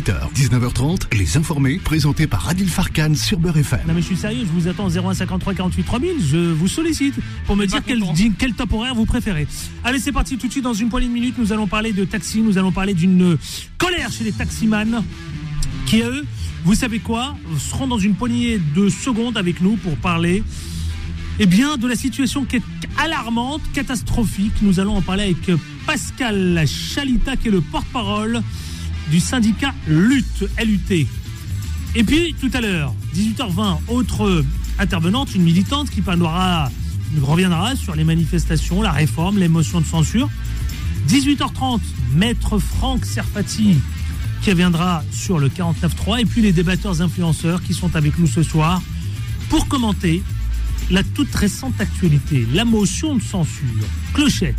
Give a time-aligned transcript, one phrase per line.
[0.00, 3.80] 18h, 19h30, Les Informés, présentés par Adil Farkan sur Beurre FM.
[3.86, 7.54] Non mais je suis sérieux, je vous attends 0153 48 3000, je vous sollicite pour
[7.54, 8.02] me dire quel,
[8.38, 9.46] quel top horaire vous préférez.
[9.84, 12.06] Allez c'est parti tout de suite, dans une poignée de minutes, nous allons parler de
[12.06, 13.36] taxi, nous allons parler d'une
[13.76, 15.04] colère chez les taximans
[15.84, 16.24] qui eux,
[16.64, 20.42] vous savez quoi, seront dans une poignée de secondes avec nous pour parler
[21.40, 22.62] eh bien, de la situation qui est
[22.98, 24.52] alarmante, catastrophique.
[24.62, 25.50] Nous allons en parler avec
[25.86, 28.42] Pascal Chalita, qui est le porte-parole
[29.10, 30.24] du syndicat LUT,
[30.64, 31.06] LUT.
[31.94, 34.44] Et puis, tout à l'heure, 18h20, autre
[34.78, 36.70] intervenante, une militante qui parlera,
[37.20, 40.28] reviendra sur les manifestations, la réforme, les motions de censure.
[41.08, 41.80] 18h30,
[42.14, 43.76] maître Franck Serpati
[44.42, 48.42] qui reviendra sur le 49.3 et puis les débatteurs influenceurs qui sont avec nous ce
[48.42, 48.80] soir
[49.48, 50.22] pour commenter
[50.90, 54.56] la toute récente actualité, la motion de censure, clochette.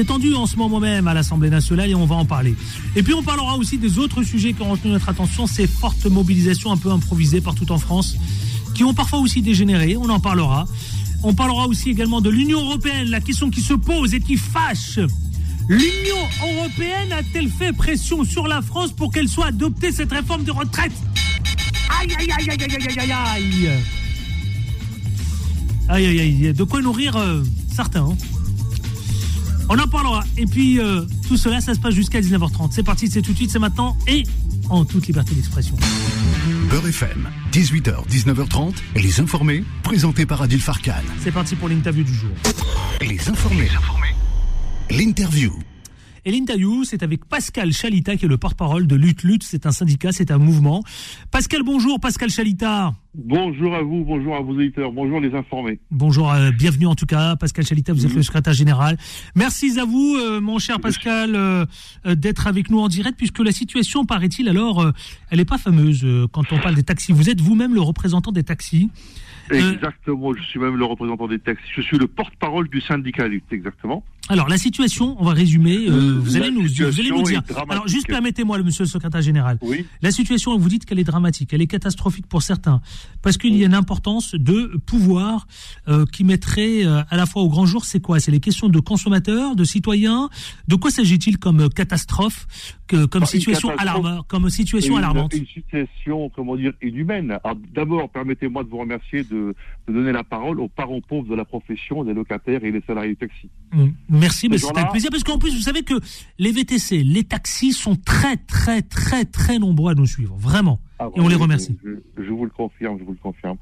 [0.00, 2.54] C'est tendu en ce moment même à l'Assemblée nationale et on va en parler.
[2.96, 6.06] Et puis on parlera aussi des autres sujets qui ont retenu notre attention, ces fortes
[6.06, 8.16] mobilisations un peu improvisées partout en France,
[8.74, 10.64] qui ont parfois aussi dégénéré, on en parlera.
[11.22, 14.98] On parlera aussi également de l'Union européenne, la question qui se pose et qui fâche.
[15.68, 16.16] L'Union
[16.48, 20.94] européenne a-t-elle fait pression sur la France pour qu'elle soit adoptée cette réforme de retraite?
[22.00, 23.68] Aïe, aïe, aïe, aïe, aïe, aïe, aïe, aïe.
[25.90, 26.54] Aïe, aïe, aïe.
[26.54, 28.06] De quoi nourrir euh, certains.
[28.06, 28.16] Hein.
[29.72, 30.24] On en parlera.
[30.36, 32.72] Et puis, euh, tout cela, ça se passe jusqu'à 19h30.
[32.72, 34.24] C'est parti, c'est tout de suite, c'est maintenant et
[34.68, 35.76] en toute liberté d'expression.
[36.68, 41.04] Beurre FM, 18h, 19h30, les informés, présentés par Adil Farkan.
[41.22, 42.30] C'est parti pour l'interview du jour.
[43.00, 43.70] Les informés.
[44.90, 45.52] L'interview.
[46.24, 49.42] Et l'interview, c'est avec Pascal Chalita, qui est le porte-parole de Lutte Lutte.
[49.42, 50.82] C'est un syndicat, c'est un mouvement.
[51.30, 51.98] Pascal, bonjour.
[51.98, 52.92] Pascal Chalita.
[53.14, 55.80] Bonjour à vous, bonjour à vos éditeurs, bonjour les informés.
[55.90, 57.34] Bonjour, euh, bienvenue en tout cas.
[57.34, 58.98] Pascal Chalita, vous êtes le secrétaire général.
[59.34, 61.64] Merci à vous, euh, mon cher Pascal, euh,
[62.04, 64.92] d'être avec nous en direct, puisque la situation, paraît-il, alors,
[65.30, 67.12] elle n'est pas fameuse quand on parle des taxis.
[67.12, 68.90] Vous êtes vous-même le représentant des taxis.
[69.50, 71.68] Exactement, je suis même le représentant des taxis.
[71.74, 74.04] Je suis le porte-parole du syndicat lutte, exactement.
[74.30, 75.88] Alors la situation, on va résumer.
[75.88, 77.42] Euh, vous, allez nous, vous allez nous dire.
[77.68, 79.58] Alors juste permettez-moi, le monsieur le secrétaire général.
[79.60, 79.84] Oui.
[80.02, 82.80] La situation, vous dites qu'elle est dramatique, elle est catastrophique pour certains,
[83.22, 85.48] parce qu'il y a une importance de pouvoir
[85.88, 87.84] euh, qui mettrait euh, à la fois au grand jour.
[87.84, 88.20] C'est quoi?
[88.20, 90.30] C'est les questions de consommateurs, de citoyens.
[90.68, 92.46] De quoi s'agit-il comme catastrophe,
[92.86, 95.34] que, comme, situation alarmante, comme situation alarmante?
[95.34, 97.36] Une situation, comment dire, inhumaine.
[97.74, 99.56] D'abord, permettez-moi de vous remercier de,
[99.88, 103.14] de, donner la parole aux parents pauvres de la profession des locataires et des salariés
[103.14, 103.48] de taxi.
[103.72, 104.19] Mmh.
[104.20, 105.94] Merci, mais c'est un plaisir parce qu'en plus, vous savez que
[106.38, 110.80] les VTC, les taxis sont très, très, très, très nombreux à nous suivre, vraiment.
[110.98, 111.76] Ah et on les remercie.
[112.16, 113.56] Je, vous le confirme, je vous le confirme.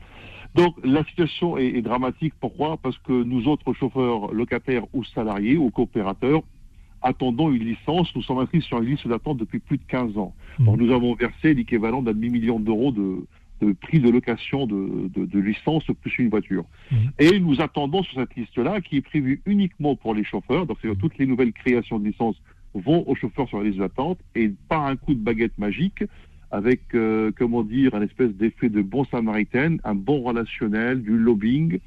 [0.54, 2.34] Donc la situation est, dramatique.
[2.40, 2.76] Pourquoi?
[2.78, 6.42] Parce que nous autres chauffeurs locataires ou salariés ou coopérateurs
[7.00, 8.14] attendons une licence.
[8.16, 10.34] Nous sommes inscrits sur une liste d'attente depuis plus de 15 ans.
[10.58, 10.74] Mmh.
[10.76, 13.24] nous avons versé l'équivalent d'un demi-million d'euros de,
[13.60, 16.64] de prix de location de, de, licence plus une voiture.
[16.90, 16.96] Mmh.
[17.18, 20.96] Et nous attendons sur cette liste-là, qui est prévue uniquement pour les chauffeurs, donc mmh.
[20.96, 22.36] toutes les nouvelles créations de licences
[22.74, 26.04] vont aux chauffeurs sur la liste d'attente, et par un coup de baguette magique,
[26.50, 31.78] avec, euh, comment dire, un espèce d'effet de bon samaritaine, un bon relationnel, du lobbying,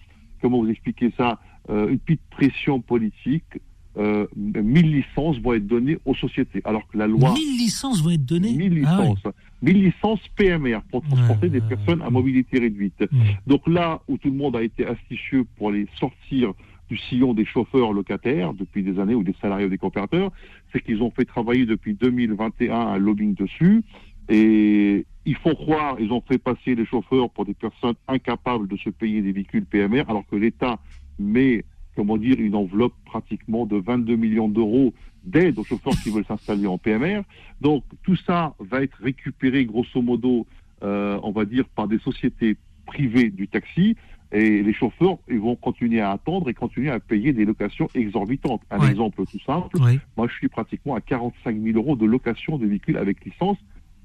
[0.41, 1.39] comment vous expliquez ça,
[1.69, 3.59] euh, une petite pression politique,
[3.97, 6.61] euh, 1000 licences vont être données aux sociétés.
[6.63, 7.33] Alors que la loi.
[7.33, 9.23] 1000 licences vont être données 1000 ah licences.
[9.61, 13.03] 1000 licences PMR pour transporter des personnes à mobilité réduite.
[13.47, 16.53] Donc là où tout le monde a été astucieux pour les sortir
[16.89, 20.31] du sillon des chauffeurs locataires depuis des années ou des salariés ou des coopérateurs,
[20.73, 23.83] c'est qu'ils ont fait travailler depuis 2021 un lobbying dessus.
[24.27, 28.75] Et ils font croire, ils ont fait passer les chauffeurs pour des personnes incapables de
[28.77, 30.79] se payer des véhicules PMR, alors que l'État
[31.19, 31.63] met
[31.95, 36.67] comment dire, une enveloppe pratiquement de 22 millions d'euros d'aide aux chauffeurs qui veulent s'installer
[36.67, 37.21] en PMR.
[37.61, 40.45] Donc tout ça va être récupéré grosso modo,
[40.83, 43.95] euh, on va dire, par des sociétés privées du taxi.
[44.33, 48.61] Et les chauffeurs, ils vont continuer à attendre et continuer à payer des locations exorbitantes.
[48.71, 49.77] Un exemple tout simple,
[50.15, 53.57] moi je suis pratiquement à 45 000 euros de location de véhicules avec licence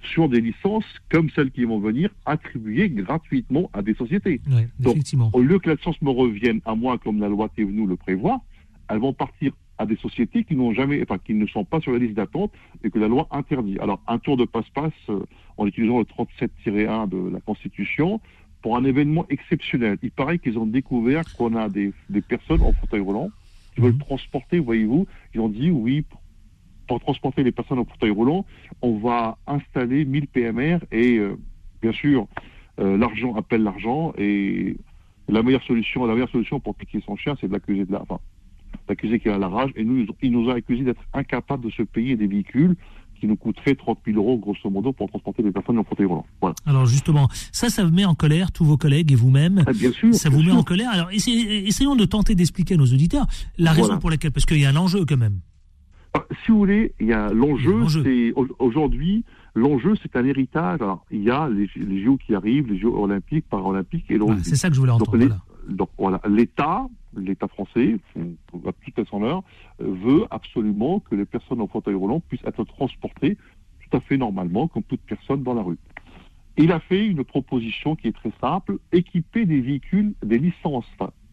[0.02, 4.40] sur des licences comme celles qui vont venir attribuées gratuitement à des sociétés.
[4.80, 4.96] Donc,
[5.32, 8.40] au lieu que la licence me revienne à moi comme la loi Thévenoud le prévoit,
[8.88, 11.92] elles vont partir à des sociétés qui n'ont jamais, enfin, qui ne sont pas sur
[11.92, 12.52] la liste d'attente
[12.82, 13.78] et que la loi interdit.
[13.80, 15.20] Alors, un tour de passe-passe euh,
[15.56, 18.20] en utilisant le 37-1 de la Constitution
[18.62, 19.98] pour un événement exceptionnel.
[20.02, 23.30] Il paraît qu'ils ont découvert qu'on a des, des, personnes en fauteuil roulant
[23.74, 23.98] qui veulent mhm.
[23.98, 26.04] transporter, voyez-vous, ils ont dit oui,
[26.86, 28.46] pour transporter les personnes en fauteuil roulant,
[28.82, 31.36] on va installer 1000 PMR et euh,
[31.82, 32.26] bien sûr,
[32.78, 34.76] euh, l'argent appelle l'argent et
[35.28, 38.02] la meilleure solution, la meilleure solution pour piquer son chien, c'est de l'accuser de la,
[38.02, 38.20] enfin,
[38.88, 39.70] d'accuser qu'il a la rage.
[39.76, 42.76] Et nous, il nous a accusé d'être incapables de se payer des véhicules
[43.18, 46.26] qui nous coûterait 30 000 euros, grosso modo, pour transporter des personnes en fauteuil roulant.
[46.40, 46.54] Voilà.
[46.66, 49.64] Alors justement, ça, ça met en colère tous vos collègues et vous-même.
[49.66, 50.14] Ah, bien sûr.
[50.14, 50.90] Ça vous met en colère.
[50.92, 53.26] Alors essayons de tenter d'expliquer à nos auditeurs
[53.58, 55.40] la raison pour laquelle, parce qu'il y a un enjeu quand même.
[56.14, 59.24] Ah, si vous voulez, il y a l'enjeu, c'est aujourd'hui,
[59.54, 60.80] l'enjeu, c'est un héritage.
[60.80, 64.46] Alors, il y a les, les JO qui arrivent, les Jeux olympiques, paralympiques et l'Olympique.
[64.46, 65.18] c'est ça que je voulais entendre.
[65.68, 66.20] Donc, voilà,
[67.16, 69.42] l'État, français, à tout à son heure,
[69.78, 73.36] veut absolument que les personnes en fauteuil roulant puissent être transportées
[73.88, 75.78] tout à fait normalement, comme toute personne dans la rue.
[76.56, 80.86] Il a fait une proposition qui est très simple, équiper des véhicules, des licences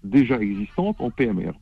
[0.04, 1.54] déjà existantes en PMR.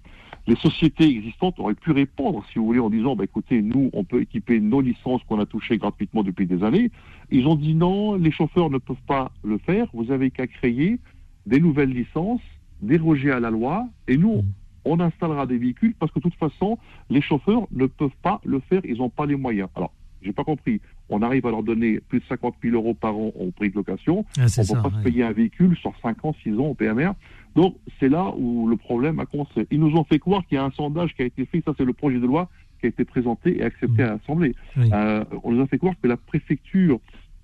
[0.48, 4.04] Les sociétés existantes auraient pu répondre, si vous voulez, en disant, bah, écoutez, nous, on
[4.04, 6.90] peut équiper nos licences qu'on a touchées gratuitement depuis des années.
[7.30, 10.98] Ils ont dit non, les chauffeurs ne peuvent pas le faire, vous avez qu'à créer
[11.46, 12.42] des nouvelles licences
[12.82, 14.46] déroger à la loi et nous, mm.
[14.86, 16.78] on installera des véhicules parce que de toute façon,
[17.10, 19.70] les chauffeurs ne peuvent pas le faire, ils n'ont pas les moyens.
[19.76, 19.92] Alors,
[20.22, 20.82] j'ai pas compris.
[21.10, 23.76] On arrive à leur donner plus de 50 000 euros par an en prix de
[23.76, 24.26] location.
[24.38, 26.74] Ah, on ne peut pas se payer un véhicule sur 5 ans, 6 ans au
[26.74, 27.12] PMR.
[27.56, 29.68] Donc, c'est là où le problème a commencé.
[29.72, 31.62] Ils nous ont fait croire qu'il y a un sondage qui a été fait.
[31.66, 32.50] Ça, c'est le projet de loi
[32.80, 34.06] qui a été présenté et accepté mm.
[34.06, 34.56] à l'Assemblée.
[34.78, 37.00] Euh, on nous a fait croire que la préfecture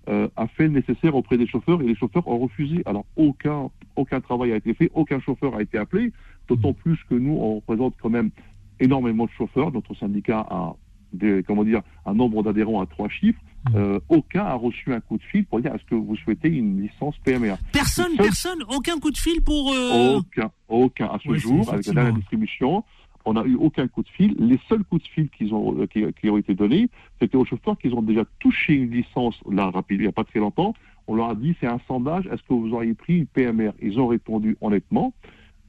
[0.07, 2.81] euh, a fait le nécessaire auprès des chauffeurs et les chauffeurs ont refusé.
[2.85, 6.11] Alors aucun, aucun travail a été fait, aucun chauffeur a été appelé,
[6.47, 8.31] d'autant plus que nous, on représente quand même
[8.79, 9.71] énormément de chauffeurs.
[9.71, 10.75] Notre syndicat a
[11.13, 13.39] des, comment dire, un nombre d'adhérents à trois chiffres.
[13.75, 16.81] Euh, aucun a reçu un coup de fil pour dire est-ce que vous souhaitez une
[16.81, 19.73] licence PMR Personne, personne, aucun coup de fil pour.
[19.73, 22.83] Euh, aucun, aucun à ce jour, avec la distribution
[23.27, 24.35] on n'a eu aucun coup de fil.
[24.39, 26.89] Les seuls coups de fil qu'ils ont, euh, qui, ont été donnés,
[27.19, 30.23] c'était aux chauffeurs qui ont déjà touché une licence, là, rapide, il n'y a pas
[30.23, 30.73] très longtemps.
[31.07, 33.99] On leur a dit, c'est un sondage, est-ce que vous auriez pris une PMR Ils
[33.99, 35.13] ont répondu honnêtement,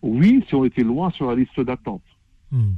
[0.02, 2.02] oui, si on était loin sur la liste d'attente.
[2.52, 2.74] Hmm.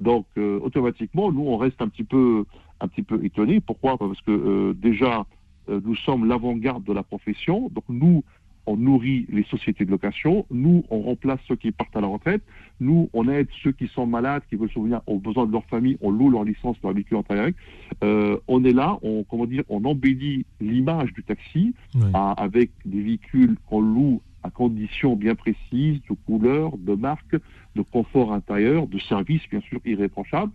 [0.00, 2.44] Donc, euh, automatiquement, nous, on reste un petit peu,
[2.80, 3.60] un petit peu étonnés.
[3.60, 3.96] Pourquoi?
[3.96, 5.24] Parce que euh, déjà,
[5.68, 7.68] nous sommes l'avant-garde de la profession.
[7.68, 8.24] Donc, nous,
[8.70, 12.42] on nourrit les sociétés de location, nous, on remplace ceux qui partent à la retraite,
[12.78, 15.98] nous, on aide ceux qui sont malades, qui veulent souvenir, ont besoin de leur famille,
[16.00, 17.24] on loue leur licence, leur véhicule en
[18.04, 21.74] euh, on est là, on, comment dire, on embellit l'image du taxi
[22.14, 27.36] avec des véhicules qu'on loue à conditions bien précises, de couleur, de marque,
[27.76, 30.52] de confort intérieur, de service, bien sûr, irréprochable.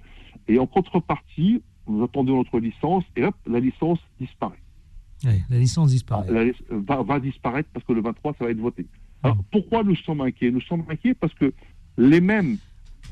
[0.48, 4.65] Et en contrepartie, nous attendons notre licence et hop, la licence disparaît
[5.24, 6.54] la licence disparaît.
[6.70, 8.86] va, disparaître parce que le 23, ça va être voté.
[9.24, 10.52] Alors, pourquoi nous sommes inquiets?
[10.52, 11.52] Nous sommes inquiets parce que
[11.98, 12.58] les mêmes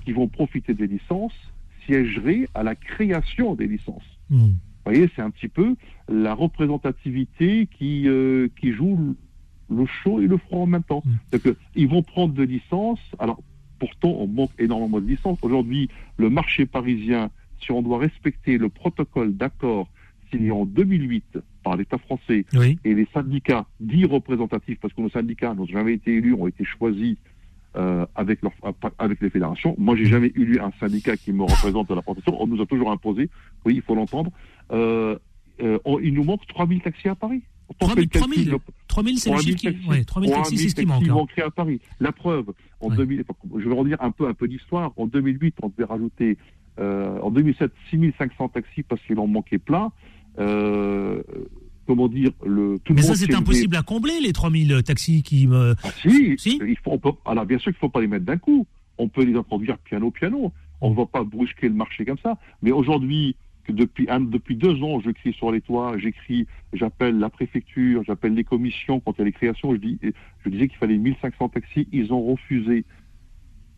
[0.05, 1.33] qui vont profiter des licences
[1.85, 4.03] siégeraient à la création des licences.
[4.29, 4.47] Hmm.
[4.85, 5.75] Vous voyez, c'est un petit peu
[6.09, 9.15] la représentativité qui, euh, qui joue
[9.69, 11.03] le chaud et le froid en même temps.
[11.05, 11.37] Hmm.
[11.75, 12.99] Ils vont prendre des licences.
[13.17, 13.41] Alors,
[13.79, 15.39] pourtant, on manque énormément de licences.
[15.41, 19.87] Aujourd'hui, le marché parisien, si on doit respecter le protocole d'accord
[20.33, 22.45] signé en 2008 par l'État français
[22.83, 26.63] et les syndicats dits représentatifs, parce que nos syndicats n'ont jamais été élus, ont été
[26.65, 27.17] choisis
[27.75, 28.51] euh, avec, leur,
[28.99, 29.73] avec les fédérations.
[29.79, 32.39] Moi, j'ai jamais eu un syndicat qui me représente à la profession.
[32.39, 33.29] On nous a toujours imposé,
[33.65, 34.31] oui, il faut l'entendre.
[34.71, 35.17] Euh,
[35.61, 37.41] euh, il nous manque 3000 taxis à Paris.
[37.79, 38.09] 3000,
[38.87, 39.87] 3000 c'est le chiffre qui...
[39.87, 41.31] Ouais, 3000 taxis, c'est ce qui manque.
[41.39, 41.43] Hein.
[41.47, 41.79] à Paris.
[41.99, 43.23] La preuve, en 2000,
[43.57, 44.91] je vais redire un peu, un peu d'histoire.
[44.97, 46.37] En 2008, on devait rajouter,
[46.77, 49.91] en 2007, 6500 taxis parce qu'il en manquait plein.
[50.39, 51.21] Euh,
[51.87, 55.75] comment dire, le tout Mais ça, c'est impossible à combler, les 3000 taxis qui me.
[55.83, 58.65] Ah, si, Il faut, alors bien sûr qu'il ne faut pas les mettre d'un coup.
[58.97, 60.51] On peut les introduire piano, piano.
[60.81, 62.37] On ne va pas brusquer le marché comme ça.
[62.61, 63.35] Mais aujourd'hui,
[63.69, 68.43] depuis, depuis deux ans, je crie sur les toits, j'écris, j'appelle la préfecture, j'appelle les
[68.43, 69.73] commissions quand il y a les créations.
[69.73, 71.87] Je, dis, je disais qu'il fallait 1500 taxis.
[71.91, 72.85] Ils ont refusé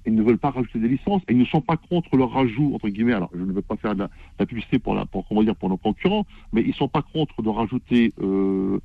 [0.06, 2.74] ils ne veulent pas rajouter des licences et ils ne sont pas contre le rajout
[2.76, 3.14] entre guillemets.
[3.14, 4.08] Alors je ne veux pas faire de
[4.40, 7.42] la, publicité pour la, pour, dire pour nos concurrents, mais ils ne sont pas contre
[7.42, 8.80] de rajouter euh,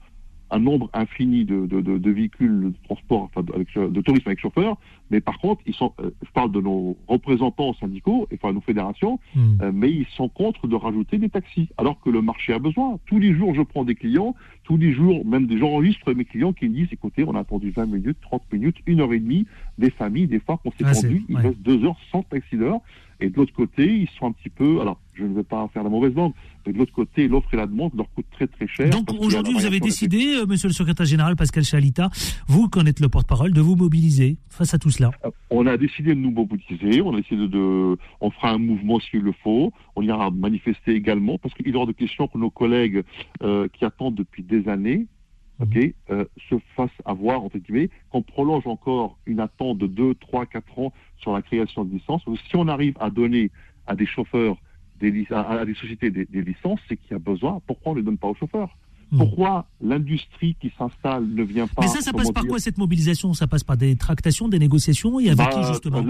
[0.50, 4.76] un nombre infini de, de, véhicules de transport, enfin de, de, tourisme avec chauffeur,
[5.10, 9.18] mais par contre, ils sont, euh, je parle de nos représentants syndicaux, enfin nos fédérations,
[9.34, 9.62] hmm.
[9.62, 12.98] euh, mais ils sont contre de rajouter des taxis, alors que le marché a besoin.
[13.06, 16.52] Tous les jours, je prends des clients, tous les jours, même des j'enregistre mes clients
[16.52, 19.46] qui me disent, écoutez, on a attendu 20 minutes, 30 minutes, une heure et demie,
[19.78, 22.80] des familles, des fois qu'on s'est ah, tendu, il reste deux heures sans taxi d'heure,
[23.20, 25.82] et de l'autre côté, ils sont un petit peu, alors je ne vais pas faire
[25.82, 26.32] la mauvaise langue,
[26.66, 28.90] mais de l'autre côté, l'offre et la demande leur coûtent très très cher.
[28.90, 32.08] Donc aujourd'hui, vous avez décidé, euh, monsieur le secrétaire général Pascal Chalita,
[32.48, 35.10] vous connaissez le porte-parole, de vous mobiliser face à tout cela.
[35.24, 38.98] Euh, on a décidé de nous mobiliser, on a décidé de, on fera un mouvement
[39.00, 42.50] s'il le faut, on ira manifester également, parce qu'il est hors de question que nos
[42.50, 43.02] collègues
[43.42, 45.06] euh, qui attendent depuis des années,
[45.60, 50.46] ok, euh, se fasse avoir, entre guillemets, qu'on prolonge encore une attente de 2, 3,
[50.46, 52.22] 4 ans sur la création de licence.
[52.48, 53.50] Si on arrive à donner
[53.86, 54.56] à des chauffeurs
[55.00, 57.60] des, à, des sociétés des, licences, c'est qu'il y a besoin.
[57.66, 58.76] Pourquoi on ne les donne pas aux chauffeurs?
[59.10, 59.18] Hmm.
[59.18, 62.78] Pourquoi l'industrie qui s'installe ne vient pas Mais ça, ça passe par dire, quoi cette
[62.78, 63.32] mobilisation?
[63.34, 65.18] Ça passe par des tractations, des négociations?
[65.18, 66.04] Et avec bah, qui justement?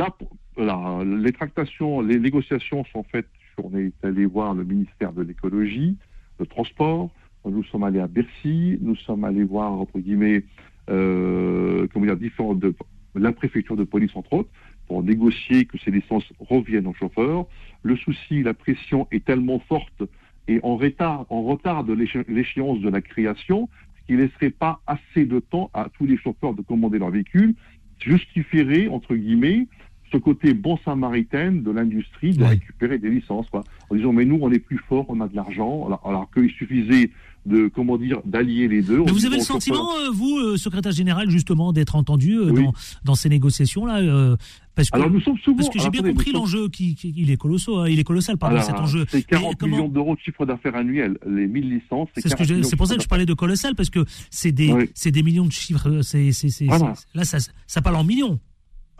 [0.56, 3.28] là, les tractations, les négociations sont faites.
[3.62, 5.96] On est allé voir le ministère de l'écologie,
[6.38, 7.10] le transport.
[7.44, 8.78] Nous sommes allés à Bercy.
[8.82, 10.44] Nous sommes allés voir entre guillemets,
[10.90, 12.74] euh, comment dire, différentes de
[13.14, 14.50] la préfecture de police entre autres,
[14.90, 17.46] pour négocier que ces licences reviennent aux chauffeurs.
[17.84, 20.02] Le souci, la pression est tellement forte
[20.48, 24.80] et en retard, en retard de l'éche- l'échéance de la création, ce qui laisserait pas
[24.88, 27.54] assez de temps à tous les chauffeurs de commander leur véhicule,
[28.00, 29.68] justifierait, entre guillemets,
[30.10, 33.62] ce côté bon samaritain de l'industrie de récupérer des licences, quoi.
[33.90, 36.50] En disant, mais nous, on est plus fort, on a de l'argent, alors, alors qu'il
[36.50, 37.10] suffisait
[37.46, 38.98] de, comment dire, d'allier les deux.
[39.04, 42.64] Mais vous avez le sentiment, euh, vous, euh, secrétaire général, justement, d'être entendu euh, Oui.
[42.64, 42.72] dans,
[43.04, 44.36] dans ces négociations-là euh,
[44.74, 45.56] Parce que, Alors, nous sommes souvent.
[45.56, 48.04] parce que j'ai bien compris sommes- l'enjeu, qui, qui- il, est colossal, hein, il est
[48.04, 49.04] colossal, pardon, Alors, cet enjeu.
[49.08, 51.18] C'est 40 Mais comment- millions d'euros de chiffre d'affaires annuel.
[51.26, 53.26] Les 1000 licences, C'est ce que 40 j'ai- millions c'est pour ça que je parlais
[53.26, 54.90] de colossal, parce que c'est des, Oui.
[54.94, 56.00] c'est des millions de chiffres.
[56.02, 56.94] c'est c'est- c'est- Voilà.
[56.94, 58.38] c'est- là, ça, ça parle en millions.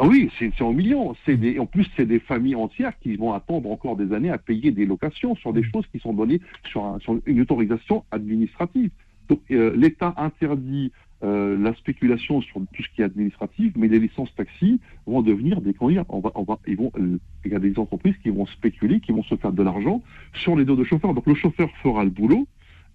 [0.03, 1.15] Ah oui, c'est en millions.
[1.27, 4.71] Des, en plus, c'est des familles entières qui vont attendre encore des années à payer
[4.71, 8.91] des locations sur des choses qui sont données sur, un- sur une autorisation administrative.
[9.29, 10.91] Donc, euh, l'État interdit
[11.23, 15.61] euh, la spéculation sur tout ce qui est administratif, mais les licences taxi vont devenir
[15.61, 18.47] des on va, on va, ils vont, euh, il y a des entreprises qui vont
[18.47, 20.03] spéculer, qui vont se faire de l'argent
[20.33, 21.13] sur les dos de chauffeurs.
[21.13, 22.49] Donc, le chauffeur fera le boulot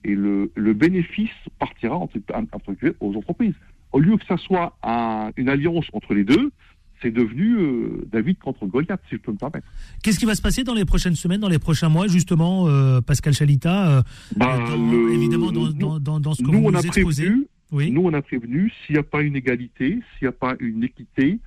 [0.03, 3.53] et le, le bénéfice partira entre, entre aux entreprises.
[3.91, 6.51] Au lieu que ça soit un- une alliance entre les deux,
[7.01, 9.67] c'est devenu euh, David contre Goliath, si je peux me permettre.
[10.03, 13.01] Qu'est-ce qui va se passer dans les prochaines semaines, dans les prochains mois, justement, euh,
[13.01, 14.01] Pascal Chalita, euh,
[14.35, 16.77] Bah, dans- le- évidemment, dans, nous- dans, dans, dans ce que nous, vous on nous
[16.77, 17.23] a exposez.
[17.25, 17.91] prévenu, Oui.
[17.91, 19.87] nous, on a prévenu, s'il n'y a pas une égalité,
[20.17, 21.39] s'il n'y a pas une équité,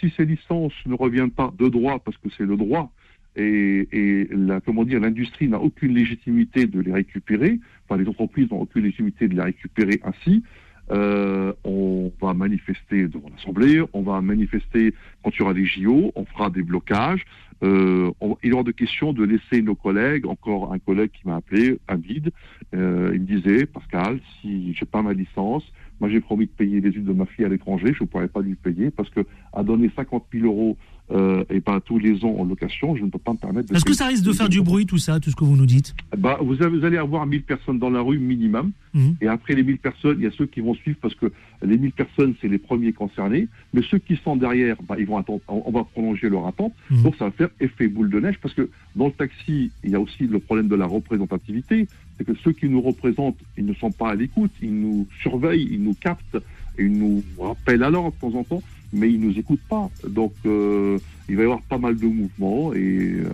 [0.00, 2.92] si ces licences ne reviennent pas de droit, parce que c'est le droit,
[3.36, 8.50] et, et la, comment dire, l'industrie n'a aucune légitimité de les récupérer, enfin, les entreprises
[8.50, 10.42] n'ont aucune légitimité de les récupérer ainsi,
[10.90, 16.12] euh, on va manifester devant l'Assemblée, on va manifester quand il y aura des JO,
[16.14, 17.24] on fera des blocages.
[17.62, 18.10] Euh,
[18.42, 21.78] il est hors de question de laisser nos collègues, encore un collègue qui m'a appelé,
[21.88, 22.30] Abid,
[22.74, 25.64] euh, il me disait, Pascal, si j'ai pas ma licence,
[25.98, 28.28] moi j'ai promis de payer les études de ma fille à l'étranger, je ne pourrais
[28.28, 29.20] pas lui payer parce que
[29.54, 30.76] à donner 50 000 euros
[31.12, 33.76] euh, et pas tous les ans en location, je ne peux pas me permettre de
[33.76, 35.66] Est-ce que ça risque de faire du bruit, tout ça, tout ce que vous nous
[35.66, 38.72] dites bah, vous, avez- vous allez avoir 1000 personnes dans la rue minimum.
[38.92, 39.16] Mhm.
[39.20, 41.26] Et après les 1000 personnes, il y a ceux qui vont suivre parce que
[41.64, 43.46] les 1000 personnes, c'est les premiers concernés.
[43.72, 46.72] Mais ceux qui sont derrière, bah, ils vont attendre, on, on va prolonger leur attente.
[46.90, 47.02] Mhm.
[47.02, 49.94] Donc ça va faire effet boule de neige parce que dans le taxi, il y
[49.94, 51.86] a aussi le problème de la représentativité.
[52.18, 54.50] C'est que ceux qui nous représentent, ils ne sont pas à l'écoute.
[54.62, 56.36] Ils nous surveillent, ils nous captent,
[56.78, 58.62] et ils nous rappellent à l'ordre de temps en temps,
[58.96, 59.88] mais ils nous écoutent pas.
[60.08, 60.98] Donc euh,
[61.28, 62.78] il va y avoir pas mal de mouvements et
[63.20, 63.24] euh,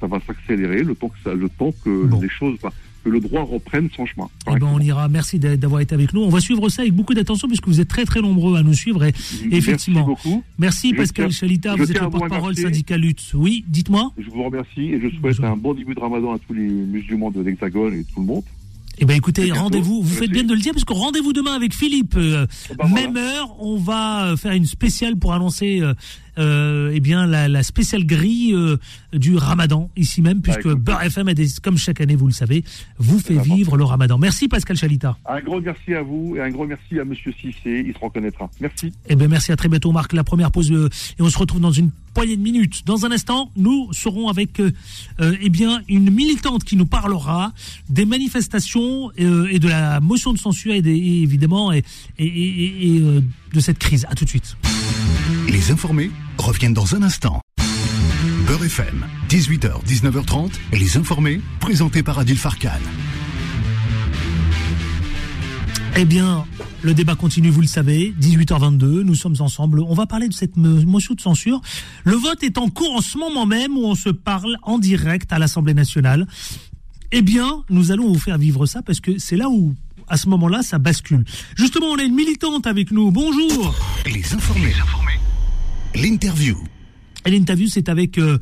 [0.00, 2.20] ça va s'accélérer le temps que ça, le temps que Bon.
[2.20, 2.72] les choses, bah,
[3.04, 4.28] que le droit reprenne son chemin.
[4.50, 5.08] Eh ben, on ira.
[5.08, 6.22] Merci d'a- d'avoir été avec nous.
[6.22, 8.72] On va suivre ça avec beaucoup d'attention puisque vous êtes très très nombreux à nous
[8.72, 9.04] suivre.
[9.04, 9.12] Et
[9.52, 10.06] effectivement.
[10.08, 10.42] Merci beaucoup.
[10.58, 13.30] merci Je Pascal tiens- Chalita, vous êtes le porte-parole syndicat lutte.
[13.34, 14.10] Oui, dites-moi.
[14.18, 15.44] Je vous remercie et je souhaite Bonjour.
[15.44, 18.42] un bon début de ramadan à tous les musulmans de l'Hexagone et tout le monde.
[18.98, 20.02] Eh ben écoutez, rendez-vous.
[20.02, 22.14] Vous faites bien de le dire parce que rendez-vous demain avec Philippe.
[22.16, 22.46] Euh,
[22.78, 22.94] voilà.
[22.94, 25.94] même heure, on va euh, faire une spéciale pour annoncer euh,
[26.38, 28.76] euh, eh bien la, la spéciale grille euh,
[29.12, 30.78] du Ramadan ici même puisque écoute.
[30.80, 32.64] Beurre FM a des, comme chaque année vous le savez,
[32.98, 34.18] vous fait vivre le Ramadan.
[34.18, 35.16] Merci Pascal Chalita.
[35.26, 38.50] Un gros merci à vous et un gros merci à Monsieur Cissé, il se reconnaîtra.
[38.60, 38.92] Merci.
[39.08, 39.92] Eh ben merci à très bientôt.
[39.92, 40.88] Marque la première pause euh,
[41.18, 42.82] et on se retrouve dans une poignée de minutes.
[42.86, 44.70] Dans un instant, nous serons avec euh,
[45.20, 47.52] euh, eh bien une militante qui nous parlera
[47.88, 51.82] des manifestations euh, et de la motion de censure et, des, et évidemment et,
[52.18, 53.20] et- et- et, euh,
[53.52, 54.06] de cette crise.
[54.10, 54.56] À tout de suite.
[55.48, 57.40] Les informés reviennent dans un instant.
[58.46, 62.68] Beurre FM, 18h, 19h30, les informés, présentés par Adil Farkan.
[65.96, 66.44] Eh bien,
[66.82, 69.80] le débat continue, vous le savez, 18h22, nous sommes ensemble.
[69.80, 71.60] On va parler de cette mo- motion de censure.
[72.04, 75.32] Le vote est en cours en ce moment même où on se parle en direct
[75.32, 76.26] à l'Assemblée nationale.
[77.12, 79.72] Eh bien, nous allons vous faire vivre ça parce que c'est là où,
[80.08, 81.24] à ce moment-là, ça bascule.
[81.56, 83.10] Justement, on a une militante avec nous.
[83.10, 83.74] Bonjour.
[84.06, 84.74] Les informés.
[85.94, 86.56] L'interview.
[87.26, 88.38] Et l'interview, c'est avec euh,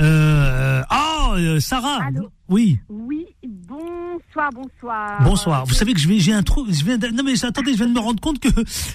[0.00, 2.04] euh, ah euh, Sarah.
[2.06, 2.78] Allô Oui.
[2.88, 5.20] Oui, bonsoir, bonsoir.
[5.24, 5.64] Bonsoir.
[5.66, 6.64] Vous savez que je vais, j'ai un trou.
[6.68, 8.48] Je viens de- non mais attendez, je viens de me rendre compte que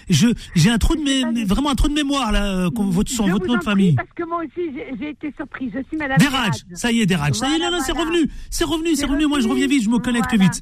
[0.10, 2.46] je, j'ai un trou de mé- vraiment un trou de mémoire là.
[2.46, 3.94] euh, votre son, votre nom de famille.
[3.96, 5.72] Parce que moi aussi, j'ai été surprise.
[5.74, 6.18] Je suis Madame.
[6.18, 6.54] Deraj.
[6.74, 7.34] Ça y est, Deraj.
[7.34, 8.10] Ça y est, Voilà, non, non, c'est voilà.
[8.10, 8.32] revenu.
[8.50, 9.26] C'est revenu, c'est revenu.
[9.28, 10.44] Moi, je reviens vite, je me connecte Voilà.
[10.46, 10.62] vite.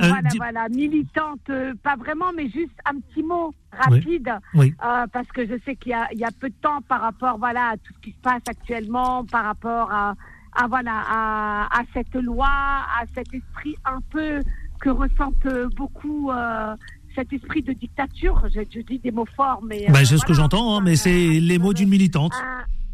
[0.00, 4.72] Euh, Voilà, di- voilà, militante, euh, pas vraiment, mais juste un petit mot rapide, Oui.
[4.84, 7.00] euh, parce que je sais qu'il y, a- il y a peu de temps par
[7.00, 10.14] rapport, voilà, à tout ce qui se passe actuellement, par rapport à
[10.52, 14.40] à voilà à, cette loi, à cet esprit un peu
[14.80, 16.74] que ressentent beaucoup euh,
[17.14, 18.42] cet esprit de dictature.
[18.52, 21.58] Je, dis des mots forts, mais bah, c'est ce que j'entends, hein, mais c'est les
[21.58, 22.32] mots d'une militante.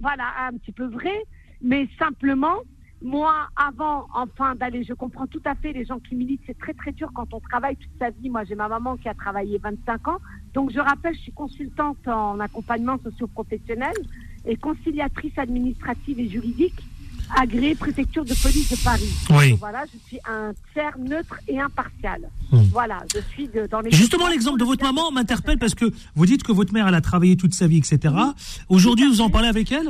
[0.00, 1.24] voilà, un petit peu vrai,
[1.62, 2.56] mais simplement
[3.02, 6.72] moi, avant, enfin, d'aller, je comprends tout à fait les gens qui militent, c'est très
[6.72, 8.30] très dur quand on travaille toute sa vie.
[8.30, 10.18] Moi, j'ai ma maman qui a travaillé 25 ans.
[10.54, 13.94] Donc, je rappelle, je suis consultante en accompagnement socio-professionnel
[14.46, 16.82] et conciliatrice administrative et juridique
[17.34, 19.12] agréée préfecture de police de Paris.
[19.30, 19.56] Oui.
[19.58, 22.30] voilà, je suis un tiers neutre et impartial.
[22.52, 22.62] Hmm.
[22.70, 23.90] Voilà, je suis dans les.
[23.90, 27.00] Justement, l'exemple de votre maman m'interpelle parce que vous dites que votre mère, elle a
[27.00, 28.14] travaillé toute sa vie, etc.
[28.68, 29.88] Aujourd'hui, vous en parlez avec elle,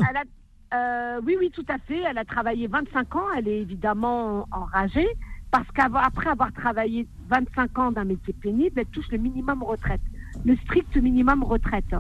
[0.74, 2.02] euh, oui, oui, tout à fait.
[2.08, 3.26] Elle a travaillé 25 ans.
[3.36, 5.06] Elle est évidemment enragée
[5.50, 10.00] parce qu'après avoir travaillé 25 ans d'un métier pénible, elle touche le minimum retraite,
[10.44, 11.94] le strict minimum retraite.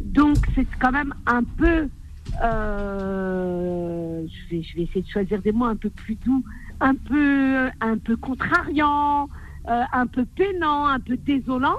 [0.00, 1.88] Donc c'est quand même un peu,
[2.42, 6.44] euh, je, vais, je vais essayer de choisir des mots un peu plus doux,
[6.80, 9.28] un peu, un peu contrariant,
[9.68, 11.78] euh, un peu peinant, un peu désolant.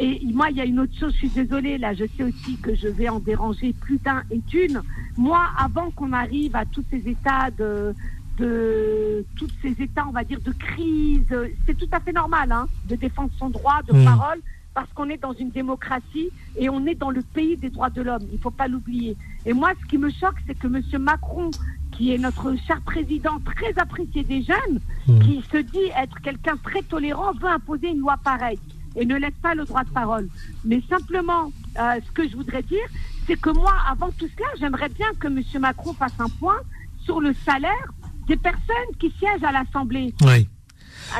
[0.00, 2.56] Et moi, il y a une autre chose, je suis désolée, là, je sais aussi
[2.62, 4.80] que je vais en déranger plus d'un et d'une.
[5.16, 7.94] Moi, avant qu'on arrive à tous ces états de,
[8.38, 11.36] de tous ces états, on va dire, de crise,
[11.66, 14.04] c'est tout à fait normal hein, de défendre son droit de mmh.
[14.04, 14.40] parole
[14.78, 18.00] parce qu'on est dans une démocratie et on est dans le pays des droits de
[18.00, 18.22] l'homme.
[18.30, 19.16] Il ne faut pas l'oublier.
[19.44, 21.02] Et moi, ce qui me choque, c'est que M.
[21.02, 21.50] Macron,
[21.90, 25.18] qui est notre cher président très apprécié des jeunes, mmh.
[25.18, 28.60] qui se dit être quelqu'un très tolérant, veut imposer une loi pareille
[28.94, 30.28] et ne laisse pas le droit de parole.
[30.64, 32.86] Mais simplement, euh, ce que je voudrais dire,
[33.26, 35.42] c'est que moi, avant tout cela, j'aimerais bien que M.
[35.60, 36.60] Macron fasse un point
[37.04, 37.92] sur le salaire
[38.28, 40.14] des personnes qui siègent à l'Assemblée.
[40.20, 40.48] Oui.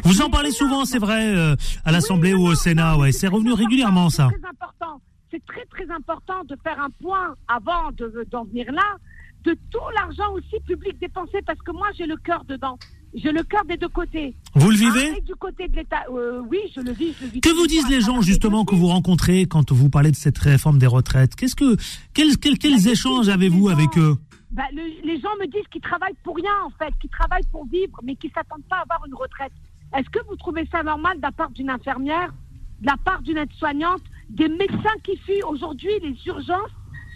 [0.04, 3.12] Vous en parlez souvent, c'est vrai, euh, à l'Assemblée ou au Sénat, ouais.
[3.12, 4.28] C'est revenu régulièrement, ça.
[4.30, 5.00] C'est très important.
[5.30, 7.90] C'est très, très important de faire un point avant
[8.30, 8.96] d'en venir là,
[9.44, 12.78] de tout l'argent aussi public dépensé, parce que moi, j'ai le cœur dedans.
[13.14, 14.34] J'ai le cœur des deux côtés.
[14.54, 17.14] Vous le vivez ah, Du côté de l'État, euh, oui, je le vis.
[17.40, 20.78] que vous disent les gens justement que vous rencontrez quand vous parlez de cette réforme
[20.78, 21.34] des retraites?
[21.34, 21.76] Qu'est-ce que
[22.12, 24.16] quels, quels, échanges avez-vous avec eux?
[24.50, 27.98] bah, Les gens me disent qu'ils travaillent pour rien en fait, qu'ils travaillent pour vivre,
[28.02, 29.52] mais qu'ils s'attendent pas à avoir une retraite.
[29.96, 32.32] Est-ce que vous trouvez ça normal de la part d'une infirmière,
[32.80, 36.70] de la part d'une aide-soignante, des médecins qui fuient aujourd'hui les urgences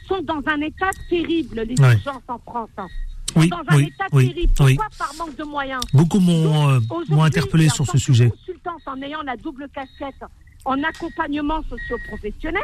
[0.08, 2.70] sont dans un état terrible, les urgences en France.
[2.76, 2.88] Hein
[3.36, 4.52] oui, dans un état oui, terrible.
[4.56, 6.80] Pourquoi par manque de moyens Beaucoup m'ont euh,
[7.20, 8.30] interpellé sur ce sujet.
[8.30, 10.24] Consultante, en ayant la double casquette
[10.64, 12.62] en accompagnement socio-professionnel,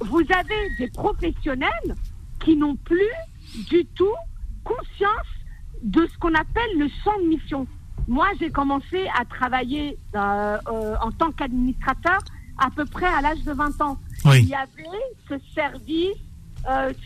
[0.00, 1.94] vous avez des professionnels
[2.44, 3.10] qui n'ont plus
[3.70, 4.14] du tout
[4.64, 5.26] conscience
[5.82, 7.66] de ce qu'on appelle le champ de mission.
[8.08, 12.18] Moi, j'ai commencé à travailler euh, euh, en tant qu'administrateur
[12.58, 13.98] à peu près à l'âge de 20 ans.
[14.26, 16.16] Il y avait ce service,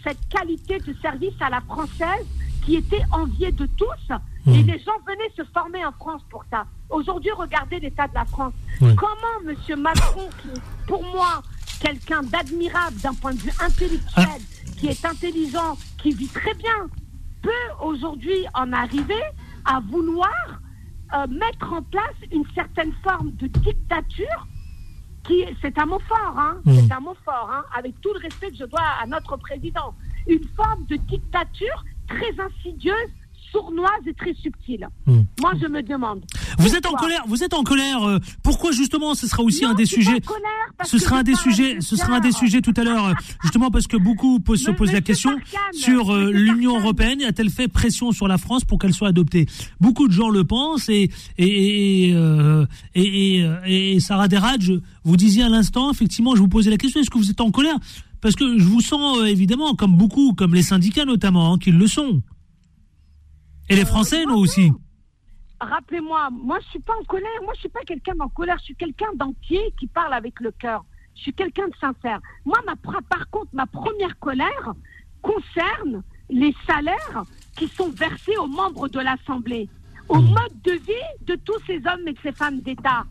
[0.04, 2.26] cette qualité de service à la française
[2.66, 4.14] qui était envié de tous.
[4.48, 4.66] Et hmm.
[4.66, 6.66] les gens venaient se former en France pour ça.
[6.90, 8.52] Aujourd'hui, regardez l'état de la France.
[8.78, 9.80] Comment M.
[9.80, 11.42] Macron, qui est pour moi
[11.80, 14.70] quelqu'un d'admirable d'un point de vue intellectuel, ah.
[14.78, 16.88] qui est intelligent, qui vit très bien,
[17.42, 17.50] peut
[17.82, 19.22] aujourd'hui en arriver
[19.64, 20.32] à vouloir
[21.14, 24.46] euh, mettre en place une certaine forme de dictature
[25.24, 26.72] qui, c'est un mot fort, hein, hmm.
[26.74, 29.94] c'est un mot fort, hein, avec tout le respect que je dois à notre président,
[30.26, 33.10] une forme de dictature très insidieuse,
[33.50, 34.88] sournoise et très subtile.
[35.06, 35.22] Hmm.
[35.40, 36.20] Moi, je me demande.
[36.58, 37.22] Vous êtes en colère.
[37.26, 38.02] Vous êtes en colère.
[38.04, 40.20] Euh, pourquoi justement Ce sera aussi un des sujets.
[40.84, 41.80] ce sera un des sujets.
[41.80, 44.92] Ce sera un des sujets tout à l'heure, euh, justement parce que beaucoup se posent
[44.92, 45.36] la question
[45.72, 47.22] sur euh, l'Union européenne.
[47.22, 49.46] A-t-elle fait pression sur la France pour qu'elle soit adoptée?
[49.80, 52.14] Beaucoup de gens le pensent et et
[52.94, 54.72] et, et, et Sarah Deraj,
[55.04, 57.00] vous disiez à l'instant, effectivement, je vous posais la question.
[57.00, 57.76] Est-ce que vous êtes en colère?
[58.20, 61.78] Parce que je vous sens euh, évidemment, comme beaucoup, comme les syndicats notamment, hein, qu'ils
[61.78, 62.22] le sont.
[63.68, 64.72] Et les Français, nous aussi.
[65.60, 68.64] Rappelez-moi, moi je suis pas en colère, moi je suis pas quelqu'un en colère, je
[68.64, 70.84] suis quelqu'un d'entier qui parle avec le cœur.
[71.14, 72.20] Je suis quelqu'un de sincère.
[72.44, 74.74] Moi, ma, par contre, ma première colère
[75.22, 77.24] concerne les salaires
[77.56, 79.68] qui sont versés aux membres de l'Assemblée,
[80.08, 80.28] au mmh.
[80.28, 83.04] mode de vie de tous ces hommes et de ces femmes d'État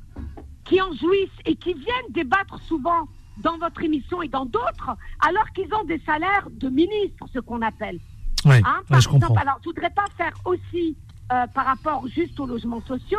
[0.65, 4.91] qui en jouissent et qui viennent débattre souvent dans votre émission et dans d'autres,
[5.27, 7.99] alors qu'ils ont des salaires de ministres, ce qu'on appelle.
[8.45, 9.35] Hein, je comprends.
[9.35, 10.95] Alors, je voudrais pas faire aussi
[11.31, 13.17] euh, par rapport juste aux logements sociaux.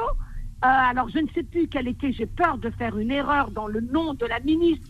[0.64, 3.66] Euh, alors, je ne sais plus quel était, j'ai peur de faire une erreur dans
[3.66, 4.88] le nom de la ministre,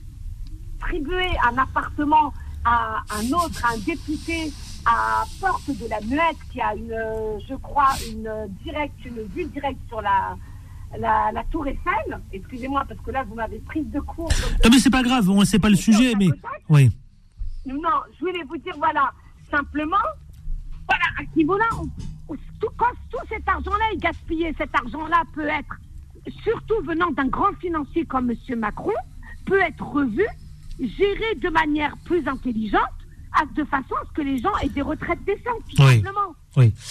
[0.81, 2.33] attribuer un appartement
[2.64, 4.53] à un autre, un député
[4.85, 6.96] à Porte de la Muette, qui a une,
[7.49, 8.31] je crois, une
[8.62, 10.37] directe, une vue directe sur la,
[10.99, 12.20] la, Tour Eiffel.
[12.33, 14.31] Excusez-moi, parce que là, vous m'avez prise de court.
[14.64, 16.29] Non, mais c'est pas grave, c'est pas le sujet, mais.
[16.68, 16.90] Oui.
[17.66, 19.11] Non, je voulais vous dire, voilà,
[19.51, 19.96] simplement,
[20.88, 21.64] voilà, à ce niveau-là,
[22.61, 25.77] tout, quand tout cet argent-là est gaspillé, cet argent-là peut être,
[26.42, 28.59] surtout venant d'un grand financier comme M.
[28.59, 28.92] Macron,
[29.44, 30.27] peut être revu,
[30.81, 32.81] géré de manière plus intelligente,
[33.55, 36.35] de façon à ce que les gens aient des retraites décentes, tout simplement.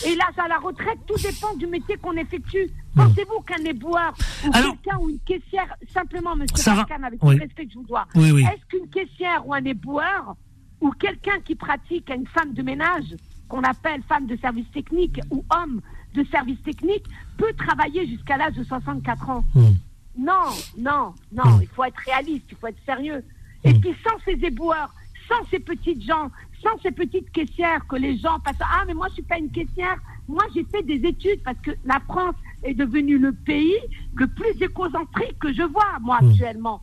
[0.06, 2.70] Et là, à la retraite, tout dépend du métier qu'on effectue.
[2.96, 4.14] Pensez-vous qu'un éboueur
[4.46, 8.06] ou quelqu'un ou une caissière, simplement, monsieur Pascal, avec le respect que je vous dois,
[8.16, 10.36] est-ce qu'une caissière ou un éboueur
[10.82, 13.16] ou quelqu'un qui pratique une femme de ménage,
[13.48, 15.82] qu'on appelle femme de service technique ou homme
[16.14, 17.06] de service technique,
[17.38, 19.74] peut travailler jusqu'à l'âge de 64 ans hmm.
[20.18, 21.62] Non, non, non, hmm.
[21.62, 23.24] il faut être réaliste, il faut être sérieux.
[23.64, 23.82] Et hmm.
[23.82, 24.94] puis sans ces éboueurs,
[25.28, 26.32] sans ces petites gens,
[26.64, 28.56] sans ces petites caissières que les gens passent.
[28.62, 29.98] Ah, mais moi, je suis pas une caissière.
[30.28, 33.78] Moi, j'ai fait des études parce que la France est devenue le pays
[34.16, 36.82] le plus écocentrique que je vois, moi, actuellement.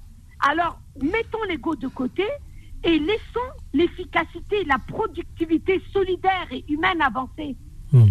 [0.49, 2.25] Alors, mettons l'ego de côté
[2.85, 7.57] et laissons l'efficacité, la productivité solidaire et humaine avancer.
[7.93, 8.09] Hmm.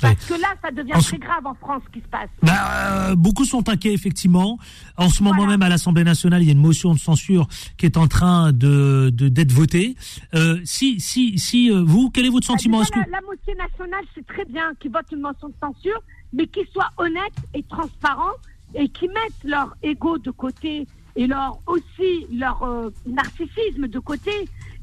[0.00, 2.28] Parce que là, ça devient très grave en France ce qui se passe.
[2.42, 4.58] Bah, euh, beaucoup sont inquiets, effectivement.
[4.96, 7.86] En ce moment même, à l'Assemblée nationale, il y a une motion de censure qui
[7.86, 9.94] est en train de d'être votée.
[10.34, 12.80] Euh, si, si, si, euh, vous, quel est votre bah, sentiment?
[12.80, 16.02] la, la, motion nationale, c'est très bien qu'ils votent une motion de censure,
[16.32, 18.34] mais qu'ils soient honnêtes et transparents
[18.74, 24.30] et qu'ils mettent leur ego de côté et leur aussi leur narcissisme de côté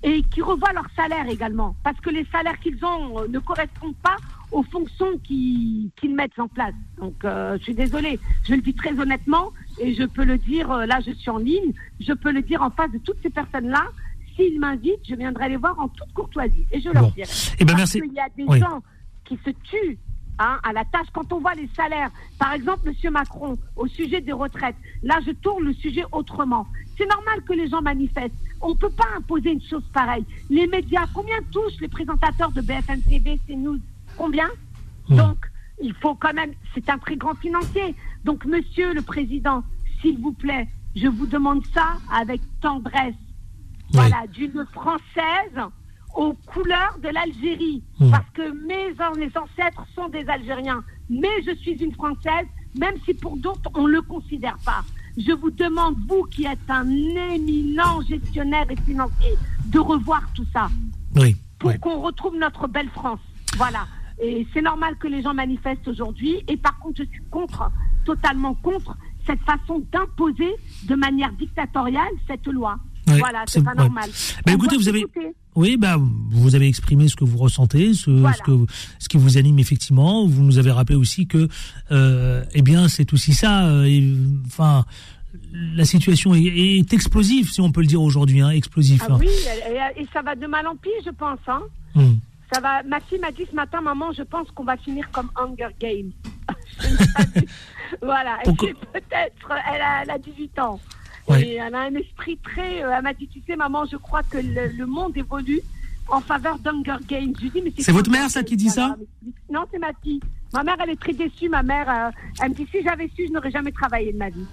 [0.04, 1.76] et qu'ils revoient leur salaire également.
[1.84, 4.16] Parce que les salaires qu'ils ont ne correspondent pas
[4.52, 6.74] aux fonctions qu'ils mettent en place.
[6.98, 10.72] Donc, euh, je suis désolée, je le dis très honnêtement et je peux le dire,
[10.72, 13.30] euh, là je suis en ligne, je peux le dire en face de toutes ces
[13.30, 13.84] personnes-là.
[14.36, 17.30] S'ils m'invitent, je viendrai les voir en toute courtoisie et je leur dirai.
[17.60, 18.02] Eh ben, merci.
[18.04, 18.82] Il y a des gens
[19.26, 19.98] qui se tuent
[20.40, 21.08] hein, à la tâche.
[21.14, 25.32] Quand on voit les salaires, par exemple, Monsieur Macron, au sujet des retraites, là, je
[25.32, 26.66] tourne le sujet autrement.
[26.98, 28.34] C'est normal que les gens manifestent.
[28.62, 30.26] On ne peut pas imposer une chose pareille.
[30.50, 33.80] Les médias, combien touchent les présentateurs de BFM TV, CNews
[34.18, 34.50] Combien?
[35.08, 35.16] Hmm.
[35.16, 35.38] Donc,
[35.82, 37.96] il faut quand même, c'est un très grand financier.
[38.26, 39.64] Donc, monsieur le président,
[40.02, 43.16] s'il vous plaît, je vous demande ça avec tendresse.
[43.94, 45.70] Voilà, d'une française
[46.20, 47.82] aux couleurs de l'Algérie.
[48.00, 48.12] Hmm.
[48.12, 50.84] Parce que mes, mes ancêtres sont des Algériens.
[51.10, 52.46] Mais je suis une française,
[52.78, 54.84] même si pour d'autres, on ne le considère pas.
[55.18, 59.34] Je vous demande, vous qui êtes un éminent gestionnaire et financier,
[59.68, 60.70] de revoir tout ça.
[61.16, 61.38] Oui.
[61.58, 63.20] Pour qu'on retrouve notre belle France.
[63.58, 63.88] Voilà.
[64.22, 66.44] Et c'est normal que les gens manifestent aujourd'hui.
[66.50, 67.72] Et par contre, je suis contre,
[68.06, 70.54] totalement contre cette façon d'imposer
[70.84, 72.78] de manière dictatoriale cette loi.
[73.08, 74.10] voilà, c'est pas normal.
[74.46, 75.06] Bah, écoutez, vous avez,
[75.60, 78.66] oui, bah, vous avez exprimé ce que vous ressentez, ce, ce, que,
[78.98, 80.26] ce qui vous anime effectivement.
[80.26, 81.50] Vous nous avez rappelé aussi que,
[81.92, 83.68] euh, eh bien, c'est aussi ça.
[83.68, 84.86] Euh, enfin,
[85.76, 89.02] la situation est, explosive, si on peut le dire aujourd'hui, hein, explosif.
[89.04, 89.18] Ah hein.
[89.20, 89.28] oui,
[89.98, 91.40] et, ça va de mal en pire, je pense.
[91.48, 91.64] Hein.
[91.94, 92.16] Hmm.
[92.54, 92.82] Ça va.
[92.84, 96.12] Ma fille m'a dit ce matin, maman, je pense qu'on va finir comme Hunger Games.
[98.02, 98.38] voilà.
[98.46, 100.80] peut-être, elle elle a 18 ans.
[101.38, 102.84] Et elle a un esprit très.
[102.84, 105.62] Euh, elle m'a dit, tu sais, maman, je crois que le, monde évolue
[106.08, 107.34] en faveur d'Hunger Games.
[107.40, 108.96] Je dis, mais c'est votre mère, ça, qui dit ça
[109.52, 110.20] Non, c'est ma fille.
[110.54, 111.50] Ma mère, elle est très déçue.
[111.50, 112.12] Ma mère, euh,
[112.42, 114.46] elle me dit, si j'avais su, je n'aurais jamais travaillé de ma vie.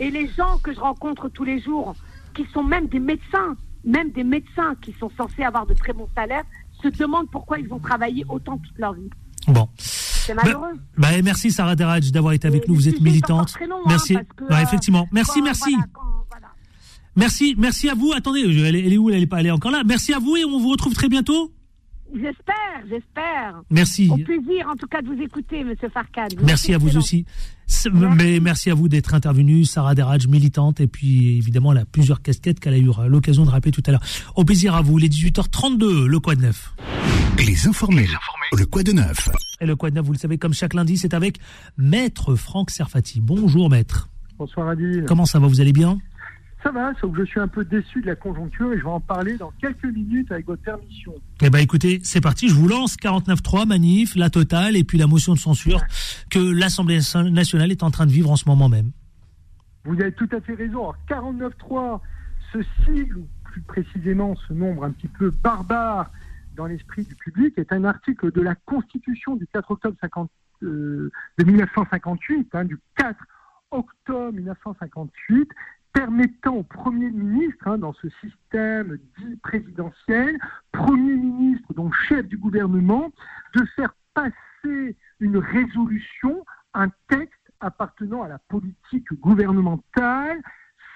[0.00, 1.94] Et les gens que je rencontre tous les jours,
[2.34, 6.08] qui sont même des médecins, même des médecins qui sont censés avoir de très bons
[6.14, 6.44] salaires,
[6.82, 9.10] se demandent pourquoi ils ont travaillé autant toute leur vie.
[9.48, 9.68] Bon.
[9.76, 10.74] C'est malheureux.
[10.96, 12.74] Bah, bah merci Sarah Deraj d'avoir été avec nous.
[12.74, 13.54] Vous êtes militante.
[13.60, 14.16] Hein, merci.
[14.48, 15.08] bah, effectivement.
[15.12, 15.74] Merci, merci.
[17.16, 18.12] Merci, merci à vous.
[18.14, 19.82] Attendez, elle est, où Elle n'est pas, elle est encore là.
[19.84, 21.52] Merci à vous et on vous retrouve très bientôt.
[22.14, 23.62] J'espère, j'espère.
[23.70, 24.10] Merci.
[24.10, 26.34] Au plaisir, en tout cas, de vous écouter, Monsieur Farkad.
[26.42, 27.24] Merci à vous aussi.
[27.90, 32.20] Mais merci à vous d'être intervenu, Sarah Deraj, militante, et puis évidemment, elle a plusieurs
[32.20, 34.02] casquettes qu'elle a eu l'occasion de rappeler tout à l'heure.
[34.36, 36.74] Au plaisir à vous, les 18h32, le Quad Neuf.
[37.38, 38.08] Les informés,
[38.52, 39.30] le Quad Neuf.
[39.60, 41.38] Et le Quad Neuf, vous le savez, comme chaque lundi, c'est avec
[41.78, 43.20] Maître Franck Serfati.
[43.22, 44.10] Bonjour, Maître.
[44.38, 45.04] Bonsoir, Adil.
[45.08, 45.98] Comment ça va Vous allez bien?
[46.62, 48.90] Ça va, sauf que je suis un peu déçu de la conjoncture et je vais
[48.90, 51.14] en parler dans quelques minutes avec votre permission.
[51.42, 55.06] Eh ben écoutez, c'est parti, je vous lance 49.3, manif, la totale et puis la
[55.06, 55.80] motion de censure
[56.30, 58.92] que l'Assemblée nationale est en train de vivre en ce moment même.
[59.84, 60.90] Vous avez tout à fait raison.
[60.90, 62.00] Alors 49.3,
[62.52, 66.10] ce sigle, ou plus précisément ce nombre un petit peu barbare
[66.56, 70.30] dans l'esprit du public, est un article de la Constitution du 4 octobre 50,
[70.62, 73.16] euh, de 1958, hein, du 4
[73.72, 75.48] octobre 1958,
[75.92, 80.38] permettant au Premier ministre, hein, dans ce système dit présidentiel,
[80.72, 83.12] Premier ministre, donc chef du gouvernement,
[83.54, 90.42] de faire passer une résolution, un texte appartenant à la politique gouvernementale,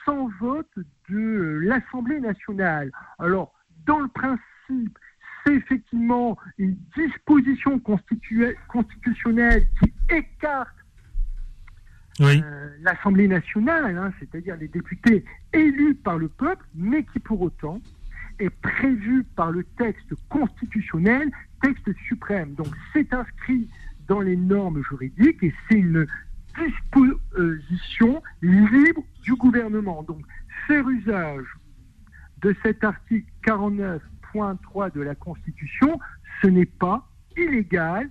[0.04, 0.70] sans vote
[1.08, 2.90] de l'Assemblée nationale.
[3.18, 3.52] Alors,
[3.86, 4.98] dans le principe,
[5.44, 10.75] c'est effectivement une disposition constitutionnelle qui écarte
[12.20, 12.40] euh,
[12.80, 17.80] l'Assemblée nationale, hein, c'est-à-dire les députés élus par le peuple, mais qui pour autant
[18.38, 21.30] est prévu par le texte constitutionnel,
[21.62, 22.54] texte suprême.
[22.54, 23.68] Donc c'est inscrit
[24.08, 26.06] dans les normes juridiques et c'est une
[26.58, 30.02] disposition libre du gouvernement.
[30.02, 30.20] Donc
[30.66, 31.46] faire usage
[32.42, 35.98] de cet article 49.3 de la Constitution,
[36.42, 38.08] ce n'est pas illégal,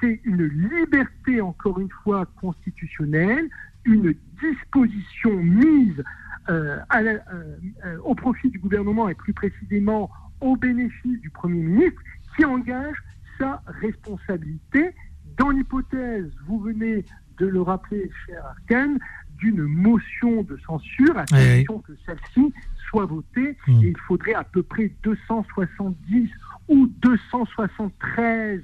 [0.00, 3.48] c'est une liberté, encore une fois, constitutionnelle,
[3.84, 6.02] une disposition mise
[6.48, 12.00] euh, euh, au profit du gouvernement et plus précisément au bénéfice du Premier ministre
[12.36, 12.96] qui engage
[13.38, 14.90] sa responsabilité
[15.36, 17.04] dans l'hypothèse, vous venez
[17.38, 18.96] de le rappeler, cher Arkan,
[19.38, 22.54] d'une motion de censure, à condition que celle-ci
[22.88, 23.82] soit votée, hmm.
[23.82, 26.30] et il faudrait à peu près 270
[26.68, 28.62] ou 273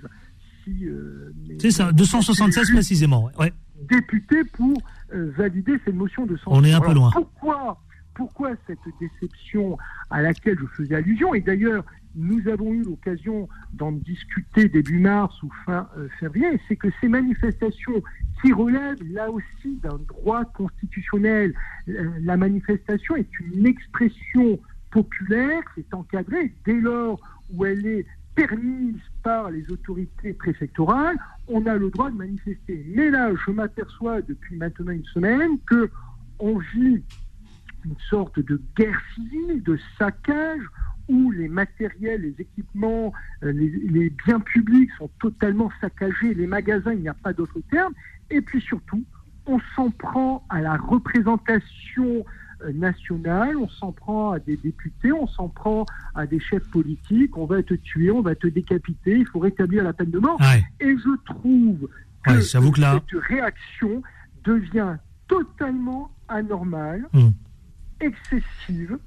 [0.64, 0.87] si...
[0.87, 3.53] Euh, C'est ça, 276 précisément, ouais.
[3.88, 4.81] Députés pour
[5.12, 6.53] euh, valider cette motion de censure.
[6.53, 7.11] On est un peu loin.
[7.12, 7.81] Pourquoi
[8.14, 9.79] pourquoi cette déception
[10.11, 11.35] à laquelle je faisais allusion?
[11.35, 11.83] Et d'ailleurs,
[12.14, 17.09] nous avons eu l'occasion d'en discuter début mars ou fin euh, février, c'est que ces
[17.09, 18.03] manifestations
[18.42, 21.55] qui relèvent là aussi d'un droit constitutionnel,
[21.87, 24.59] la manifestation est une expression
[24.90, 27.18] populaire qui est encadrée dès lors
[27.51, 31.18] où elle est permise par les autorités préfectorales,
[31.49, 32.85] on a le droit de manifester.
[32.95, 35.90] Mais là, je m'aperçois depuis maintenant une semaine que
[36.38, 37.03] on vit
[37.85, 40.62] une sorte de guerre civile, de saccage,
[41.09, 47.01] où les matériels, les équipements, euh, les, biens publics sont totalement saccagés, les magasins, il
[47.01, 47.92] n'y a pas d'autre terme,
[48.31, 49.03] et puis surtout,
[49.47, 52.25] on s'en prend à la représentation
[52.75, 57.46] nationale, on s'en prend à des députés, on s'en prend à des chefs politiques, on
[57.46, 60.40] va te tuer, on va te décapiter, il faut rétablir la peine de mort.
[60.81, 61.88] Et je trouve
[62.25, 62.62] que, cette
[63.29, 64.03] réaction
[64.44, 64.96] devient
[65.29, 67.31] totalement anormale, hmm.
[68.01, 68.98] excessive,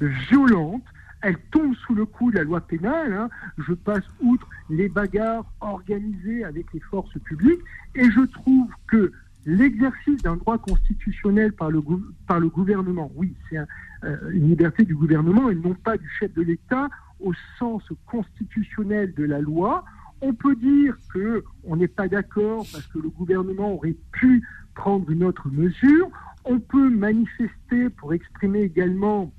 [0.00, 0.82] violente,
[1.24, 3.14] elle tombe sous le coup de la loi pénale.
[3.14, 3.30] Hein.
[3.66, 7.62] Je passe outre les bagarres organisées avec les forces publiques
[7.94, 9.10] et je trouve que
[9.46, 11.82] l'exercice d'un droit constitutionnel par le,
[12.26, 16.32] par le gouvernement, oui, c'est euh, une liberté du gouvernement et non pas du chef
[16.34, 16.88] de l'État
[17.20, 19.84] au sens constitutionnel de la loi.
[20.20, 25.10] On peut dire que on n'est pas d'accord parce que le gouvernement aurait pu prendre
[25.10, 26.08] une autre mesure.
[26.44, 29.32] On peut manifester pour exprimer également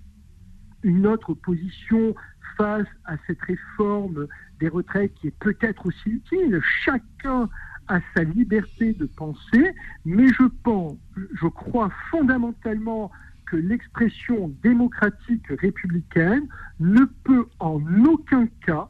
[0.83, 2.15] une autre position
[2.57, 4.27] face à cette réforme
[4.59, 6.61] des retraites qui est peut-être aussi utile.
[6.83, 7.49] Chacun
[7.87, 9.71] a sa liberté de penser,
[10.05, 13.11] mais je pense, je crois fondamentalement
[13.45, 16.47] que l'expression démocratique républicaine
[16.79, 18.89] ne peut en aucun cas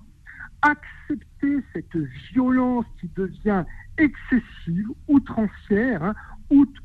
[0.62, 1.98] accepter cette
[2.34, 3.64] violence qui devient
[3.98, 6.16] excessive, outrancière, hein,
[6.50, 6.82] outre,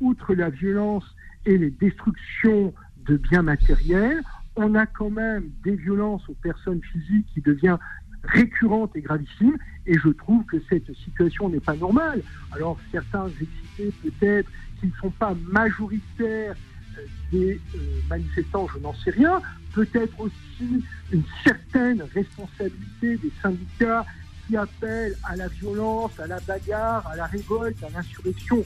[0.00, 1.04] outre la violence
[1.46, 2.74] et les destructions
[3.06, 4.22] de biens matériels,
[4.56, 7.78] on a quand même des violences aux personnes physiques qui devient
[8.24, 9.56] récurrente et gravissime,
[9.86, 12.22] et je trouve que cette situation n'est pas normale.
[12.52, 16.54] Alors certains excités peut-être qui ne sont pas majoritaires
[16.98, 17.78] euh, des euh,
[18.08, 19.40] manifestants, je n'en sais rien,
[19.72, 24.04] peut-être aussi une certaine responsabilité des syndicats
[24.46, 28.64] qui appellent à la violence, à la bagarre, à la révolte, à l'insurrection,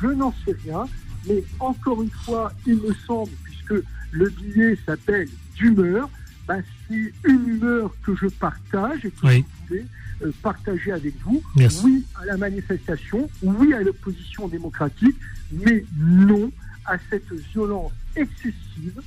[0.00, 0.84] je n'en sais rien,
[1.28, 6.08] mais encore une fois, il me semble, puisque le billet s'appelle d'humeur.
[6.48, 9.86] Ben, c'est une humeur que je partage et que je voulais
[10.22, 11.42] euh, partager avec vous.
[11.84, 15.16] Oui à la manifestation, oui à l'opposition démocratique,
[15.52, 16.50] mais non
[16.86, 19.00] à cette violence excessive,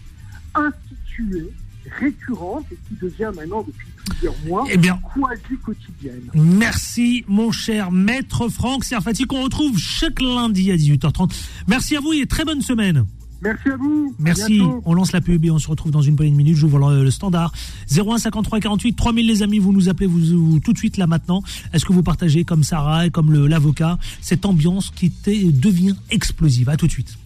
[0.53, 1.51] instituée,
[1.99, 6.29] récurrente et qui devient maintenant depuis plusieurs mois eh bien, quasi quotidienne.
[6.33, 11.31] Merci mon cher maître Franck Serfati qu'on retrouve chaque lundi à 18h30.
[11.67, 13.05] Merci à vous et très bonne semaine.
[13.41, 14.15] Merci à vous.
[14.19, 14.61] Merci.
[14.85, 16.55] on lance la pub et on se retrouve dans une poignée de minutes.
[16.55, 17.51] J'ouvre le, le standard
[17.95, 19.59] 01 53 48 3000 les amis.
[19.59, 21.43] Vous nous appelez vous, tout de suite là maintenant.
[21.73, 26.69] Est-ce que vous partagez comme Sarah et comme l'avocat cette ambiance qui devient explosive?
[26.69, 27.17] À tout de suite.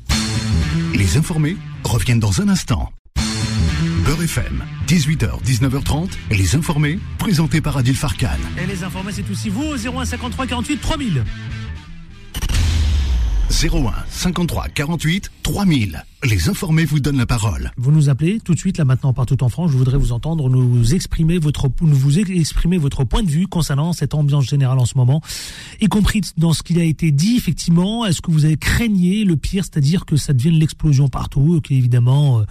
[0.96, 2.92] Les informés reviennent dans un instant.
[4.06, 8.28] Beurre FM, 18h, 19h30, les informés, présentés par Adil Farkan.
[8.62, 11.24] Et les informés, c'est aussi vous, 01 53 48 3000.
[13.50, 16.04] 01 53 48 3000.
[16.22, 17.72] Les informés vous donnent la parole.
[17.78, 19.72] Vous nous appelez tout de suite là maintenant partout en France.
[19.72, 24.14] Je voudrais vous entendre nous exprimer votre vous exprimer votre point de vue concernant cette
[24.14, 25.22] ambiance générale en ce moment,
[25.80, 28.06] y compris dans ce qui a été dit effectivement.
[28.06, 32.44] Est-ce que vous avez craigné le pire, c'est-à-dire que ça devienne l'explosion partout, qu'évidemment euh,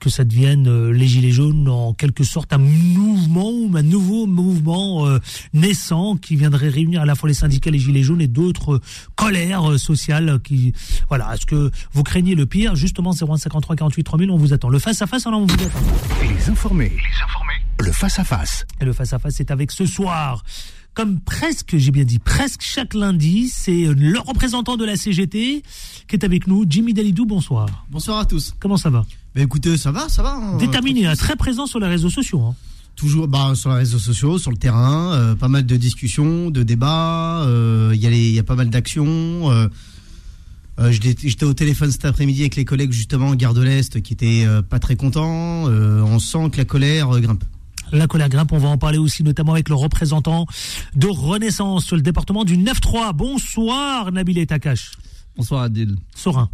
[0.00, 5.06] que ça devienne euh, les gilets jaunes en quelque sorte un mouvement un nouveau mouvement
[5.06, 5.18] euh,
[5.52, 8.80] naissant qui viendrait réunir à la fois les syndicats, les gilets jaunes et d'autres
[9.14, 10.72] colères sociales qui
[11.08, 11.32] voilà.
[11.34, 14.68] Est-ce que vous craignez le pire justement 0153 48 3000, on vous attend.
[14.68, 15.78] Le face-à-face, alors on vous attend.
[16.22, 16.90] Les informés.
[16.90, 17.54] Les informés.
[17.80, 18.66] Le face-à-face.
[18.80, 20.42] Et le face-à-face, c'est avec ce soir
[20.94, 25.62] comme presque, j'ai bien dit presque chaque lundi, c'est le représentant de la CGT
[26.06, 27.84] qui est avec nous, Jimmy Dalidou, bonsoir.
[27.90, 28.54] Bonsoir à tous.
[28.60, 29.04] Comment ça va?
[29.34, 30.34] Bah Écoutez, ça va, ça va.
[30.34, 30.56] Hein.
[30.58, 32.40] Déterminé, hein, très présent sur les réseaux sociaux.
[32.42, 32.54] Hein.
[32.94, 36.62] Toujours bah, sur les réseaux sociaux, sur le terrain, euh, pas mal de discussions, de
[36.62, 39.50] débats, euh, il y, y, a pas mal d'actions.
[39.50, 39.66] Euh,
[40.80, 44.12] euh, j'étais au téléphone cet après-midi avec les collègues justement en Gare de l'Est qui
[44.12, 45.68] étaient euh, pas très contents.
[45.68, 47.44] Euh, on sent que la colère grimpe.
[47.92, 50.46] La colère grimpe, on va en parler aussi notamment avec le représentant
[50.96, 53.12] de Renaissance sur le département du 9-3.
[53.14, 54.92] Bonsoir Nabil et Takash.
[55.36, 55.96] Bonsoir Adil.
[56.14, 56.50] Sorin.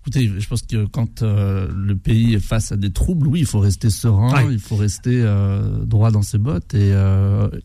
[0.00, 3.58] Écoutez, je pense que quand le pays est face à des troubles, oui, il faut
[3.58, 5.22] rester serein, il faut rester
[5.84, 6.94] droit dans ses bottes et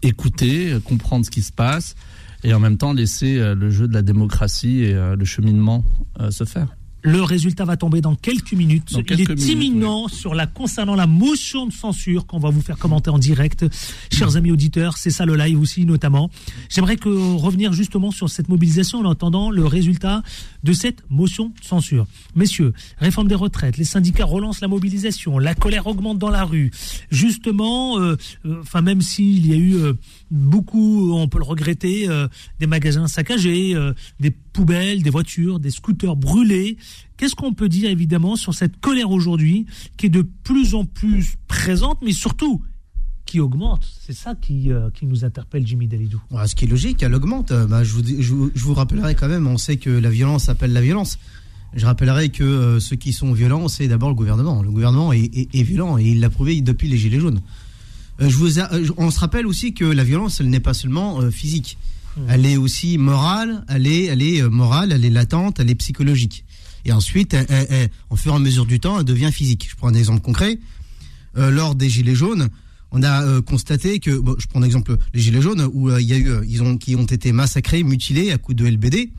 [0.01, 1.95] écouter, comprendre ce qui se passe
[2.43, 5.83] et en même temps laisser euh, le jeu de la démocratie et euh, le cheminement
[6.19, 6.67] euh, se faire.
[7.05, 8.95] Le résultat va tomber dans quelques minutes.
[9.09, 13.09] Il est imminent sur la concernant la motion de censure qu'on va vous faire commenter
[13.09, 13.65] en direct,
[14.09, 14.97] chers amis auditeurs.
[14.97, 16.31] C'est ça le live aussi notamment.
[16.69, 20.23] J'aimerais que revenir justement sur cette mobilisation en attendant le résultat
[20.63, 22.07] de cette motion de censure.
[22.35, 26.71] Messieurs, réforme des retraites, les syndicats relancent la mobilisation, la colère augmente dans la rue.
[27.11, 29.93] Justement, euh, euh, enfin même s'il y a eu euh,
[30.33, 32.07] beaucoup, on peut le regretter,
[32.59, 33.75] des magasins saccagés,
[34.19, 36.77] des poubelles, des voitures, des scooters brûlés.
[37.17, 39.65] Qu'est-ce qu'on peut dire évidemment sur cette colère aujourd'hui
[39.97, 42.61] qui est de plus en plus présente, mais surtout
[43.25, 43.87] qui augmente?
[43.99, 46.21] C'est ça qui, euh, qui nous interpelle, Jimmy Dalidou.
[46.45, 47.51] ce qui est logique, elle augmente.
[47.51, 50.81] Euh, bah, je, vous, je, rappellerai quand même, on sait que la violence appelle la
[50.81, 51.17] violence.
[51.73, 54.61] Je rappellerai que euh, ceux qui sont violents, c'est d'abord le gouvernement.
[54.61, 57.41] Le gouvernement est, violent et il l'a prouvé depuis les Gilets jaunes.
[58.19, 58.59] Je vous
[58.97, 61.77] on se rappelle aussi que la violence, elle n'est pas seulement physique.
[62.15, 62.21] Mmh.
[62.29, 66.45] Elle est aussi morale, elle est, elle est morale, elle est latente, elle est psychologique.
[66.85, 69.67] Et ensuite, elle, en fur et à mesure du temps, elle devient physique.
[69.69, 70.59] Je prends un exemple concret.
[71.35, 72.49] lors des Gilets jaunes,
[72.93, 76.07] on a euh, constaté que, je prends un exemple, les Gilets jaunes, où euh, il
[76.07, 79.11] y a eu, euh, ils ont, qui ont été massacrés, mutilés à coups de LBD.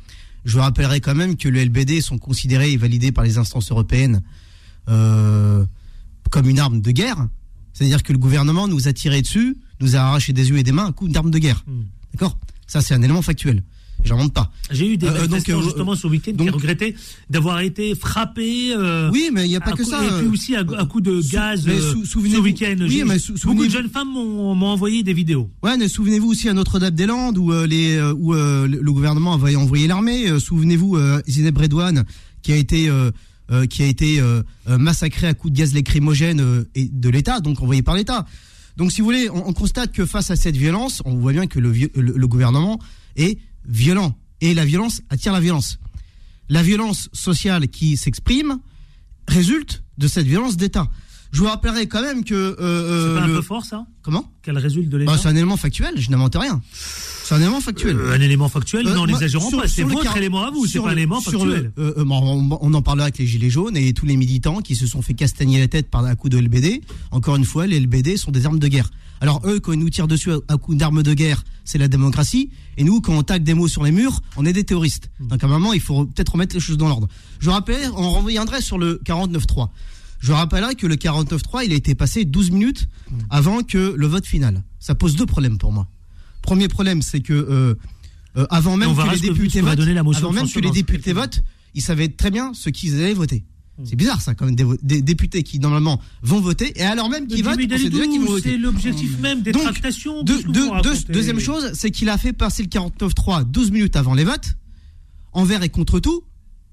[0.45, 4.23] Je rappellerai quand même que le LBD sont considérés et validés par les instances européennes
[4.87, 7.29] comme une arme de guerre.
[7.75, 10.73] C'est-à-dire que le gouvernement nous a tiré dessus, nous a arraché des yeux et des
[10.73, 11.63] mains à coup d'arme de guerre.
[11.67, 11.83] Hmm.
[12.15, 12.39] D'accord?
[12.67, 13.63] Ça, c'est un élément factuel.
[14.05, 14.51] J'en monte pas.
[14.71, 16.95] J'ai eu des euh, donc, euh, justement ce week-end qui regrettaient
[17.31, 18.75] d'avoir été frappé.
[18.75, 20.05] Euh, oui, mais il n'y a pas que ça.
[20.05, 22.77] Et puis aussi à, coup de gaz ce week-end.
[22.81, 25.49] Oui, mais beaucoup de jeunes femmes m'ont envoyé des vidéos.
[25.63, 30.39] Ouais, mais souvenez-vous aussi à Notre-Dame-des-Landes où les où le gouvernement avait envoyé l'armée.
[30.39, 32.05] souvenez-vous Zineb Redouane
[32.43, 32.91] qui a été
[33.69, 34.23] qui a été
[34.67, 38.27] massacré à coups de gaz lacrymogène et de l'État, donc envoyé par l'État.
[38.77, 41.61] Donc, si vous voulez, on, constate que face à cette violence, on voit bien que
[41.61, 42.79] le gouvernement
[43.17, 44.17] est violent.
[44.41, 45.79] Et la violence attire la violence.
[46.49, 48.59] La violence sociale qui s'exprime
[49.29, 50.91] résulte de cette violence d'État.
[51.35, 52.33] Je vous rappellerai quand même que.
[52.33, 53.85] Euh, euh, c'est pas un peu fort ça?
[54.03, 54.31] Comment?
[54.43, 56.63] Quel résulte de l'État bah, C'est un élément factuel, je n'invente rien.
[56.73, 57.97] C'est un élément factuel.
[57.97, 59.67] Euh, un élément factuel, non, n'exagérons pas.
[59.67, 61.73] C'est votre élément à vous, c'est pas un élément factuel.
[61.77, 65.15] on, en parlera avec les Gilets jaunes et tous les militants qui se sont fait
[65.15, 66.83] castagner la tête par un coup de LBD.
[67.11, 68.89] Encore une fois, les LBD sont des armes de guerre.
[69.21, 72.51] Alors eux, quand ils nous tirent dessus à coup d'armes de guerre, c'est la démocratie.
[72.77, 75.11] Et nous, quand on tague des mots sur les murs, on est des terroristes.
[75.19, 75.29] Hmm.
[75.29, 77.09] Donc à un moment, il faut peut-être remettre les choses dans l'ordre.
[77.41, 79.71] Je rappelle, on reviendrait sur le 49-3.
[80.21, 83.19] Je rappellerai que le 49-3, il a été passé 12 minutes hmm.
[83.31, 84.63] avant que le vote final.
[84.79, 85.89] Ça pose deux problèmes pour moi.
[86.43, 87.75] Premier problème, c'est que euh,
[88.37, 91.43] euh, avant même que les députés votent, avant même que les députés votent,
[91.75, 93.45] ils savaient très bien ce qu'ils allaient voter.
[93.79, 93.85] Hmm.
[93.87, 97.43] C'est bizarre ça, quand même, des, députés qui normalement vont voter, et alors même qu'ils
[97.45, 97.59] votent,
[98.43, 100.23] c'est l'objectif même des tractations.
[100.23, 104.55] deuxième chose, c'est qu'il a fait passer le 49-3 12 minutes avant les votes,
[105.33, 106.23] envers et contre tout,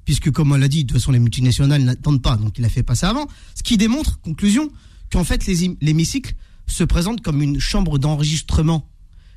[0.06, 2.70] puisque comme on l'a dit, de toute façon les multinationales n'attendent pas, donc il a
[2.70, 4.70] fait passer avant, ce qui démontre, conclusion,
[5.12, 5.46] qu'en fait
[5.82, 6.36] l'hémicycle
[6.68, 8.88] se présente comme une chambre d'enregistrement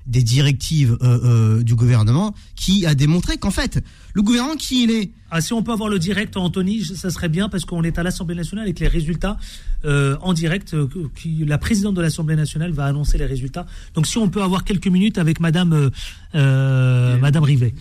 [0.06, 3.82] des directives euh, euh, du gouvernement qui a démontré qu'en fait,
[4.12, 5.12] le gouvernement qui il est...
[5.30, 8.02] Ah, si on peut avoir le direct, Anthony, ça serait bien parce qu'on est à
[8.02, 9.38] l'Assemblée nationale avec les résultats
[9.84, 10.76] euh, en direct.
[11.16, 13.66] qui, la présidente de l'Assemblée nationale va annoncer les résultats.
[13.94, 15.90] Donc si on peut avoir quelques minutes avec Madame,
[16.34, 17.74] Madame Rivet.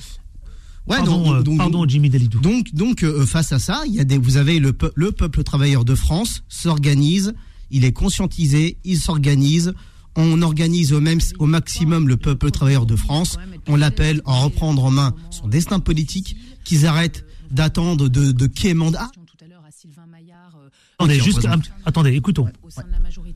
[0.86, 2.40] Ouais, pardon, donc, pardon Jimmy Dalidou.
[2.40, 5.86] Donc, donc face à ça, il y a des, vous avez le, le peuple travailleur
[5.86, 7.34] de France s'organise,
[7.72, 9.74] il est conscientisé, il s'organise
[10.16, 13.38] on organise au, même, au maximum le peuple travailleur de France.
[13.68, 19.10] On l'appelle à reprendre en main son destin politique, qu'ils arrêtent d'attendre de, de mandat.
[21.00, 21.48] Attendez, juste,
[21.86, 22.48] attendez, écoutons.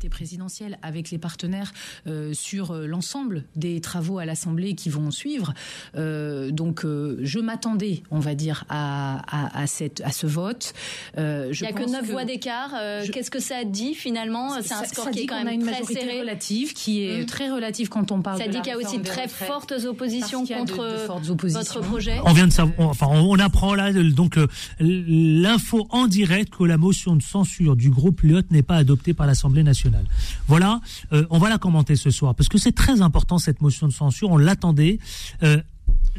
[0.08, 1.74] Majorité présidentielle, avec les partenaires
[2.08, 5.54] euh, sur euh, l'ensemble des travaux à l'Assemblée qui vont suivre.
[5.96, 10.74] Euh, donc, je m'attendais, on va dire, à, à, cette, à ce vote.
[11.18, 11.22] Il
[11.62, 12.72] n'y a que 9 voix d'écart.
[13.12, 14.62] Qu'est-ce que ça dit finalement?
[14.62, 16.20] C'est un score qui est quand même très serré.
[16.20, 17.26] relative, qui est mmh.
[17.26, 18.40] très relative quand on parle.
[18.40, 22.20] Ça dit qu'il y a aussi très fortes oppositions contre votre projet.
[22.26, 24.38] On vient de savoir, enfin, on apprend là donc
[24.80, 29.28] l'info en direct que la motion de censure du groupe Lyot n'est pas adoptée par
[29.28, 29.97] l'Assemblée nationale.
[30.48, 30.82] Voilà,
[31.14, 33.94] euh, on va la commenter ce soir parce que c'est très important cette motion de
[33.94, 34.30] censure.
[34.32, 35.00] On l'attendait.
[35.44, 35.62] Euh,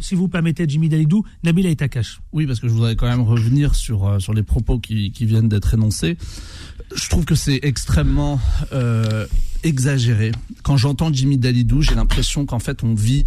[0.01, 2.21] si vous permettez, Jimmy Dalidou, Nabil Aitakash.
[2.33, 5.27] Oui, parce que je voudrais quand même revenir sur, euh, sur les propos qui, qui
[5.27, 6.17] viennent d'être énoncés.
[6.95, 8.41] Je trouve que c'est extrêmement
[9.63, 10.33] exagéré.
[10.63, 13.25] Quand j'entends Jimmy Dalidou, j'ai l'impression qu'en fait on vit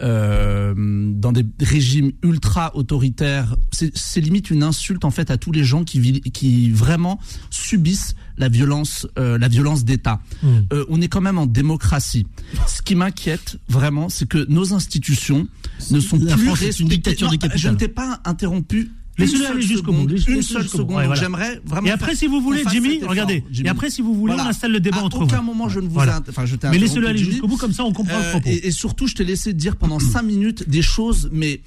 [0.00, 3.56] euh, dans des régimes ultra autoritaires.
[3.72, 7.18] C'est limite une insulte en fait à tous les gens qui, qui vraiment
[7.50, 10.20] subissent la violence, euh, la violence d'État.
[10.42, 10.48] Mmh.
[10.72, 12.26] Euh, on est quand même en démocratie.
[12.66, 15.48] Ce qui m'inquiète vraiment, c'est que nos institutions
[15.90, 17.60] ne sont la plus France est une dictature du capital.
[17.60, 20.08] Je ne t'ai pas interrompu Laissez-le aller jusqu'au bout.
[20.28, 21.14] Une seule seconde.
[21.14, 21.88] J'aimerais vraiment.
[21.88, 23.44] Et après, si vous voulez, Jimmy, regardez.
[23.64, 25.22] Et après, si vous voulez, on installe le débat entre vous.
[25.24, 25.98] À aucun moment, je ne vous.
[26.00, 28.48] Enfin, je Mais laissez-le aller jusqu'au bout, comme ça, on comprend le euh, propos.
[28.48, 31.60] Et surtout, je t'ai laissé dire pendant cinq minutes des choses, mais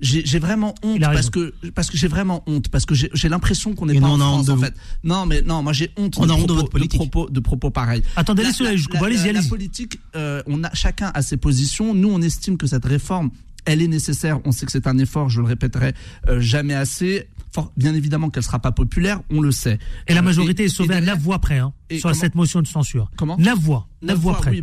[0.00, 3.86] j'ai vraiment honte parce que parce que j'ai vraiment honte parce que j'ai l'impression qu'on
[3.86, 4.74] n'est pas en France en fait.
[5.04, 7.40] Non mais non, moi j'ai honte, on de, a honte propos, de, votre propos, de
[7.40, 8.02] propos pareils.
[8.14, 9.04] Attendez, laissez-le aller jusqu'au bout.
[9.04, 9.42] Allez-y, allez-y.
[9.42, 11.94] La politique, euh, on a chacun a ses positions.
[11.94, 13.30] Nous, on estime que cette réforme
[13.66, 14.40] elle est nécessaire.
[14.44, 15.92] On sait que c'est un effort, je le répéterai
[16.28, 17.28] euh, jamais assez.
[17.76, 19.78] Bien évidemment qu'elle sera pas populaire, on le sait.
[20.06, 23.10] Et la majorité est sauvée à la voix près hein, sur cette motion de censure.
[23.16, 23.88] Comment La voix.
[24.02, 24.50] La voix près.
[24.50, 24.62] Oui,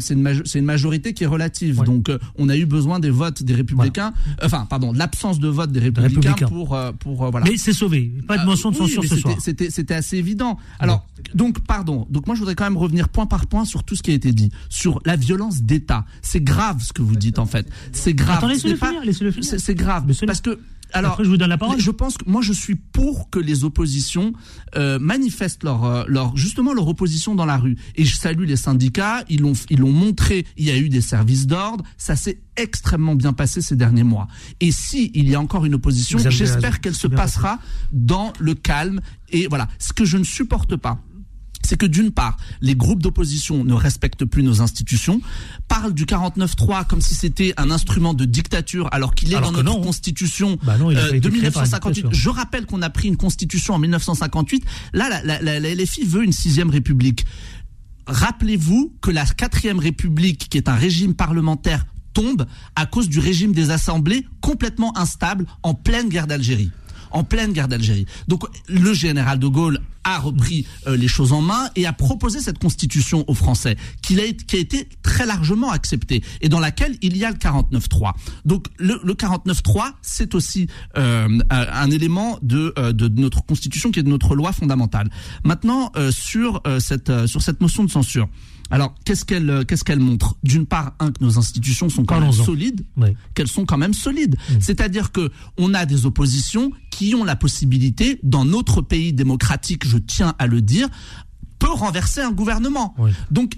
[0.00, 1.82] c'est une, une, majorité qui est relative.
[1.84, 4.12] Donc, euh, on a eu besoin des votes des républicains.
[4.42, 7.46] Enfin, pardon, l'absence de vote des républicains, pour, euh, pour voilà.
[7.48, 8.12] Mais c'est sauvé.
[8.26, 9.36] Pas de motion de censure ce soir.
[9.40, 10.58] C'était assez évident.
[10.78, 12.06] Alors, donc, pardon.
[12.10, 14.14] Donc, moi, je voudrais quand même revenir point par point sur tout ce qui a
[14.14, 14.50] été dit.
[14.68, 16.04] Sur la violence d'État.
[16.20, 17.68] C'est grave ce que vous dites, en fait.
[17.92, 18.38] C'est grave.
[18.38, 19.60] Attendez, laissez-le finir.
[19.60, 20.12] C'est grave.
[20.26, 20.58] Parce que
[20.92, 21.80] alors, Après, je vous donne la parole.
[21.80, 24.32] Je pense que moi, je suis pour que les oppositions
[24.76, 27.76] euh, manifestent leur, euh, leur, justement leur opposition dans la rue.
[27.96, 29.24] Et je salue les syndicats.
[29.28, 30.46] Ils l'ont, ils l'ont montré.
[30.56, 31.84] Il y a eu des services d'ordre.
[31.96, 34.28] Ça s'est extrêmement bien passé ces derniers mois.
[34.60, 37.58] Et si il y a encore une opposition, j'espère qu'elle se passera
[37.92, 39.00] dans le calme.
[39.30, 39.68] Et voilà.
[39.78, 40.98] Ce que je ne supporte pas,
[41.72, 45.22] c'est que d'une part, les groupes d'opposition ne respectent plus nos institutions,
[45.68, 49.80] parlent du 49-3 comme si c'était un instrument de dictature, alors qu'il est dans notre
[49.80, 52.08] constitution bah euh, de 1958.
[52.10, 54.66] Je rappelle qu'on a pris une constitution en 1958.
[54.92, 57.24] Là, la, la, la, la LFI veut une sixième république.
[58.06, 62.44] Rappelez-vous que la quatrième république, qui est un régime parlementaire, tombe
[62.76, 66.70] à cause du régime des assemblées complètement instable en pleine guerre d'Algérie
[67.12, 68.06] en pleine guerre d'Algérie.
[68.28, 72.40] Donc le général de Gaulle a repris euh, les choses en main et a proposé
[72.40, 77.24] cette constitution aux Français, qui a, été très largement acceptée et dans laquelle il y
[77.24, 78.12] a le 49-3.
[78.44, 84.00] Donc le, le 49-3, c'est aussi euh, un élément de, euh, de notre constitution qui
[84.00, 85.10] est de notre loi fondamentale.
[85.44, 88.28] Maintenant, sur, cette, sur cette de censure.
[88.72, 90.34] Alors, qu'est-ce qu'elle euh, qu'est-ce qu'elle montre?
[90.42, 92.84] D'une part, un que nos institutions sont quand même solides,
[93.34, 94.36] qu'elles sont quand même solides.
[94.48, 94.54] Mm.
[94.60, 99.98] C'est-à-dire que on a des oppositions qui ont la possibilité, dans notre pays démocratique, je
[99.98, 100.88] tiens à le dire,
[101.58, 102.96] peut renverser un gouvernement.
[103.30, 103.56] Donc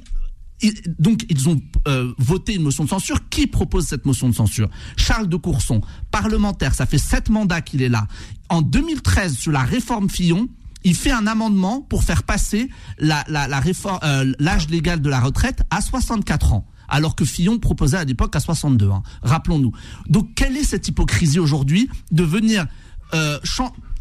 [0.98, 3.28] donc ils ont euh, voté une motion de censure.
[3.28, 4.68] Qui propose cette motion de censure?
[4.96, 6.74] Charles de Courson, parlementaire.
[6.74, 8.08] Ça fait sept mandats qu'il est là.
[8.48, 10.48] En 2013, sur la réforme Fillon,
[10.85, 12.68] il fait un amendement pour faire passer
[12.99, 17.59] la, la, réforme, euh, l'âge légal de la retraite à 64 ans alors que Fillon
[17.59, 19.03] proposait à l'époque à 62 ans.
[19.22, 19.72] Rappelons-nous.
[20.09, 22.66] Donc quelle est cette hypocrisie aujourd'hui de venir
[23.14, 23.39] euh,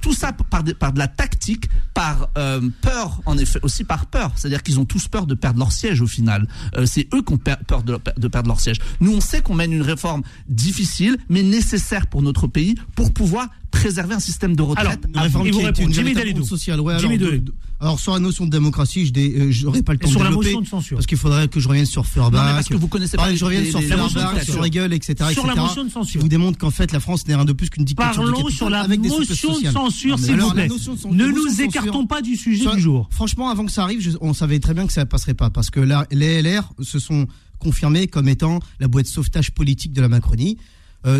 [0.04, 4.06] tout ça par de, par de la tactique, par euh, peur, en effet, aussi par
[4.06, 4.34] peur.
[4.36, 6.47] C'est-à-dire qu'ils ont tous peur de perdre leur siège au final.
[6.76, 8.80] Euh, c'est eux qui ont peur de, de, perdre leur siège.
[8.99, 13.47] Nous, on sait qu'on mène une réforme difficile, mais nécessaire pour notre pays, pour pouvoir
[13.72, 15.06] préserver un système de retraite.
[15.14, 16.45] Alors, réforme qui est une Jimmy.
[16.45, 16.82] Sociale.
[16.82, 17.39] Ouais, Jimmy alors,
[17.84, 20.32] alors, sur la notion de démocratie, je n'aurai euh, pas le temps sur de la
[20.32, 20.96] motion de censure.
[20.96, 22.40] Parce qu'il faudrait que je revienne sur Feuerbach.
[22.40, 23.36] Non, mais parce que vous connaissez pas.
[23.36, 25.32] je revienne sur Feuerbach, sur Hegel, etc.
[25.34, 26.22] Sur la motion de censure.
[26.22, 28.24] vous démontre qu'en fait, la France n'est rien de plus qu'une dictature.
[28.24, 30.70] Parlons sur la motion de censure, s'il vous plaît.
[31.12, 33.10] Ne nous écartons pas du sujet du jour.
[33.12, 35.50] Franchement, avant que ça arrive, on savait très bien que ça ne passerait pas.
[35.50, 37.28] Parce que là, les LR se sont
[37.60, 40.58] confirmés comme étant la boîte de sauvetage politique de la Macronie.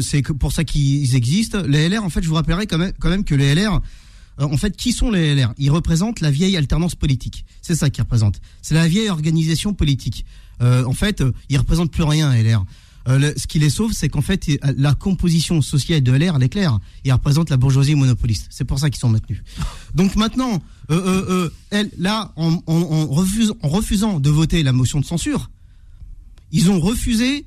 [0.02, 1.62] c'est pour ça qu'ils existent.
[1.68, 3.82] Les LR, en fait, je vous rappellerai quand même, quand même que les LR,
[4.40, 7.46] en fait, qui sont les LR Ils représentent la vieille alternance politique.
[7.62, 8.42] C'est ça qu'ils représentent.
[8.62, 10.26] C'est la vieille organisation politique.
[10.60, 12.66] en fait, ils représentent plus rien, LR.
[13.08, 16.50] Euh, ce qui les sauve, c'est qu'en fait, la composition sociale de LR, elle est
[16.50, 16.80] claire.
[17.04, 18.48] Ils représentent la bourgeoisie monopoliste.
[18.50, 19.44] C'est pour ça qu'ils sont maintenus.
[19.94, 22.62] Donc maintenant, euh, euh, euh là, en,
[23.62, 25.50] refusant de voter la motion de censure,
[26.52, 27.46] ils ont refusé.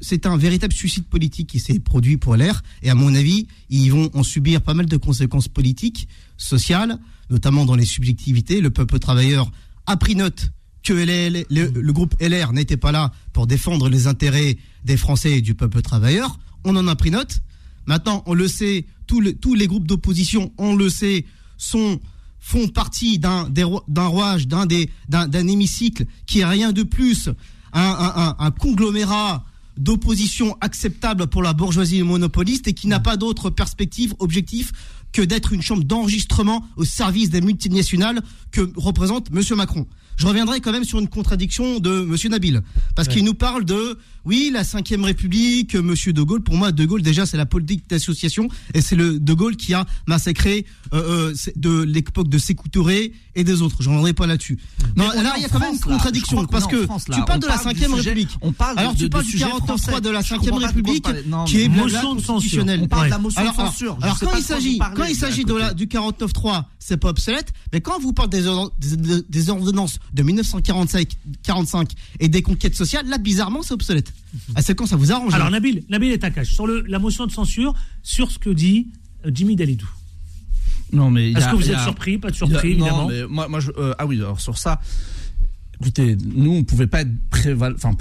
[0.00, 2.62] C'est un véritable suicide politique qui s'est produit pour LR.
[2.82, 6.98] Et à mon avis, ils vont en subir pas mal de conséquences politiques, sociales,
[7.30, 8.60] notamment dans les subjectivités.
[8.60, 9.50] Le peuple travailleur
[9.86, 10.50] a pris note
[10.82, 15.54] que le, groupe LR n'était pas là pour défendre les intérêts des Français et du
[15.54, 16.38] peuple travailleur.
[16.64, 17.42] On en a pris note.
[17.86, 21.24] Maintenant, on le sait, tous, les groupes d'opposition, on le sait,
[21.56, 22.00] sont
[22.38, 23.48] font partie d'un
[23.96, 24.68] rouage, d'un
[25.48, 27.30] hémicycle qui est rien de plus
[27.72, 29.44] un conglomérat
[29.76, 34.72] d'opposition acceptable pour la bourgeoisie monopoliste et qui n'a pas d'autre perspective, objectif
[35.14, 39.86] que d'être une chambre d'enregistrement au service des multinationales que représente Monsieur Macron
[40.16, 42.62] je reviendrai quand même sur une contradiction de Monsieur Nabil,
[42.94, 46.40] parce qu'il nous parle de oui la cinquième République, Monsieur De Gaulle.
[46.42, 49.74] Pour moi, De Gaulle déjà c'est la politique d'association et c'est le De Gaulle qui
[49.74, 53.76] a massacré euh, euh de l'époque de Sékou Touré et des autres.
[53.80, 54.58] Je reviendrai pas là-dessus.
[54.96, 57.58] Non, là il y a quand même une contradiction parce que tu parles de la
[57.58, 58.30] cinquième République.
[58.40, 61.06] On parle alors tu parles du 49 de la cinquième République
[61.46, 62.80] qui est motion constitutionnelle.
[62.82, 63.98] On parle de la motion de censure.
[64.00, 67.98] Alors quand il s'agit quand il s'agit de du 49.3, c'est pas obsolète, mais quand
[67.98, 68.42] vous parlez
[69.28, 71.08] des ordonnances de 1945
[71.42, 71.90] 45
[72.20, 74.12] et des conquêtes sociales, là, bizarrement, c'est obsolète.
[74.54, 76.52] À ce quand ça vous arrange Alors, Nabil, Nabil est à cache.
[76.52, 78.88] Sur le, la motion de censure, sur ce que dit
[79.24, 79.88] euh, Jimmy Dalidou.
[80.92, 81.32] Non, mais.
[81.32, 82.18] Est-ce que vous êtes surpris?
[82.18, 83.02] Pas de surpris, évidemment.
[83.02, 84.80] Non, mais moi, moi je, euh, ah oui, alors sur ça.
[85.80, 87.02] Écoutez, nous, on ne pouvait pas
[87.74, 87.92] enfin,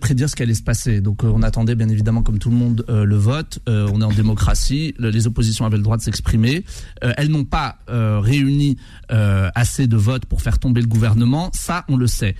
[0.00, 1.00] prédire ce qui allait se passer.
[1.00, 3.58] Donc, euh, on attendait bien évidemment, comme tout le monde, euh, le vote.
[3.68, 4.94] Euh, on est en démocratie.
[4.98, 6.64] les oppositions avaient le droit de s'exprimer.
[7.00, 8.76] elles n'ont pas réuni
[9.08, 11.50] assez de votes pour faire tomber le gouvernement.
[11.52, 12.34] Ça, on le sait.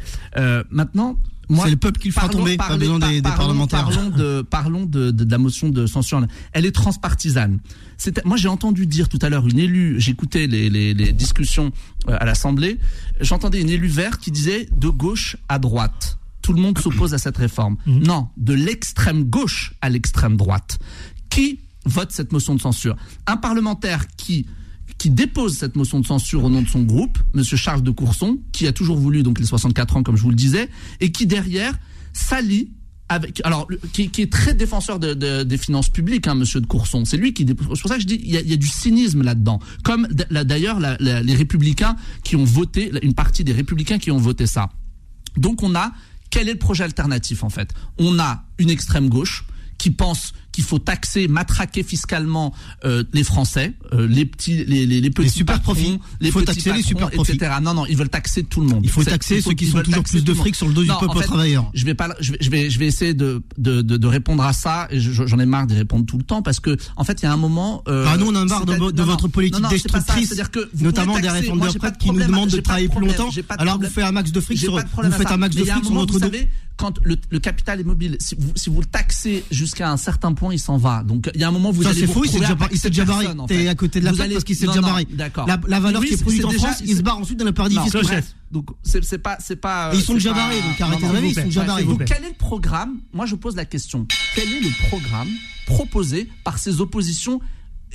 [0.70, 1.16] maintenant,
[1.56, 3.84] c'est le peuple qui le fera tomber, pas besoin des, parlementaires.
[3.84, 6.24] Parlons, de, parlons de, la motion de censure.
[6.52, 7.58] Elle est transpartisane.
[8.24, 11.72] Moi, j'ai entendu dire tout à l'heure une élue, j'écoutais les, les, discussions
[12.08, 12.78] euh, à l'Assemblée,
[13.20, 16.18] j'entendais une élue verte qui disait de gauche à droite.
[16.42, 17.76] Tout le monde s'oppose à cette réforme.
[17.86, 18.02] Mhm.
[18.02, 20.78] Non, de l'extrême gauche à l'extrême droite.
[21.30, 22.96] Qui vote cette motion de censure?
[23.26, 24.46] Un parlementaire qui
[25.02, 28.38] qui dépose cette motion de censure au nom de son groupe, Monsieur Charles de Courson,
[28.52, 30.68] qui a toujours voulu donc les 64 ans, comme je vous le disais,
[31.00, 31.76] et qui derrière
[32.12, 32.70] s'allie
[33.08, 37.04] avec, alors, qui, est très défenseur des finances publiques, hein, Monsieur de Courson.
[37.04, 37.44] C'est lui qui.
[37.44, 39.58] C'est pour ça que je dis, il y a, du cynisme là-dedans.
[39.82, 44.70] Comme d'ailleurs les républicains qui ont voté, une partie des républicains qui ont voté ça.
[45.36, 45.90] Donc on a
[46.30, 47.74] quel est le projet alternatif en fait?
[47.98, 49.46] On a une extrême gauche
[49.78, 55.00] qui pense qu'il faut taxer, matraquer fiscalement euh, les Français, euh, les petits, les, les,
[55.00, 57.56] les petits super profits, les faut taxer les super profits, etc.
[57.62, 58.80] Non, non, ils veulent taxer tout le monde.
[58.84, 61.22] Il faut taxer ceux qui sont toujours plus de fric sur le dos du peuple
[61.22, 61.70] travailleur.
[61.74, 64.44] Je vais pas, je vais, je vais, je vais essayer de, de, de, de répondre
[64.44, 64.88] à ça.
[64.92, 67.32] J'en ai marre d'y répondre tout le temps parce que, en fait, il y a
[67.32, 67.82] un moment.
[67.88, 70.34] Euh, ah non, on a marre de, de votre politique destructrice,
[70.80, 73.30] notamment des réformes de retraite qui nous demandent de travailler plus longtemps.
[73.58, 75.94] Alors vous faites un max de fric sur, vous faites un max de fric sur
[75.94, 76.28] notre dos
[76.82, 80.41] quand le, capital est mobile, si vous, si vous le taxez jusqu'à un certain point,
[80.50, 81.02] il s'en va.
[81.04, 82.30] Donc il y a un moment où vous ça, allez vous faux, il
[82.78, 83.26] s'est déjà barré.
[83.46, 85.06] T'es à côté de la plaque parce qu'il s'est déjà barré.
[85.10, 85.46] D'accord.
[85.46, 87.78] La, la, valeur qui est produite en France, il se barre ensuite dans le paradis
[87.78, 88.22] fiscal.
[88.50, 89.92] Donc c'est pas c'est pas.
[89.94, 91.84] ils sont déjà barrés, donc arrêtez de ils sont déjà barrés.
[91.84, 94.06] Donc quel est le programme Moi je pose la question.
[94.34, 95.28] Quel est le programme
[95.66, 97.40] proposé par ces oppositions,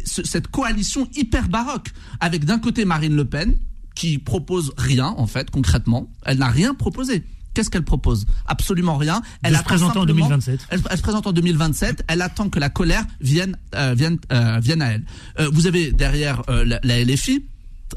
[0.04, 1.90] cette coalition hyper baroque,
[2.20, 3.58] avec d'un côté Marine Le Pen
[3.96, 7.24] qui propose rien en fait concrètement, elle n'a rien proposé.
[7.58, 8.28] Qu'est-ce qu'elle propose?
[8.46, 9.24] Absolument rien.
[9.42, 10.68] Elle se présente en 2027.
[10.70, 12.04] Elle, se présente en 2027.
[12.08, 15.04] Elle attend que la colère vienne, euh, vienne, euh, vienne à elle.
[15.40, 17.46] Euh, vous avez derrière la, la, LFI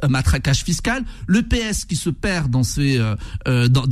[0.09, 2.99] matraquage fiscal, le PS qui se perd dans ces.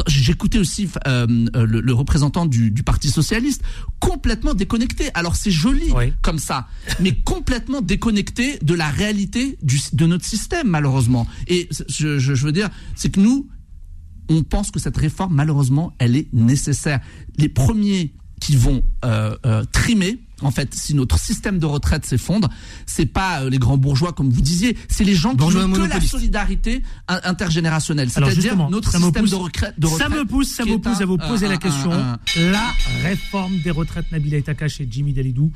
[0.07, 3.63] J'écoutais aussi le, représentant du, du, Parti socialiste
[4.01, 5.11] complètement déconnecté.
[5.13, 5.93] Alors c'est joli
[6.23, 6.67] comme ça,
[6.99, 11.27] mais complètement déconnecté de la réalité du, de notre système malheureusement.
[11.47, 13.51] Et je, je, je veux dire, c'est que nous,
[14.29, 17.01] on pense que cette réforme, malheureusement, elle est nécessaire.
[17.37, 22.49] Les premiers qui vont euh, euh, trimer, en fait, si notre système de retraite s'effondre,
[22.87, 25.89] c'est pas euh, les grands bourgeois comme vous disiez, c'est les gens qui ont que
[25.89, 28.11] la solidarité intergénérationnelle.
[28.11, 31.57] C'est-à-dire notre système de, retraite, Ça me pousse, ça me pousse à vous poser la
[31.57, 31.91] question.
[31.91, 32.73] la
[33.03, 35.51] réforme des retraites, Nabila Itaka et Jimmy Dalidou.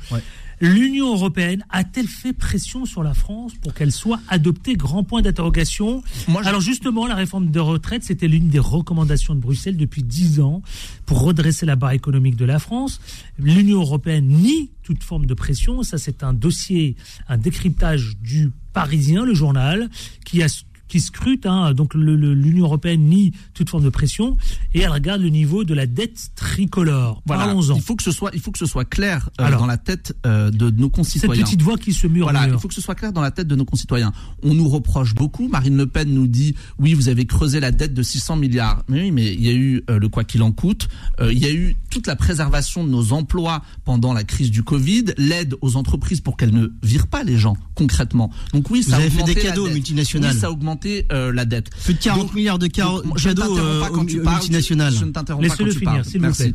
[0.63, 6.01] L'Union européenne a-t-elle fait pression sur la France pour qu'elle soit adoptée Grand point d'interrogation.
[6.45, 10.61] Alors justement, la réforme des retraites, c'était l'une des recommandations de Bruxelles depuis dix ans
[11.05, 13.01] pour redresser la barre économique de la France.
[13.37, 15.83] L'Union européenne nie toute forme de pression.
[15.83, 16.95] Ça, c'est un dossier,
[17.27, 19.89] un décryptage du Parisien, le journal,
[20.23, 20.47] qui a
[20.87, 24.37] qui scrute hein, donc l'Union européenne nie toute forme de pression
[24.73, 27.21] et elle regarde le niveau de la dette tricolore.
[27.27, 27.75] Parlons-en.
[27.75, 30.15] Il faut que ce soit, il faut que ce soit clair euh, dans la tête
[30.25, 31.35] euh, de nos concitoyens.
[31.35, 32.31] Cette petite voix qui se murmure.
[32.31, 34.11] Voilà, il faut que ce soit clair dans la tête de nos concitoyens.
[34.43, 35.47] On nous reproche beaucoup.
[35.47, 38.83] Marine Le Pen nous dit oui, vous avez creusé la dette de 600 milliards.
[38.87, 40.87] Mais oui, mais il y a eu euh, le quoi qu'il en coûte.
[41.21, 45.05] il y a eu toute la préservation de nos emplois pendant la crise du Covid,
[45.17, 48.31] l'aide aux entreprises pour qu'elles ne virent pas les gens concrètement.
[48.53, 50.33] Donc oui, ça vous avez fait des cadeaux aux multinationales.
[50.33, 51.69] Oui, ça a augmenté la dette.
[51.83, 54.93] Plus de 40 milliards de cadeaux aux multinationales.
[54.93, 56.03] Je ne t'interromps pas quand tu parles.
[56.19, 56.53] Merci.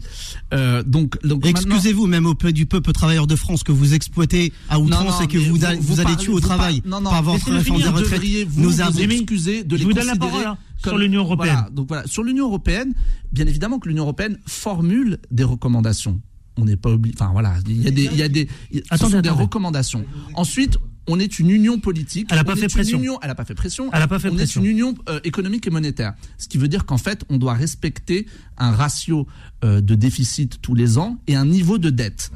[0.55, 4.81] Euh, donc, donc excusez-vous même auprès du peuple travailleur de France que vous exploitez à
[4.81, 7.89] outrance et que vous, vous, allez tuer au travail non, non, par votre réforme des
[7.89, 8.23] retraites.
[8.57, 11.55] Nous avons excusé de les vous donne la parole sur l'Union européenne.
[11.55, 12.95] Voilà, donc voilà, sur l'Union européenne,
[13.33, 16.21] bien évidemment que l'Union européenne formule des recommandations.
[16.57, 17.15] On n'est pas obligé.
[17.19, 18.49] Enfin voilà, il y a des, il y a des,
[18.91, 20.05] attendez, des recommandations.
[20.35, 20.79] Ensuite,
[21.09, 22.29] on est une union politique.
[22.31, 23.01] Elle n'a pas, fait pression.
[23.23, 23.91] elle n'a pas fait pression.
[23.93, 24.61] Elle a pas fait on pression.
[24.61, 26.15] est une union euh, économique et monétaire.
[26.37, 28.27] Ce qui veut dire qu'en fait, on doit respecter
[28.59, 29.27] un ratio
[29.65, 32.31] euh, de déficit tous les ans et un niveau de dette.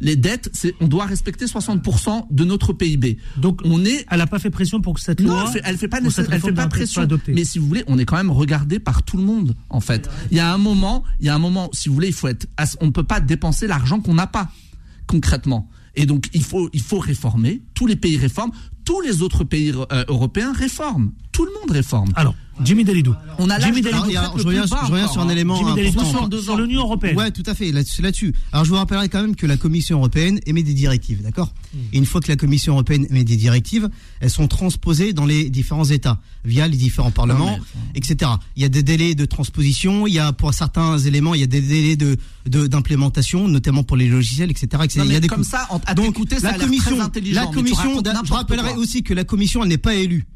[0.00, 3.18] Les dettes, c'est, on doit respecter 60% de notre PIB.
[3.36, 4.04] Donc, on est.
[4.10, 5.44] Elle n'a pas fait pression pour que cette loi.
[5.44, 7.06] Non, elle fait, fait pas, elle fait pas pression.
[7.28, 10.10] Mais si vous voulez, on est quand même regardé par tout le monde, en fait.
[10.32, 12.26] Il y a un moment, il y a un moment, si vous voulez, il faut
[12.26, 12.48] être,
[12.80, 14.50] on ne peut pas dépenser l'argent qu'on n'a pas,
[15.06, 15.70] concrètement.
[15.94, 17.62] Et donc, il faut, il faut réformer.
[17.74, 18.52] Tous les pays réforment.
[18.84, 21.12] Tous les autres pays euh, européens réforment.
[21.32, 22.12] Tout le monde réforme.
[22.14, 23.14] Alors, Jimmy Dalidou.
[23.38, 24.10] On a Jimmy Dalidou.
[24.36, 26.42] je reviens, sur un élément Jimmy important.
[26.42, 27.16] sur, l'Union européenne.
[27.16, 27.72] Ouais, tout à fait.
[27.84, 28.34] C'est là-dessus.
[28.52, 31.78] Alors, je vous rappellerai quand même que la Commission européenne émet des directives, d'accord hmm.
[31.92, 33.88] Et une fois que la Commission européenne émet des directives,
[34.20, 37.58] elles sont transposées dans les différents États via les différents parlements,
[37.94, 38.32] etc.
[38.56, 40.06] Il y a des délais de transposition.
[40.06, 43.96] Il y a pour certains éléments, il y a des délais de d'implémentation, notamment pour
[43.96, 44.66] les logiciels, etc.
[44.84, 45.00] etc.
[45.04, 46.98] il y a des comme ça, à Donc, ça la commission,
[47.32, 50.26] la commission, je rappellerai aussi que la commission, elle n'est pas élue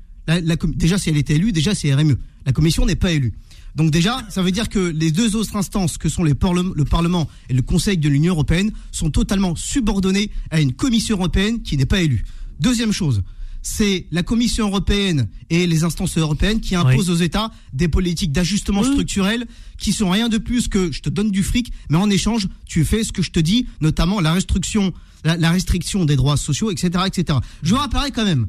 [0.74, 2.18] déjà, si elle était élue, déjà, c'est RME.
[2.44, 3.32] La commission n'est pas élue.
[3.76, 7.28] Donc déjà, ça veut dire que les deux autres instances, que sont les le Parlement
[7.50, 11.86] et le Conseil de l'Union européenne, sont totalement subordonnées à une commission européenne qui n'est
[11.86, 12.24] pas élue.
[12.58, 13.22] Deuxième chose,
[13.60, 18.82] c'est la Commission européenne et les instances européennes qui imposent aux États des politiques d'ajustement
[18.82, 19.46] structurel
[19.76, 22.84] qui sont rien de plus que je te donne du fric, mais en échange, tu
[22.84, 27.04] fais ce que je te dis, notamment la restriction, la, restriction des droits sociaux, etc.,
[27.06, 27.40] etc.
[27.62, 28.46] Je vous rappellerai quand même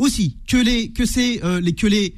[0.00, 2.14] aussi que les que c'est euh, les que les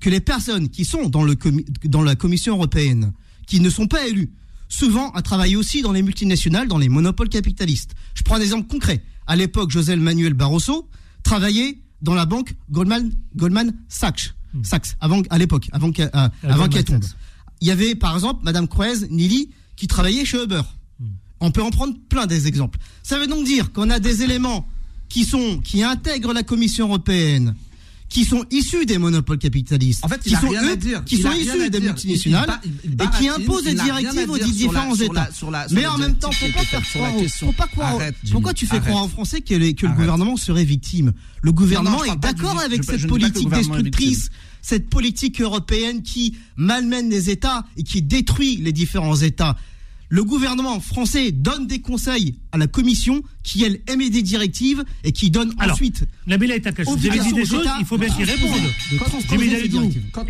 [0.00, 1.36] que les personnes qui sont dans le
[1.84, 3.12] dans la Commission européenne
[3.46, 4.30] qui ne sont pas élues
[4.68, 7.96] souvent à travailler aussi dans les multinationales, dans les monopoles capitalistes.
[8.14, 9.02] Je prends un exemple concret.
[9.26, 10.88] À l'époque, José Manuel Barroso
[11.24, 14.62] travaillait dans la banque Goldman Goldman Sachs, hmm.
[14.62, 17.04] Sachs avant à l'époque, avant qu'elle euh, avant qu'elle tombe.
[17.60, 20.62] Il y avait par exemple Madame Croez Nili qui travaillait chez Uber.
[21.00, 21.06] Hmm.
[21.40, 22.78] On peut en prendre plein des exemples.
[23.02, 24.68] Ça veut donc dire qu'on a des éléments
[25.10, 27.54] qui sont qui intègrent la Commission européenne,
[28.08, 31.80] qui sont issus des monopoles capitalistes, en fait, qui sont eux, qui sont issus des
[31.80, 35.28] multinationales et qui imposent des directives aux différents États.
[35.72, 37.98] Mais en même temps, pourquoi faire croire, pourquoi, croire,
[38.32, 41.12] pourquoi tu fais croire en Français que, le gouvernement serait victime?
[41.42, 44.30] Le gouvernement est d'accord avec cette politique destructrice
[44.62, 49.56] cette politique européenne qui malmène les États et qui détruit les différents États.
[50.08, 55.12] Le gouvernement français donne des conseils à la commission qui, elle, émet des directives et
[55.12, 56.06] qui donne Alors, ensuite.
[56.26, 58.50] La Bella est à Vous avez dit des choses, il faut bien qu'il réponde.
[58.90, 58.98] il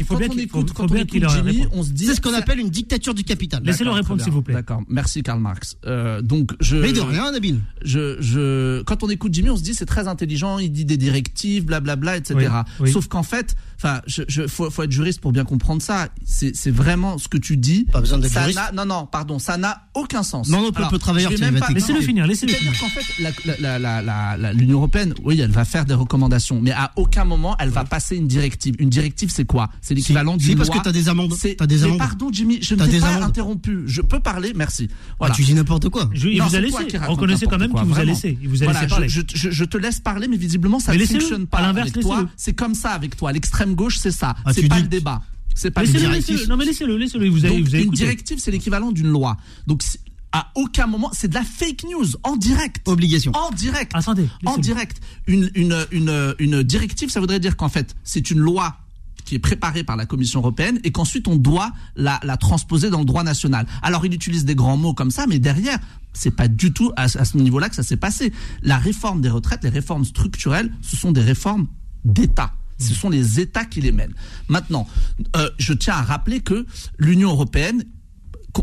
[0.05, 1.69] faut bien qu'il réponde.
[1.73, 2.07] on se dit.
[2.07, 3.63] C'est ce qu'on appelle une dictature du capital.
[3.65, 4.55] Laissez-le répondre, s'il vous plaît.
[4.55, 4.83] D'accord.
[4.89, 5.77] Merci, Karl Marx.
[5.87, 6.77] Euh, donc, je.
[6.77, 7.61] Mais de rien, Nabil.
[7.83, 10.97] Je, je, quand on écoute Jimmy, on se dit c'est très intelligent, il dit des
[10.97, 12.51] directives, blablabla, etc.
[12.93, 16.09] Sauf qu'en fait, enfin, je, faut, faut être juriste pour bien comprendre ça.
[16.25, 17.87] C'est vraiment ce que tu dis.
[17.93, 18.61] Pas besoin d'être juriste.
[18.75, 20.49] Non, non, pardon, ça n'a aucun sens.
[20.49, 22.73] Non, non, peut travailleur, Laissez-le finir, laissez-le finir.
[23.03, 27.85] Fait, l'Union européenne, oui, elle va faire des recommandations, mais à aucun moment elle va
[27.85, 28.75] passer une directive.
[28.79, 29.71] Une directive, c'est quoi?
[29.81, 30.67] C'est l'équivalent d'une loi.
[30.67, 31.35] parce que t'as des amendes.
[31.61, 31.99] As des amendes.
[31.99, 33.83] pardon, Jimmy, je ne t'ai pas interrompu.
[33.87, 34.89] Je peux parler, merci.
[34.91, 35.35] Ah, voilà.
[35.35, 36.09] tu dis n'importe quoi.
[36.15, 36.99] il vous a laissé.
[37.07, 38.39] Reconnaissez quand même qu'il vous a laissé.
[38.43, 39.09] Il vous a laissé parler.
[39.09, 41.59] Je, te laisse parler, mais visiblement ça ne fonctionne pas.
[41.59, 43.33] avec toi, c'est comme ça avec toi.
[43.33, 44.35] L'extrême gauche, c'est ça.
[44.45, 45.23] Ah, c'est pas le débat.
[45.55, 47.29] C'est pas laissez-le, non mais laissez-le, laissez-le.
[47.29, 49.37] Vous avez, vous avez une directive, c'est l'équivalent d'une loi.
[49.67, 49.83] Donc
[50.33, 52.87] à aucun moment, c'est de la fake news en direct.
[52.89, 53.33] Obligation.
[53.35, 53.93] En direct.
[53.95, 54.29] Attendez.
[54.47, 55.01] En direct.
[55.27, 58.77] Une, une, une, une directive, ça voudrait dire qu'en fait, c'est une loi
[59.25, 63.01] qui est préparée par la Commission européenne et qu'ensuite on doit la, la transposer dans
[63.01, 63.67] le droit national.
[63.83, 65.79] Alors il utilise des grands mots comme ça, mais derrière,
[66.13, 68.33] c'est pas du tout à, ce niveau-là que ça s'est passé.
[68.63, 71.69] La réforme des retraites, les réformes structurelles, ce sont des réformes
[72.05, 72.53] d'État.
[72.79, 74.15] Ce sont les États qui les mènent.
[74.49, 74.89] Maintenant,
[75.37, 76.67] euh, je tiens à rappeler que
[76.99, 77.85] l'Union européenne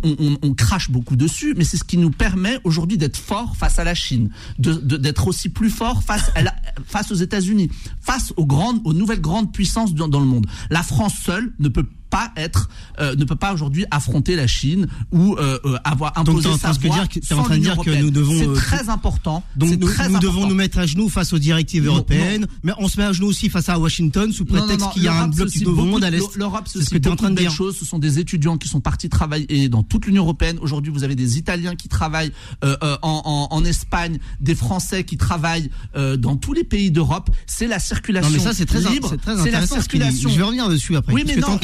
[0.03, 3.83] on, crache beaucoup dessus, mais c'est ce qui nous permet aujourd'hui d'être fort face à
[3.83, 4.29] la Chine,
[4.59, 6.41] d'être aussi plus fort face, à
[6.85, 7.69] face aux États-Unis,
[8.01, 10.47] face aux grandes, aux nouvelles grandes puissances dans, dans le monde.
[10.69, 14.87] La France seule ne peut pas être, euh, ne peut pas aujourd'hui affronter la Chine
[15.11, 17.89] ou euh, euh avoir imposé donc, sa voix dire, es en train de dire que
[18.01, 18.37] nous devons.
[18.37, 19.43] C'est euh, très important.
[19.55, 22.87] Donc nous, très nous devons nous mettre à genoux face aux directives européennes, mais on
[22.87, 25.49] se met à genoux aussi face à Washington sous prétexte qu'il y a un bloc
[25.49, 26.35] du nouveau monde à l'est.
[26.35, 27.51] L'Europe, c'est ce que tu es en train de dire.
[27.51, 27.77] Choses.
[27.77, 30.57] Ce sont des étudiants qui sont partis travailler dans toute l'Union européenne.
[30.61, 32.31] Aujourd'hui, vous avez des Italiens qui travaillent
[32.63, 37.29] euh, en, en, en, Espagne, des Français qui travaillent dans tous les pays d'Europe.
[37.47, 39.15] C'est la circulation non, mais ça, c'est très, libre.
[39.43, 40.29] C'est la circulation.
[40.29, 41.13] Je vais revenir dessus après.
[41.13, 41.57] Oui, mais non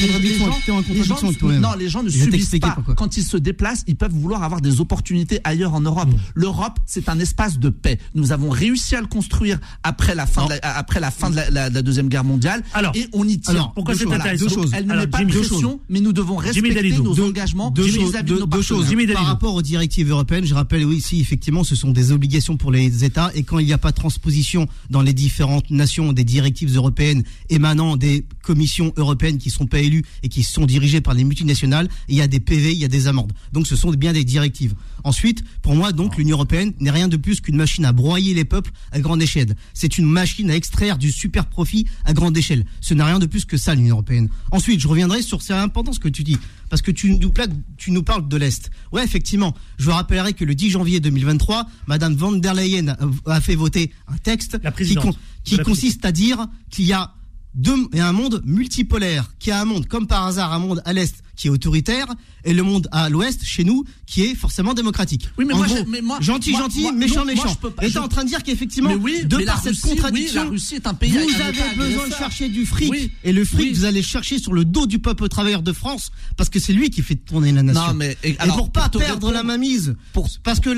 [1.60, 2.76] non, les gens ne subissent pas.
[2.96, 6.08] Quand ils se déplacent, ils peuvent vouloir avoir des opportunités ailleurs en Europe.
[6.08, 6.16] Mm.
[6.34, 7.98] L'Europe, c'est un espace de paix.
[8.14, 11.36] Nous avons réussi à le construire après la fin, de la, après la, fin de
[11.50, 12.62] la, deuxième guerre mondiale.
[12.72, 13.70] Alors, et on y tient.
[13.74, 17.72] pourquoi c'est intéressant Elle ne met pas de pression, mais nous devons respecter nos engagements
[17.76, 19.14] vis-à-vis de nos partenaires.
[19.14, 22.70] Par rapport aux directives européennes, je rappelle oui, si effectivement, ce sont des obligations pour
[22.70, 26.24] les États et quand il n'y a pas de transposition dans les différentes nations des
[26.24, 31.14] directives européennes émanant des commissions européennes qui sont pas élues et qui sont dirigées par
[31.14, 33.32] les multinationales, il y a des PV, il y a des amendes.
[33.52, 34.74] Donc ce sont bien des directives.
[35.04, 38.46] Ensuite, pour moi, donc, l'Union européenne n'est rien de plus qu'une machine à broyer les
[38.46, 39.54] peuples à grande échelle.
[39.74, 42.64] C'est une machine à extraire du super profit à grande échelle.
[42.80, 44.30] Ce n'est rien de plus que ça, l'Union européenne.
[44.50, 46.38] Ensuite, je reviendrai sur c'est important ce que tu dis,
[46.70, 47.32] parce que tu nous,
[47.76, 48.70] tu nous parles de l'Est.
[48.92, 52.96] Ouais, effectivement, je vous rappellerai que le 10 janvier 2023, Madame van der Leyen
[53.26, 54.96] a fait voter un texte qui,
[55.44, 57.12] qui consiste à dire qu'il y a
[57.54, 60.92] deux, et un monde multipolaire, qui a un monde, comme par hasard, un monde à
[60.92, 62.06] l'Est qui est autoritaire,
[62.44, 65.28] et le monde à l'ouest, chez nous, qui est forcément démocratique.
[65.38, 67.56] Oui, mais, moi, mais moi, gentil, gentil, méchant, méchant.
[67.82, 71.40] et t'es en train de dire qu'effectivement, de par cette contradiction, est un pays vous
[71.40, 74.86] avez besoin de chercher du fric, et le fric, vous allez chercher sur le dos
[74.86, 77.88] du peuple travailleur de France, parce que c'est lui qui fait tourner la nation.
[77.88, 80.70] Non, mais, et, pour pas perdre la mainmise, pour, parce que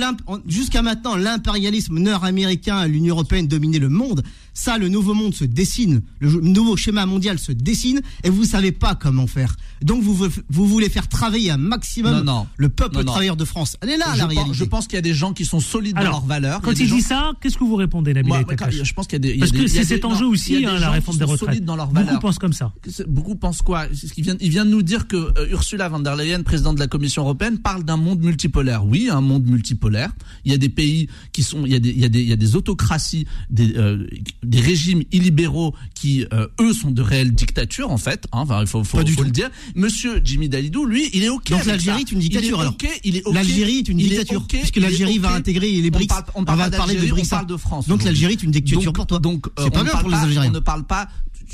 [0.46, 4.22] jusqu'à maintenant, l'impérialisme nord-américain, l'Union européenne dominait le monde.
[4.54, 8.72] Ça, le nouveau monde se dessine, le nouveau schéma mondial se dessine, et vous savez
[8.72, 9.57] pas comment faire.
[9.82, 13.76] Donc vous vous voulez faire travailler un maximum le peuple travailleur de France.
[13.80, 14.55] Elle est là, je la réalité.
[14.55, 16.61] Je pense qu'il y a des gens qui sont solides dans leurs valeurs.
[16.61, 18.32] Quand il, dit ça, qu'est-ce que vous répondez, Nabil
[18.82, 19.38] Je pense qu'il y a des.
[19.38, 21.64] Parce que c'est cet enjeu aussi, hein, la réforme des retraites.
[21.64, 22.72] Dans leurs Beaucoup pensent comme ça.
[23.09, 23.86] Beaucoup pensent quoi
[24.16, 26.80] Il vient, il vient de nous dire que euh, Ursula von der Leyen, présidente de
[26.80, 28.84] la Commission européenne, parle d'un monde multipolaire.
[28.84, 30.12] Oui, un monde multipolaire.
[30.44, 32.20] Il y a des pays qui sont, il y a des, il y a des,
[32.20, 34.07] il y a des autocraties, des, euh,
[34.42, 38.26] des régimes illibéraux qui, euh, eux, sont de réelles dictatures en fait.
[38.32, 39.51] Hein, enfin, il faut, faut, faut le dire.
[39.74, 41.49] Monsieur Jimmy Dalidou, lui, il est ok.
[41.49, 42.76] Donc l'Algérie est une dictature.
[43.32, 46.12] L'Algérie est une dictature puisque l'Algérie va intégrer les BRICS.
[46.34, 47.47] On, va parler de BRICS.
[47.49, 47.89] de France.
[47.89, 49.18] Donc l'Algérie est une dictature pour toi.
[49.18, 50.51] Donc c'est pas bien pour les Algériens.
[50.51, 51.09] On ne parle pas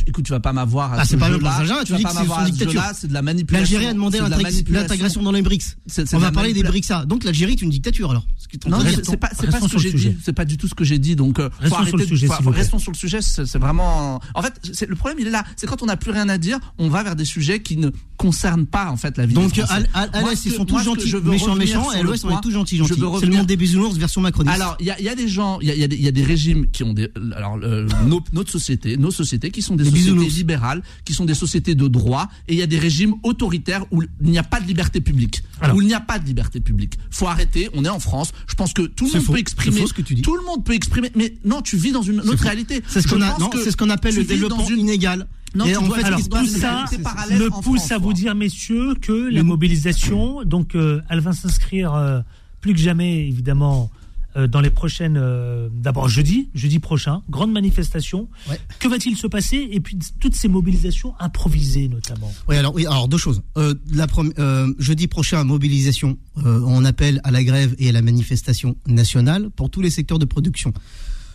[0.06, 0.94] écoute, tu vas pas m'avoir.
[0.94, 2.82] Ah, c'est pas le Algériens, tu dis que c'est une dictature.
[2.94, 3.62] C'est de la manipulation.
[3.62, 4.18] L'Algérie a demandé
[4.68, 5.76] l'intégration dans les BRICS.
[6.12, 7.06] On va parler des BRICS.
[7.06, 8.26] Donc l'Algérie est une dictature alors.
[8.66, 10.16] Non, c'est pas, pas ce que j'ai dit.
[10.22, 11.16] C'est pas du tout ce que j'ai dit.
[11.16, 12.28] Donc, euh, restons sur le sujet.
[12.46, 13.22] Restons sur le sujet.
[13.22, 14.20] C'est vraiment.
[14.34, 15.44] En fait, le problème il est là.
[15.56, 17.90] C'est quand on n'a plus rien à dire, on va vers des sujets qui ne
[18.16, 19.34] concernent pas en fait la vie.
[19.34, 19.80] Donc à
[20.22, 22.94] l'Est ils sont tous gentils, méchants, méchants, et à l'Ouest on est tous gentils, gentils.
[23.20, 24.54] C'est le monde des bisounours version macroniste.
[24.54, 27.10] Alors il y a des gens, il y a des régimes qui ont des.
[27.36, 27.58] Alors
[28.32, 32.28] notre société, nos sociétés qui sont des sociétés libérales, qui sont des sociétés de droit,
[32.48, 35.42] et il y a des régimes autoritaires où il n'y a pas de liberté publique.
[35.74, 36.98] Où il n'y a pas de liberté publique.
[37.10, 37.68] Faut arrêter.
[37.74, 38.32] On est en France.
[38.48, 39.86] Je pense que tout le monde peut exprimer.
[39.86, 40.22] ce que tu dis.
[40.22, 41.10] Tout le monde peut exprimer.
[41.14, 42.82] Mais non, tu vis dans une autre réalité.
[42.88, 45.26] C'est ce qu'on appelle le développement inégal.
[45.54, 46.86] Non, et en fait, alors, tout ça
[47.30, 52.20] me pousse à vous dire, messieurs, que la mobilisation, donc, euh, elle va s'inscrire euh,
[52.60, 53.90] plus que jamais, évidemment,
[54.36, 55.20] dans les prochaines.
[55.72, 58.28] D'abord jeudi, jeudi prochain, grande manifestation.
[58.78, 59.68] Que va-t-il se passer?
[59.70, 62.32] Et puis toutes ces mobilisations improvisées, notamment.
[62.48, 63.42] Oui, alors oui, alors deux choses.
[63.56, 64.06] la
[64.78, 66.18] jeudi prochain, mobilisation.
[66.36, 70.24] on appelle à la grève et à la manifestation nationale pour tous les secteurs de
[70.24, 70.72] production.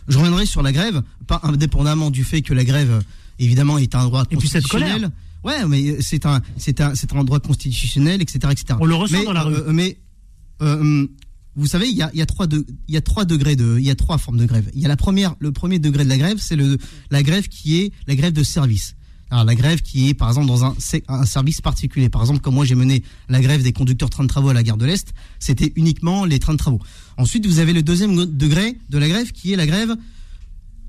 [0.08, 3.02] Je reviendrai sur la grève, pas indépendamment du fait que la grève,
[3.38, 5.10] évidemment, est un droit constitutionnel.
[5.44, 8.78] Ouais, mais c'est un, c'est un, c'est un droit constitutionnel, etc., etc.
[8.80, 9.54] On le ressent dans la rue.
[9.54, 9.98] Euh, mais
[10.62, 11.06] euh,
[11.58, 14.70] vous savez, il y a, trois degrés de, il y a trois formes de grève.
[14.74, 16.56] Il y a la première, le premier degré de la grève, c'est
[17.10, 18.94] la grève qui est la grève de service.
[19.30, 20.74] La grève qui est par exemple dans un,
[21.26, 22.08] service particulier.
[22.08, 24.62] Par exemple, comme moi j'ai mené la grève des conducteurs trains de travaux à la
[24.62, 26.80] gare de l'Est, c'était uniquement les trains de travaux.
[27.16, 29.96] Ensuite, vous avez le deuxième degré de la grève qui est la grève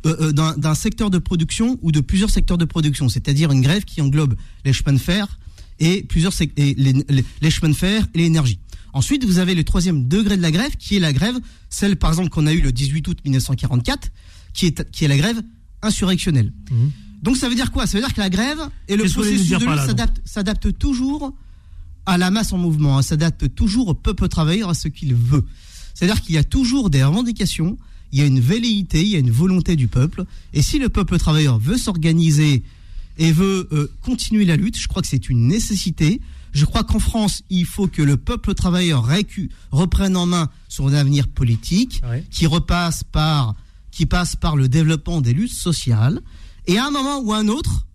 [0.05, 3.83] euh, euh, d'un secteur de production ou de plusieurs secteurs de production, c'est-à-dire une grève
[3.83, 5.39] qui englobe les chemins de fer
[5.79, 8.59] et plusieurs les, chemins de fer et l'énergie.
[8.93, 12.09] Ensuite, vous avez le troisième degré de la grève qui est la grève, celle par
[12.11, 14.11] exemple qu'on a eue le 18 août 1944,
[14.53, 15.41] qui est qui est la grève
[15.81, 16.51] insurrectionnelle.
[16.71, 16.75] Mmh.
[17.21, 17.85] Donc ça veut dire quoi?
[17.85, 21.33] Ça veut dire que la grève et le processus de lutte s'adaptent toujours
[22.05, 23.01] à la masse en mouvement, hein.
[23.01, 25.45] ça date toujours au peuple travailleur à ce qu'il veut.
[25.93, 27.77] C'est-à-dire qu'il y a toujours des revendications,
[28.11, 30.23] il y a une velléité, il y a une volonté du peuple.
[30.53, 32.63] Et si le peuple travailleur veut s'organiser
[33.17, 36.21] et veut euh, continuer la lutte, je crois que c'est une nécessité.
[36.51, 39.07] Je crois qu'en France, il faut que le peuple travailleur
[39.71, 43.55] reprenne en main son avenir politique, qui repasse par,
[43.91, 46.21] qui passe par le développement des luttes sociales.
[46.67, 47.85] Et à un moment ou à un autre,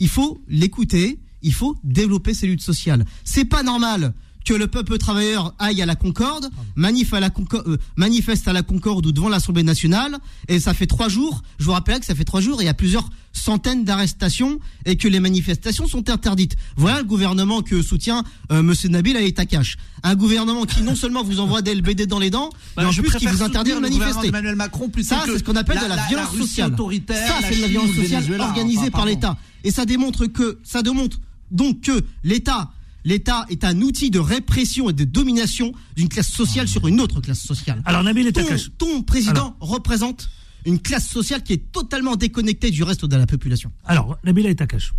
[0.00, 3.04] il faut l'écouter, il faut développer ces luttes sociales.
[3.24, 4.14] C'est pas normal
[4.48, 8.62] que le peuple travailleur aille à la Concorde, manif à la euh, manifeste à la
[8.62, 10.16] Concorde ou devant l'Assemblée nationale,
[10.48, 12.66] et ça fait trois jours, je vous rappelle que ça fait trois jours, et il
[12.66, 16.56] y a plusieurs centaines d'arrestations et que les manifestations sont interdites.
[16.76, 19.76] Voilà le gouvernement que soutient euh, Monsieur Nabil Aïtakash.
[20.02, 22.92] Un gouvernement qui non seulement vous envoie des LBD dans les dents, mais bah, en
[22.94, 24.28] plus qui vous interdit de manifester.
[24.28, 26.74] Emmanuel Macron ça, c'est ce qu'on appelle de la, violence sociale.
[27.06, 29.36] Ça, c'est de la violence sociale organisée par l'État.
[29.62, 31.18] Et ça démontre que, ça démontre
[31.50, 32.70] donc que l'État
[33.08, 37.20] l'État est un outil de répression et de domination d'une classe sociale sur une autre
[37.20, 37.82] classe sociale.
[37.86, 38.42] Alors Nabil ton,
[38.76, 40.28] ton président représente
[40.66, 43.72] une classe sociale qui est totalement déconnectée du reste de la population.
[43.86, 44.92] Alors Nabil Takash.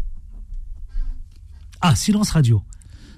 [1.82, 2.64] Ah, silence radio.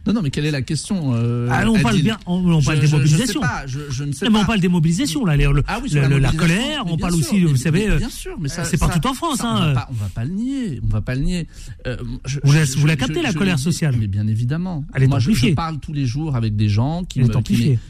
[0.07, 2.87] Non, non, mais quelle est la question euh, ah, On parle bien, on, parle des
[2.87, 3.41] mobilisations.
[3.67, 4.37] Je, je, ne sais non, pas.
[4.37, 7.55] Mais on parle des mobilisations, là, le, ah oui, la, colère, on parle aussi, vous
[7.55, 9.39] savez, bien sûr, mais ça, c'est partout en France.
[9.39, 9.75] Ça, hein.
[9.89, 11.47] on, va pas, le nier, on va pas le nier.
[11.87, 11.97] Euh,
[12.43, 14.85] vous, la, vous la captez la colère sociale Mais bien évidemment.
[14.93, 17.41] Elle est Moi, je, parle tous les jours avec des gens qui me,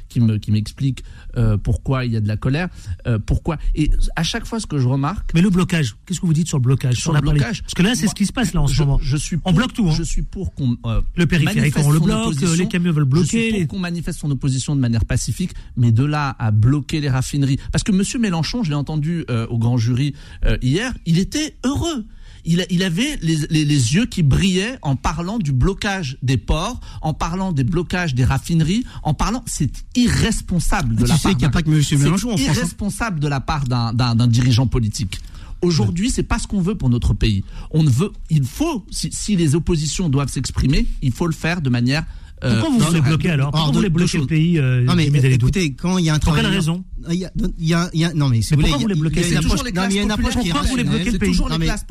[0.09, 1.03] qui me, qui m'expliquent
[1.37, 2.69] euh, pourquoi il y a de la colère,
[3.07, 3.57] euh, pourquoi.
[3.75, 5.31] Et à chaque fois, ce que je remarque.
[5.33, 7.61] Mais le blocage, qu'est-ce que vous dites sur le blocage Sur le blocage.
[7.61, 8.99] Parce que là, c'est ce qui se passe là en ce moment.
[9.01, 9.17] Je.
[9.45, 9.87] On bloque tout.
[9.87, 9.93] Hein.
[9.97, 10.77] Je suis pour qu'on.
[11.15, 12.35] Le périphérique, on le bloque.
[12.41, 13.61] Les veulent bloquer.
[13.61, 17.57] Je qu'on manifeste son opposition de manière pacifique, mais de là à bloquer les raffineries.
[17.71, 20.13] Parce que Monsieur Mélenchon, je l'ai entendu euh, au grand jury
[20.45, 22.05] euh, hier, il était heureux.
[22.43, 26.79] Il, il, avait les, les, les, yeux qui brillaient en parlant du blocage des ports,
[27.03, 29.43] en parlant des blocages des raffineries, en parlant.
[29.45, 31.35] C'est irresponsable de la part.
[31.35, 31.99] qu'il a pas que M.
[31.99, 32.49] Mélenchon en France.
[32.49, 32.53] Hein.
[32.53, 35.19] irresponsable de la part d'un dirigeant politique.
[35.61, 37.43] Aujourd'hui, c'est pas ce qu'on veut pour notre pays.
[37.71, 42.05] On veut, il faut, si, les oppositions doivent s'exprimer, il faut le faire de manière
[42.41, 45.73] Pourquoi vous voulez bloquer alors Pourquoi vous voulez bloquer le pays euh, Non mais écoutez,
[45.73, 46.41] quand il y a un travail.
[46.41, 48.53] Pour quelle raison il y, a, il, y a, il y a, non mais si
[48.53, 50.51] vous voulez, bloquer il y a une approche, il y a une approche qui.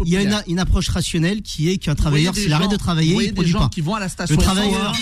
[0.05, 3.16] Il y a une, une approche rationnelle qui est qu'un travailleur, s'il arrête de travailler,
[3.20, 3.68] il produit pas.
[3.72, 4.36] qui vont à la station.
[4.36, 4.94] Le travailleur,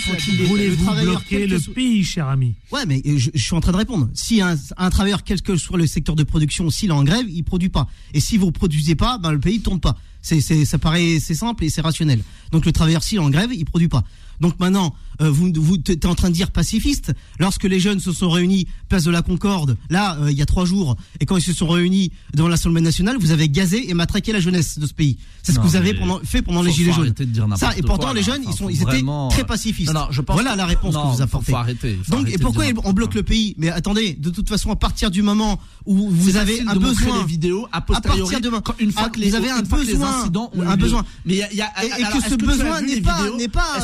[0.47, 4.09] voulez-vous bloquer le pays, cher ami Ouais, mais je, suis en train de répondre.
[4.13, 7.25] Si un, un travailleur, quel que soit le secteur de production, s'il est en grève,
[7.29, 7.87] il produit pas.
[8.13, 9.95] Et si vous produisez pas, ben le pays tourne pas.
[10.21, 12.21] C'est, ça paraît, c'est simple et c'est rationnel.
[12.51, 14.03] Donc le travailleur, s'il est en grève, il produit pas.
[14.39, 17.13] Donc maintenant, euh, vous, vous êtes en train de dire pacifiste.
[17.39, 20.45] Lorsque les jeunes se sont réunis place de la Concorde, là, euh, il y a
[20.45, 23.93] trois jours, et quand ils se sont réunis devant l'Assemblée nationale, vous avez gazé et
[23.93, 25.17] matraqué la jeunesse de ce pays.
[25.43, 27.13] C'est ce que vous avez pendant, fait pendant les Gilets jaunes.
[27.55, 29.93] Ça, et pourtant, les jeunes, ils, sont, ils étaient très pacifistes.
[29.93, 31.51] Non, je pense voilà la réponse que vous apportez.
[31.51, 33.55] Faut arrêter, Donc, et pourquoi on bloque le pays?
[33.57, 37.25] Mais attendez, de toute façon, à partir du moment où vous avez un besoin, les
[37.25, 40.29] vidéos à, partir de une fois que vous avez un besoin,
[40.65, 43.79] un besoin, mais il y a, et que ce besoin n'est pas, n'est pas,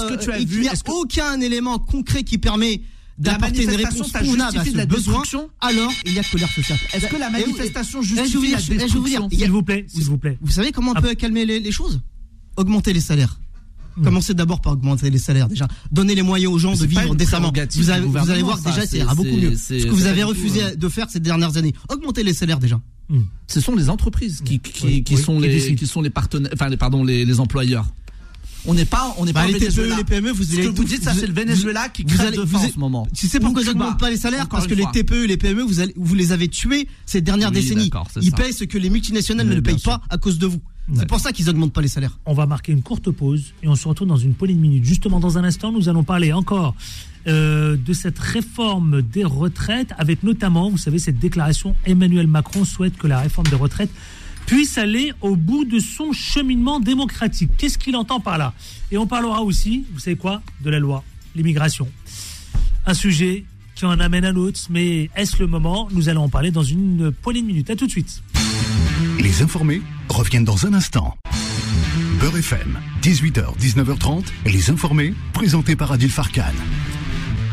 [0.46, 2.82] et qu'il n'y a aucun élément concret qui permet
[3.18, 5.24] d'apporter une réponse convenable à ce besoin,
[5.62, 6.80] alors il y a colère sociale.
[6.94, 10.38] Est-ce que la manifestation justifie la destruction S'il vous plaît, s'il vous plaît.
[10.42, 12.02] Vous savez comment on peut calmer les, choses?
[12.58, 13.40] Augmenter les salaires.
[13.98, 14.04] Hmm.
[14.04, 15.68] Commencez d'abord par augmenter les salaires déjà.
[15.92, 17.54] Donner les moyens aux gens de vivre décemment.
[17.72, 19.56] Vous, allez voir déjà, ça ira beaucoup mieux.
[19.56, 21.74] Ce que vous avez refusé de faire ces dernières années.
[21.90, 22.82] Augmenter les salaires déjà.
[23.08, 23.22] Hmm.
[23.48, 27.04] Ce sont les entreprises qui, qui, sont, les, qui sont les partenaires, enfin, les, pardon,
[27.04, 27.86] les employeurs.
[28.68, 30.84] On n'est pas, on n'est bah, pas les TPE, les PME, vous Ce que vous
[30.84, 33.08] dites, ça c'est le Venezuela qui crève de faim en ce moment.
[33.14, 34.48] Tu sais pourquoi ils n'augmentent pas les salaires?
[34.48, 37.90] Parce que les TPE, les PME, vous, vous les avez tués ces dernières décennies.
[38.22, 40.62] Ils payent ce que les multinationales ne payent pas à cause de vous.
[40.94, 42.20] C'est pour ça qu'ils n'augmentent pas les salaires.
[42.26, 44.86] On va marquer une courte pause et on se retrouve dans une poignée de minutes.
[44.86, 46.76] Justement, dans un instant, nous allons parler encore
[47.28, 52.98] euh, de cette réforme des retraites, avec notamment, vous savez, cette déclaration Emmanuel Macron souhaite
[52.98, 53.90] que la réforme des retraites
[54.46, 57.52] puisse aller au bout de son cheminement démocratique.
[57.58, 58.54] Qu'est-ce qu'il entend par là?
[58.92, 61.04] Et on parlera aussi, vous savez quoi, de la loi,
[61.36, 61.88] l'immigration.
[62.86, 65.88] Un sujet qui en amène un autre, mais est-ce le moment?
[65.92, 67.70] Nous allons en parler dans une poignée de minutes.
[67.70, 68.22] À tout de suite.
[69.20, 71.18] Les informés reviennent dans un instant.
[72.20, 76.54] Beurre FM, 18h, 19h30, les informés, présentés par Adil Farkan.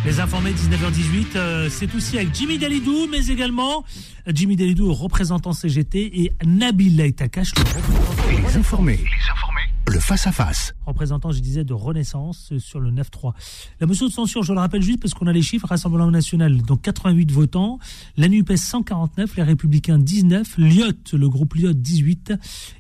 [0.05, 3.84] Les informés 19h18, euh, c'est aussi avec Jimmy Dalidou, mais également
[4.26, 8.22] Jimmy Dalidou, représentant CGT, et Nabil Laitakash, le représentant.
[8.28, 10.74] Les informés, les informés, le face-à-face.
[10.86, 13.34] Représentant, je disais, de Renaissance euh, sur le 9-3.
[13.80, 16.61] La motion de censure, je le rappelle juste parce qu'on a les chiffres, Rassemblement National,
[16.62, 17.78] donc 88 votants,
[18.16, 22.34] la NUPES 149, les Républicains 19, Lyot, le groupe Lyot 18,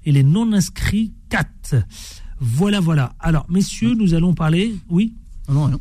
[0.06, 1.76] et les non-inscrits 4.
[2.40, 3.12] Voilà, voilà.
[3.20, 4.74] Alors, messieurs, nous allons parler.
[4.88, 5.14] Oui?
[5.48, 5.80] Non, non.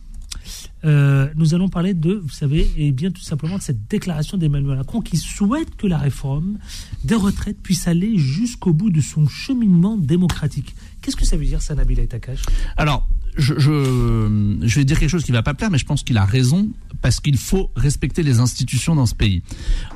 [0.84, 4.78] Euh, nous allons parler de, vous savez, et bien tout simplement de cette déclaration d'Emmanuel
[4.78, 6.58] Macron qui souhaite que la réforme
[7.04, 10.76] des retraites puisse aller jusqu'au bout de son cheminement démocratique.
[11.02, 12.42] Qu'est-ce que ça veut dire, ça, Nabil Takash
[12.78, 13.08] Alors,
[13.38, 16.18] je, je, je, vais dire quelque chose qui va pas plaire, mais je pense qu'il
[16.18, 16.70] a raison
[17.02, 19.42] parce qu'il faut respecter les institutions dans ce pays.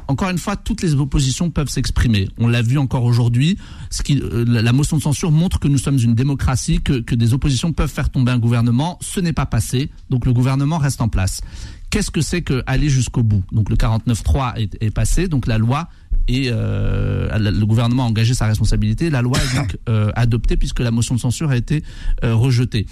[0.07, 2.29] Encore une fois, toutes les oppositions peuvent s'exprimer.
[2.37, 3.57] On l'a vu encore aujourd'hui.
[3.89, 7.15] Ce qui, euh, la motion de censure montre que nous sommes une démocratie, que, que
[7.15, 8.97] des oppositions peuvent faire tomber un gouvernement.
[9.01, 11.41] Ce n'est pas passé, donc le gouvernement reste en place.
[11.89, 13.43] Qu'est-ce que c'est que aller jusqu'au bout?
[13.51, 15.87] Donc le 49.3 est, est passé, donc la loi
[16.27, 19.09] et euh, le gouvernement a engagé sa responsabilité.
[19.09, 21.83] La loi est donc euh, adoptée puisque la motion de censure a été
[22.23, 22.87] euh, rejetée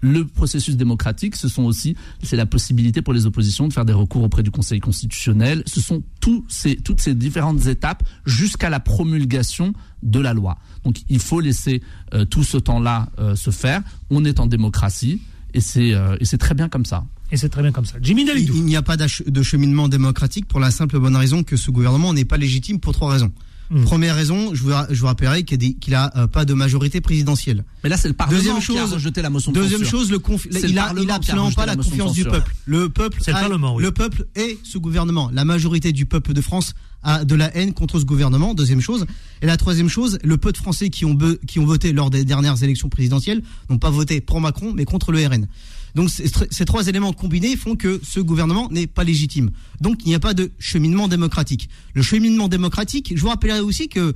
[0.00, 3.92] le processus démocratique, ce sont aussi, c'est la possibilité pour les oppositions de faire des
[3.92, 5.62] recours auprès du Conseil constitutionnel.
[5.66, 9.72] Ce sont tous ces, toutes ces différentes étapes jusqu'à la promulgation
[10.02, 10.58] de la loi.
[10.84, 11.82] Donc il faut laisser
[12.14, 13.82] euh, tout ce temps-là euh, se faire.
[14.10, 15.20] On est en démocratie
[15.54, 17.04] et c'est euh, et c'est très bien comme ça.
[17.30, 17.98] Et c'est très bien comme ça.
[18.00, 18.54] Jimmy Dalidou.
[18.56, 22.14] Il n'y a pas de cheminement démocratique pour la simple bonne raison que ce gouvernement
[22.14, 23.32] n'est pas légitime pour trois raisons.
[23.70, 23.84] Hmm.
[23.84, 27.64] Première raison, je vous, je vous rappellerai qu'il n'a euh, pas de majorité présidentielle.
[27.84, 30.10] Mais là, c'est le Parlement deuxième chose, qui a rejeté la motion de Deuxième chose,
[30.10, 30.18] le
[30.66, 32.54] il, a, il a absolument pas la, confiance du peuple.
[32.64, 33.82] Le peuple, le, Parlement, oui.
[33.82, 35.30] le peuple et ce gouvernement.
[35.32, 38.54] La majorité du peuple de France a de la haine contre ce gouvernement.
[38.54, 39.06] Deuxième chose.
[39.42, 41.16] Et la troisième chose, le peu de Français qui ont,
[41.46, 45.12] qui ont voté lors des dernières élections présidentielles n'ont pas voté pour Macron, mais contre
[45.12, 45.46] le RN.
[45.94, 49.50] Donc ces trois éléments combinés font que ce gouvernement n'est pas légitime.
[49.80, 51.68] Donc il n'y a pas de cheminement démocratique.
[51.94, 54.14] Le cheminement démocratique, je vous rappellerai aussi que euh,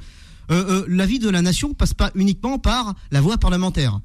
[0.51, 4.01] euh, la vie de la nation passe pas uniquement par la voie parlementaire.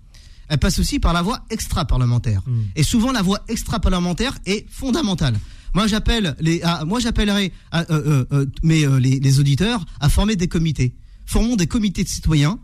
[0.50, 2.42] Elle passe aussi par la voie extra-parlementaire.
[2.48, 2.64] Hmm.
[2.76, 5.38] Et souvent la voie extra-parlementaire est fondamentale.
[5.74, 10.96] Moi j'appelle les, moi j'appellerai euh, les, les auditeurs à former des comités.
[11.26, 12.60] Formons des comités de citoyens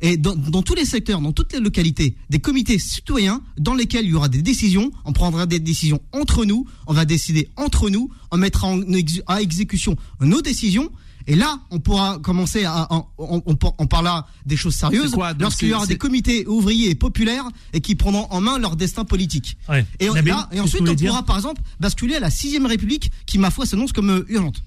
[0.00, 4.04] et dans, dans, tous les secteurs, dans toutes les localités, des comités citoyens dans lesquels
[4.04, 7.90] il y aura des décisions, on prendra des décisions entre nous, on va décider entre
[7.90, 8.80] nous, on mettra en,
[9.26, 10.90] à exécution nos décisions.
[11.26, 15.74] Et là, on pourra commencer à, on, on, on parlera des choses sérieuses lorsqu'il y
[15.74, 17.44] aura des comités ouvriers et populaires
[17.74, 19.58] et qui prendront en main leur destin politique.
[19.68, 19.84] Ouais.
[20.00, 23.50] Et, là, et ensuite, on pourra par exemple basculer à la sixième République qui, ma
[23.50, 24.62] foi, s'annonce comme euh, urgente.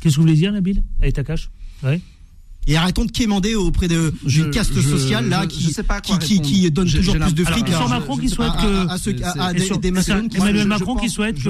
[0.00, 1.50] Qu'est-ce que vous voulez dire, Nabil Avec ta cache?
[1.82, 2.00] Ouais.
[2.66, 5.72] Et arrêtons de quémander auprès de d'une caste sociale là qui,
[6.20, 8.86] qui, qui, donne toujours plus de fric à, Macron qui souhaite que
[9.38, 9.88] à, des,
[10.36, 11.48] Emmanuel Macron qui souhaite que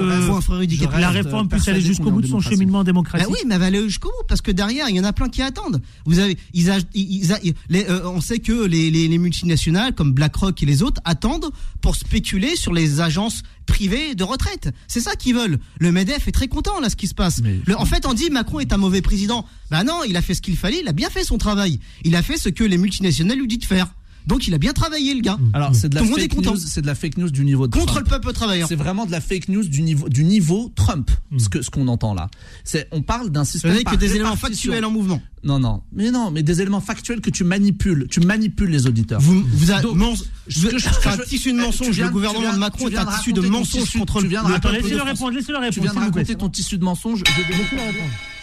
[0.99, 3.27] la réforme puisse aller jusqu'au bout de son cheminement démocratique.
[3.27, 5.13] Bah oui, mais elle va aller jusqu'au bout parce que derrière il y en a
[5.13, 5.81] plein qui attendent.
[6.05, 11.01] Vous avez, ils, euh, on sait que les, les multinationales comme BlackRock et les autres
[11.05, 11.49] attendent
[11.81, 14.69] pour spéculer sur les agences privées de retraite.
[14.87, 15.59] C'est ça qu'ils veulent.
[15.79, 17.41] Le MEDEF est très content là ce qui se passe.
[17.77, 19.45] en fait, on dit Macron est un mauvais président.
[19.69, 21.79] Ben non, il a fait ce qu'il fallait, il a bien fait son travail.
[22.03, 23.93] Il a fait ce que les multinationales lui disent de faire.
[24.27, 25.37] Donc il a bien travaillé le gars.
[25.53, 27.99] Alors c'est de la fake news, c'est de la fake news du niveau de contre
[27.99, 28.67] le peuple travailleur.
[28.67, 31.09] C'est vraiment de la fake news du niveau du niveau Trump.
[31.31, 31.39] Hmm.
[31.39, 32.29] Ce que ce qu'on entend là,
[32.63, 35.21] c'est on parle d'un système que des éléments factuels en mouvement.
[35.43, 39.21] Non non, mais non, mais des éléments factuels que tu manipules, tu manipules les auditeurs.
[39.21, 41.99] Vous vous avez un tissu de mensonges.
[41.99, 44.71] Le gouvernement de Macron est un tissu de mensonges contre le peuple.
[44.73, 45.73] Laissez-le répondre, laissez-le répondre.
[45.73, 47.23] Tu viens de raconter ton tissu de mensonges.
[47.25, 47.81] Je vais répondre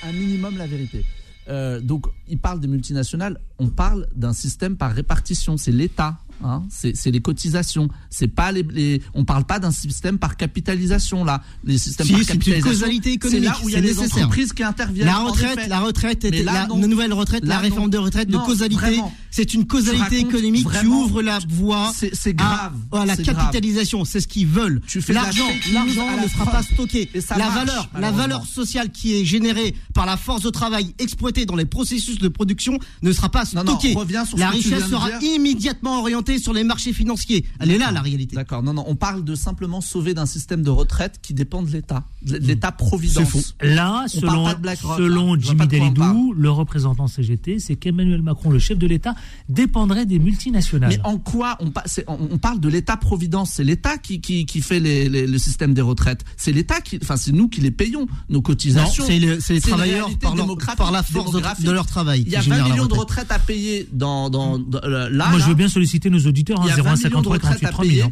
[0.06, 1.04] un minimum la vérité.
[1.48, 3.40] Euh, donc, il parle des multinationales.
[3.58, 5.56] On parle d'un système par répartition.
[5.56, 7.88] C'est l'État Hein, c'est les cotisations.
[8.10, 11.42] C'est pas les, les on parle pas d'un système par capitalisation là.
[11.64, 12.70] Les systèmes par capitalisation.
[12.70, 13.44] C'est causalité économique.
[13.44, 15.06] C'est là où il y a des entreprises qui interviennent.
[15.06, 19.00] La retraite, la retraite, la, nouvelle retraite, la réforme de retraite de causalité.
[19.30, 21.92] C'est une causalité économique qui ouvre la voie.
[21.94, 22.74] C'est grave.
[22.92, 24.04] À, la capitalisation.
[24.04, 24.80] C'est ce qu'ils veulent.
[25.08, 27.10] L'argent, l'argent ne sera pas stocké.
[27.36, 31.56] La valeur, la valeur sociale qui est générée par la force de travail exploitée dans
[31.56, 33.94] les processus de production ne sera pas stockée.
[34.36, 37.44] La richesse sera immédiatement orientée sur les marchés financiers.
[37.60, 38.36] Elle est là la réalité.
[38.36, 38.62] D'accord.
[38.62, 38.84] Non, non.
[38.86, 42.72] On parle de simplement sauver d'un système de retraite qui dépend de l'État, de l'État
[42.72, 43.54] providence.
[43.60, 44.48] Là, selon,
[44.96, 49.14] selon Jimmy Dalidou, le représentant CGT, c'est qu'Emmanuel Macron, le chef de l'État,
[49.48, 50.90] dépendrait des multinationales.
[50.90, 51.72] Mais en quoi on,
[52.08, 53.52] on parle de l'État providence?
[53.52, 56.24] C'est l'État qui, qui, qui, fait les, le système des retraites.
[56.36, 59.04] C'est l'État qui, enfin, c'est nous qui les payons nos cotisations.
[59.06, 60.34] C'est les travailleurs par,
[60.76, 62.22] par, la force de, leur travail.
[62.26, 65.28] Il y a 20 millions de retraites à payer dans, dans, euh, là.
[65.30, 68.04] Moi, je veux bien solliciter nos auditeurs, hein, 0153 48 3000.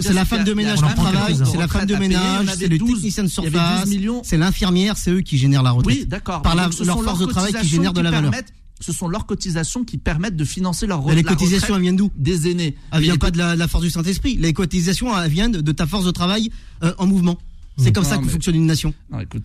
[0.00, 3.24] C'est la femme de ménage qui travaille, c'est la femme de ménage, c'est le technicien
[3.24, 3.88] de surface,
[4.22, 5.96] c'est l'infirmière, c'est eux qui génèrent la retraite.
[5.96, 6.42] Oui, d'accord.
[6.42, 8.32] Par leur force de travail qui génère de la valeur
[8.80, 11.16] ce sont leurs cotisations qui permettent de financer leur retraite.
[11.16, 12.76] Les cotisations, elles viennent d'où Des aînés.
[12.92, 14.36] Elles viennent pas de la, force du Saint-Esprit.
[14.36, 16.50] Les cotisations, elles viennent de, ta force de travail
[16.82, 17.38] euh, en mouvement.
[17.78, 18.94] C'est comme ça que fonctionne une nation.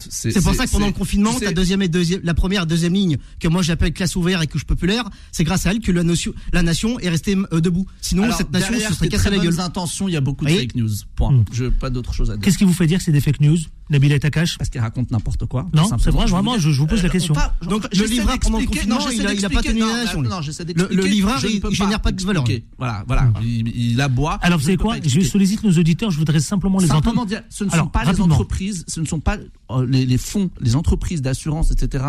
[0.10, 2.94] c'est pour ça que pendant le confinement, ta deuxième et deuxième, la première et deuxième
[2.94, 6.04] ligne que moi j'appelle classe ouverte et couche populaire, c'est grâce à elle que la,
[6.04, 7.86] notion, la nation est restée euh, debout.
[8.02, 9.60] Sinon, cette nation se serait cassée la gueule.
[9.60, 10.90] intentions, il y a beaucoup de fake news.
[11.16, 11.34] Point.
[11.34, 11.46] Hmm.
[11.52, 12.44] Je pas d'autre chose à dire.
[12.44, 13.58] Qu'est-ce qui vous fait dire que c'est des fake news?
[13.92, 15.68] Nabil Takash Parce qu'il raconte n'importe quoi.
[15.74, 17.36] Non, c'est vrai, vraiment, je, vous pose la euh, question.
[17.62, 20.22] Donc, le livreur pendant le confinement, il n'a pas tenu nation.
[20.22, 22.44] Le livreur, il génère pas de valeur.
[22.78, 23.32] Voilà, voilà.
[23.44, 24.40] Il aboie.
[24.42, 27.26] Alors, vous savez quoi Je sollicite nos auditeurs, je voudrais simplement les entendre.
[27.50, 29.38] Ce ne sont pas les entreprises, ce ne sont pas
[29.72, 32.04] euh, les fonds, les entreprises d'assurance, etc.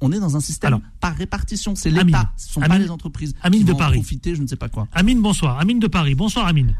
[0.00, 1.74] on est dans un système par répartition.
[1.74, 3.34] C'est l'État, ce ne sont pas les entreprises.
[3.42, 3.98] Amine de Paris.
[3.98, 4.86] profiter, je ne sais pas quoi.
[4.92, 5.58] Amine, bonsoir.
[5.58, 6.14] Amine de Paris.
[6.14, 6.74] Bonsoir, Amine.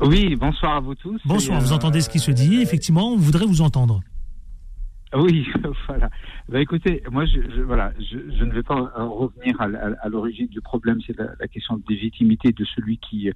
[0.00, 1.20] Oui, bonsoir à vous tous.
[1.24, 2.60] Bonsoir, vous entendez ce qui se dit.
[2.60, 4.00] Effectivement, on voudrait vous entendre.
[5.14, 5.46] Oui,
[5.88, 6.10] voilà.
[6.48, 10.98] Bah, écoutez, moi, je, voilà, je, ne vais pas revenir à, l'origine du problème.
[11.06, 13.30] C'est la, question de légitimité de celui qui,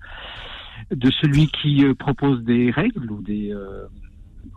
[0.90, 3.86] de celui qui euh, propose des règles ou des, euh,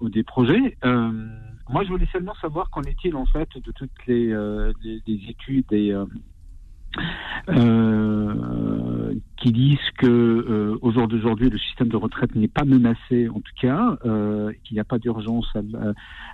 [0.02, 0.78] ou des projets.
[0.86, 1.28] Euh,
[1.70, 4.28] moi, je voulais seulement savoir qu'en est-il en fait de toutes les,
[4.84, 6.06] les, études et euh,
[9.38, 13.40] qui disent que euh, au jour d'aujourd'hui le système de retraite n'est pas menacé en
[13.40, 15.48] tout cas, euh, qu'il n'y a pas d'urgence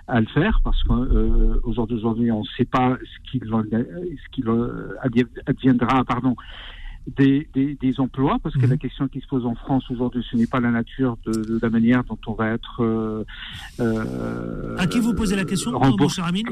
[0.08, 4.48] à, le faire parce qu'au jour d'aujourd'hui on ne sait pas ce qu'il ce qu'il
[5.46, 6.34] adviendra pardon
[7.16, 8.78] des, des, emplois, parce que la mhm.
[8.78, 12.04] question qui se pose en France aujourd'hui, ce n'est pas la nature de, la manière
[12.04, 13.24] dont on va être.
[14.78, 16.46] à qui vous posez la question, mon cher Amine?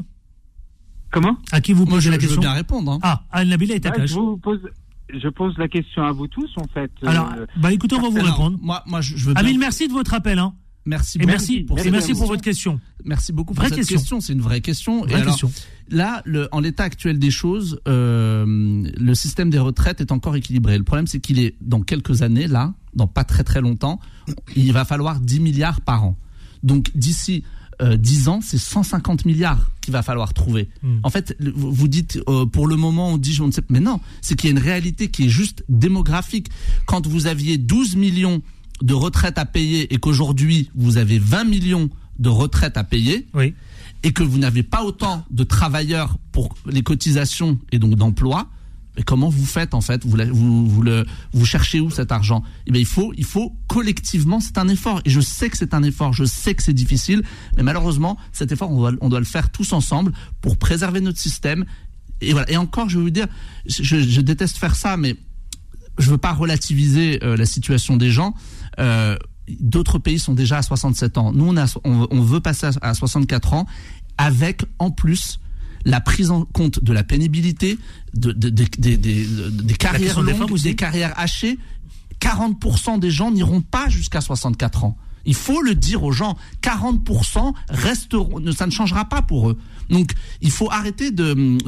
[1.13, 1.37] Comment?
[1.51, 2.93] À qui vous posez la question Je veux bien répondre.
[2.93, 2.99] Hein.
[3.03, 4.11] Ah, à Nabila et Takash.
[4.11, 4.61] je, pose,
[5.19, 6.91] je pose la question à vous tous, en fait.
[7.03, 8.59] Alors, bah écoutez, on va vous répondre.
[8.61, 9.43] Moi, moi, je, veux bien...
[9.43, 10.39] Amine, merci de votre appel.
[10.39, 10.55] Hein.
[10.87, 11.31] Merci beaucoup.
[11.31, 12.81] merci, pour, merci pour votre question.
[13.05, 14.21] Merci beaucoup pour cette question.
[14.21, 15.07] C'est une vraie question.
[15.07, 15.39] et alors,
[15.91, 20.79] Là, le, en l'état actuel des choses, euh, le système des retraites est encore équilibré.
[20.79, 24.01] Le problème, c'est qu'il est dans quelques années, là, dans pas très très longtemps,
[24.57, 26.17] il va falloir 10 milliards par an.
[26.63, 27.45] Donc d'ici
[27.83, 30.69] 10 euh, ans, c'est 150 milliards qu'il va falloir trouver.
[30.83, 30.99] Hmm.
[31.03, 34.01] En fait, vous dites, euh, pour le moment, on dit, je ne sais mais non,
[34.21, 36.49] c'est qu'il y a une réalité qui est juste démographique.
[36.87, 38.43] Quand vous aviez 12 millions
[38.83, 43.27] de retraites à payer et qu'aujourd'hui, vous avez 20 millions de retraites à payer,
[44.03, 48.49] et que vous n'avez pas autant de travailleurs pour les cotisations et donc d'emplois,
[49.01, 50.05] mais comment vous faites en fait?
[50.05, 50.69] Vous,
[51.33, 52.45] vous, cherchez où cet argent?
[52.67, 55.01] Eh il faut, il faut collectivement, c'est un effort.
[55.07, 57.23] Et je sais que c'est un effort, je sais que c'est difficile,
[57.57, 61.65] mais malheureusement, cet effort, on doit, le faire tous ensemble pour préserver notre système.
[62.21, 62.51] Et voilà.
[62.51, 63.27] Et encore, je veux vous dire,
[63.65, 65.17] je, déteste faire ça, mais
[65.99, 68.35] je veux pas relativiser euh, la situation des gens.
[68.81, 69.17] Euh,
[69.61, 71.33] D'autres pays sont déjà à 67 ans.
[71.33, 73.67] Nous, on veut passer à 64 ans
[74.19, 75.41] avec en plus
[75.85, 77.79] la prise en compte de la pénibilité,
[78.15, 81.59] de, des carrières longues, des carrières hachées.
[82.21, 84.97] 40% des gens n'iront pas jusqu'à 64 ans.
[85.25, 86.37] Il faut le dire aux gens.
[86.63, 89.59] 40% resteront, ça ne changera pas pour eux.
[89.91, 91.59] Donc, il faut arrêter de,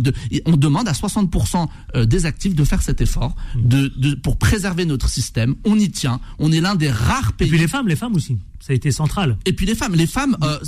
[0.46, 5.08] on demande à 60% euh, des actifs de faire cet effort, de, pour préserver notre
[5.08, 5.56] système.
[5.64, 6.20] On y tient.
[6.38, 7.48] On est l'un des rares pays.
[7.48, 8.38] Et puis les femmes, les femmes aussi.
[8.60, 9.36] Ça a été central.
[9.44, 10.58] Et puis les femmes, les femmes, euh,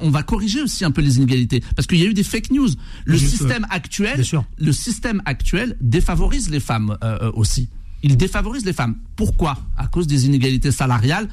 [0.00, 2.50] on va corriger aussi un peu les inégalités parce qu'il y a eu des fake
[2.50, 2.70] news.
[3.04, 4.24] Le système actuel,
[4.56, 7.68] le système actuel défavorise les femmes euh, aussi.
[8.02, 8.96] Il défavorise les femmes.
[9.16, 9.58] Pourquoi?
[9.78, 11.26] À cause des inégalités salariales,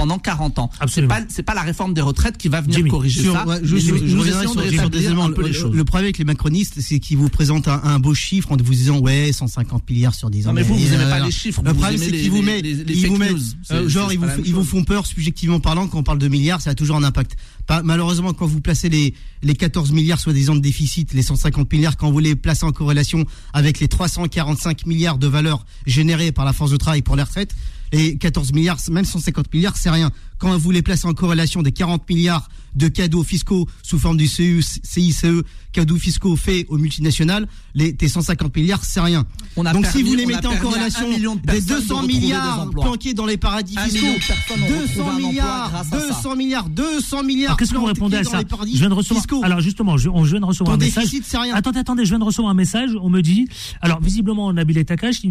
[0.00, 0.70] pendant 40 ans.
[0.88, 3.44] C'est pas, c'est pas la réforme des retraites qui va venir corriger ça.
[3.62, 8.56] je, je, Le problème avec les macronistes, c'est qu'ils vous présentent un, beau chiffre en
[8.56, 10.50] vous disant ouais 150 milliards sur 10 ans.
[10.50, 11.62] Non, mais vous, vous n'aimez pas les chiffres.
[11.62, 14.84] Le problème, c'est qu'ils vous mettent, ils vous mettent, genre ils vous, ils vous font
[14.84, 17.36] peur subjectivement parlant quand on parle de milliards, ça a toujours un impact.
[17.84, 22.10] malheureusement, quand vous placez les les 14 milliards soi-disant de déficit, les 150 milliards, quand
[22.10, 26.70] vous les placez en corrélation avec les 345 milliards de valeur générées par la force
[26.70, 27.54] de travail pour les retraites,
[27.92, 30.10] les 14 milliards, même 150 milliards, c'est rien.
[30.40, 34.28] Quand vous les placez en corrélation des 40 milliards de cadeaux fiscaux sous forme du
[34.28, 35.26] CU, CICE,
[35.72, 39.26] cadeaux fiscaux faits aux multinationales, les, tes 150 milliards, c'est rien.
[39.56, 41.08] Donc si vous les mettez en corrélation
[41.44, 44.06] des 200 milliards planqués dans les paradis fiscaux,
[44.96, 47.56] 200 milliards, 200 milliards, 200 milliards.
[47.56, 49.24] Qu'est-ce que vous répondez à ça Je viens de recevoir.
[49.42, 51.08] Alors justement, je, on, viens de recevoir un message.
[51.32, 51.54] Rien.
[51.54, 52.90] Attendez, attendez, je viens de recevoir un message.
[53.00, 53.46] On me dit,
[53.80, 55.22] alors visiblement Nabil Takash,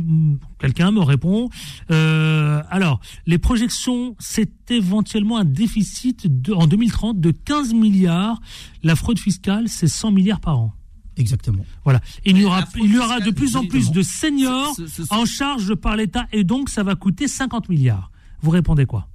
[0.60, 1.50] quelqu'un me répond.
[1.92, 8.40] Euh, alors les projections, c'est éventuellement un déficit de, en 2030 de 15 milliards.
[8.84, 10.74] La fraude fiscale, c'est 100 milliards par an.
[11.18, 11.66] Exactement.
[11.84, 12.00] Voilà.
[12.26, 14.74] Il y aura, il y aura de plus en plus de seniors
[15.10, 18.10] en charge par l'État et donc ça va coûter 50 milliards.
[18.42, 19.09] Vous répondez quoi?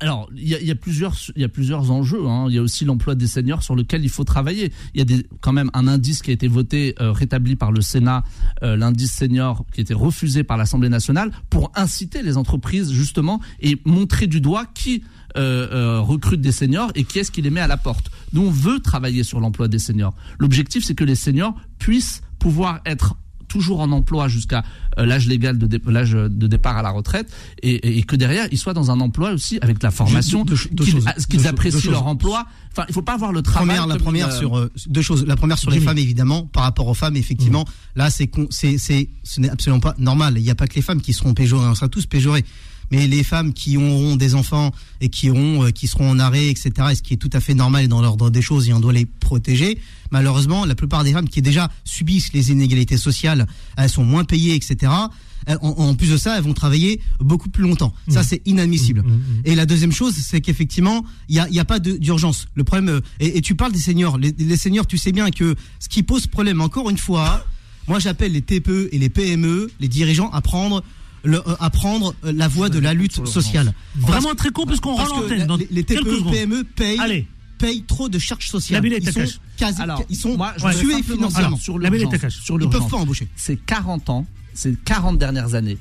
[0.00, 2.26] Alors, il y, a, plusieurs, il y a plusieurs enjeux.
[2.26, 2.46] Hein.
[2.48, 4.72] Il y a aussi l'emploi des seniors sur lequel il faut travailler.
[4.94, 7.72] Il y a des, quand même un indice qui a été voté, euh, rétabli par
[7.72, 8.24] le Sénat,
[8.62, 13.40] euh, l'indice senior qui a été refusé par l'Assemblée nationale pour inciter les entreprises justement
[13.60, 15.02] et montrer du doigt qui
[15.34, 18.10] recrute des seniors et qui est-ce qui les met à la porte.
[18.32, 20.14] Nous, on veut travailler sur l'emploi des seniors.
[20.38, 23.16] L'objectif, c'est que les seniors puissent pouvoir être
[23.56, 24.62] toujours en emploi jusqu'à
[24.98, 28.74] euh, l'âge légal de l'âge de départ à la retraite et, que derrière ils soient
[28.74, 32.46] dans un emploi aussi avec la formation qu'ils apprécient leur emploi.
[32.70, 35.24] Enfin il faut pas avoir le travail la première sur euh, deux choses.
[35.26, 37.62] La première sur les femmes évidemment par rapport aux femmes effectivement.
[37.62, 37.98] Mmh.
[37.98, 40.34] là c'est c'est c'est ce n'est absolument pas normal.
[40.36, 42.44] Il n'y a pas que les femmes qui seront péjorées on sera tous péjorés
[42.90, 46.48] mais les femmes qui auront des enfants et qui auront, euh, qui seront en arrêt,
[46.48, 48.80] etc., et ce qui est tout à fait normal dans l'ordre des choses, et on
[48.80, 49.78] doit les protéger.
[50.10, 53.46] Malheureusement, la plupart des femmes qui déjà subissent les inégalités sociales,
[53.76, 54.92] elles sont moins payées, etc.
[55.62, 57.94] En, plus de ça, elles vont travailler beaucoup plus longtemps.
[58.08, 58.24] Ça, mmh.
[58.24, 59.02] c'est inadmissible.
[59.02, 62.48] Mmh, mmh, et la deuxième chose, c'est qu'effectivement, il n'y a, y a pas d'urgence.
[62.54, 64.18] Le problème, euh, et, tu parles des seniors.
[64.18, 67.46] Les, les seniors, tu sais bien que ce qui pose problème, encore une fois,
[67.86, 70.82] moi j'appelle les TPE et les PME, les dirigeants, à prendre
[71.26, 73.72] le, euh, à prendre euh, la voie de la lutte sociale.
[73.96, 75.46] Vraiment très con parce qu'on rend l'antenne.
[75.58, 77.26] Les, les TPE, PME payent.
[77.58, 78.84] payent trop de charges sociales.
[78.84, 79.20] ils sont,
[79.56, 81.56] quasi, Alors, ils sont moi, je tués financièrement.
[81.56, 81.78] sur
[82.30, 83.28] sur ils peuvent pas embaucher.
[83.36, 85.78] C'est 40 ans, c'est 40 dernières années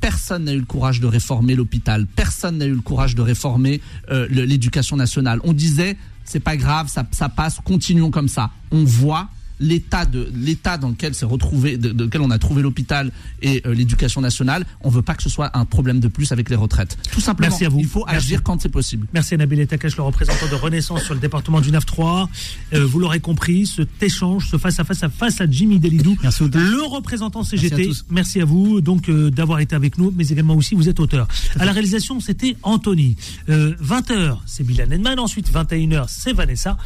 [0.00, 3.80] personne n'a eu le courage de réformer l'hôpital, personne n'a eu le courage de réformer
[4.10, 5.40] euh, l'éducation nationale.
[5.42, 8.50] On disait, c'est pas grave, ça, ça passe, continuons comme ça.
[8.70, 9.28] On voit
[9.60, 13.10] l'état de l'état dans lequel s'est retrouvé, de, lequel on a trouvé l'hôpital
[13.42, 16.50] et euh, l'éducation nationale, on veut pas que ce soit un problème de plus avec
[16.50, 16.96] les retraites.
[17.10, 17.50] Tout simplement.
[17.50, 17.80] Merci à vous.
[17.80, 19.06] Il faut agir quand c'est possible.
[19.12, 22.28] Merci à Nabil Etakash, le représentant de Renaissance sur le département du 9-3.
[22.74, 26.16] Euh, vous l'aurez compris, cet échange, ce face à face à face à Jimmy Delidou,
[26.22, 27.90] le représentant CGT.
[28.10, 31.26] Merci à, vous donc euh, d'avoir été avec nous, mais également aussi vous êtes auteur.
[31.58, 33.16] À la réalisation, c'était Anthony.
[33.48, 35.18] 20h, c'est Bilan Edman.
[35.18, 36.76] Ensuite, 21h, c'est Vanessa.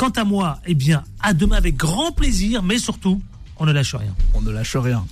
[0.00, 3.20] Quant à moi, eh bien, à demain avec grand plaisir, mais surtout,
[3.58, 4.14] on ne lâche rien.
[4.32, 5.04] On ne lâche rien.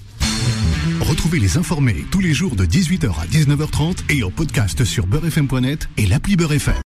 [1.02, 5.90] Retrouvez les informés tous les jours de 18h à 19h30 et en podcast sur beurrefm.net
[5.98, 6.72] et l'appli Beurrefm.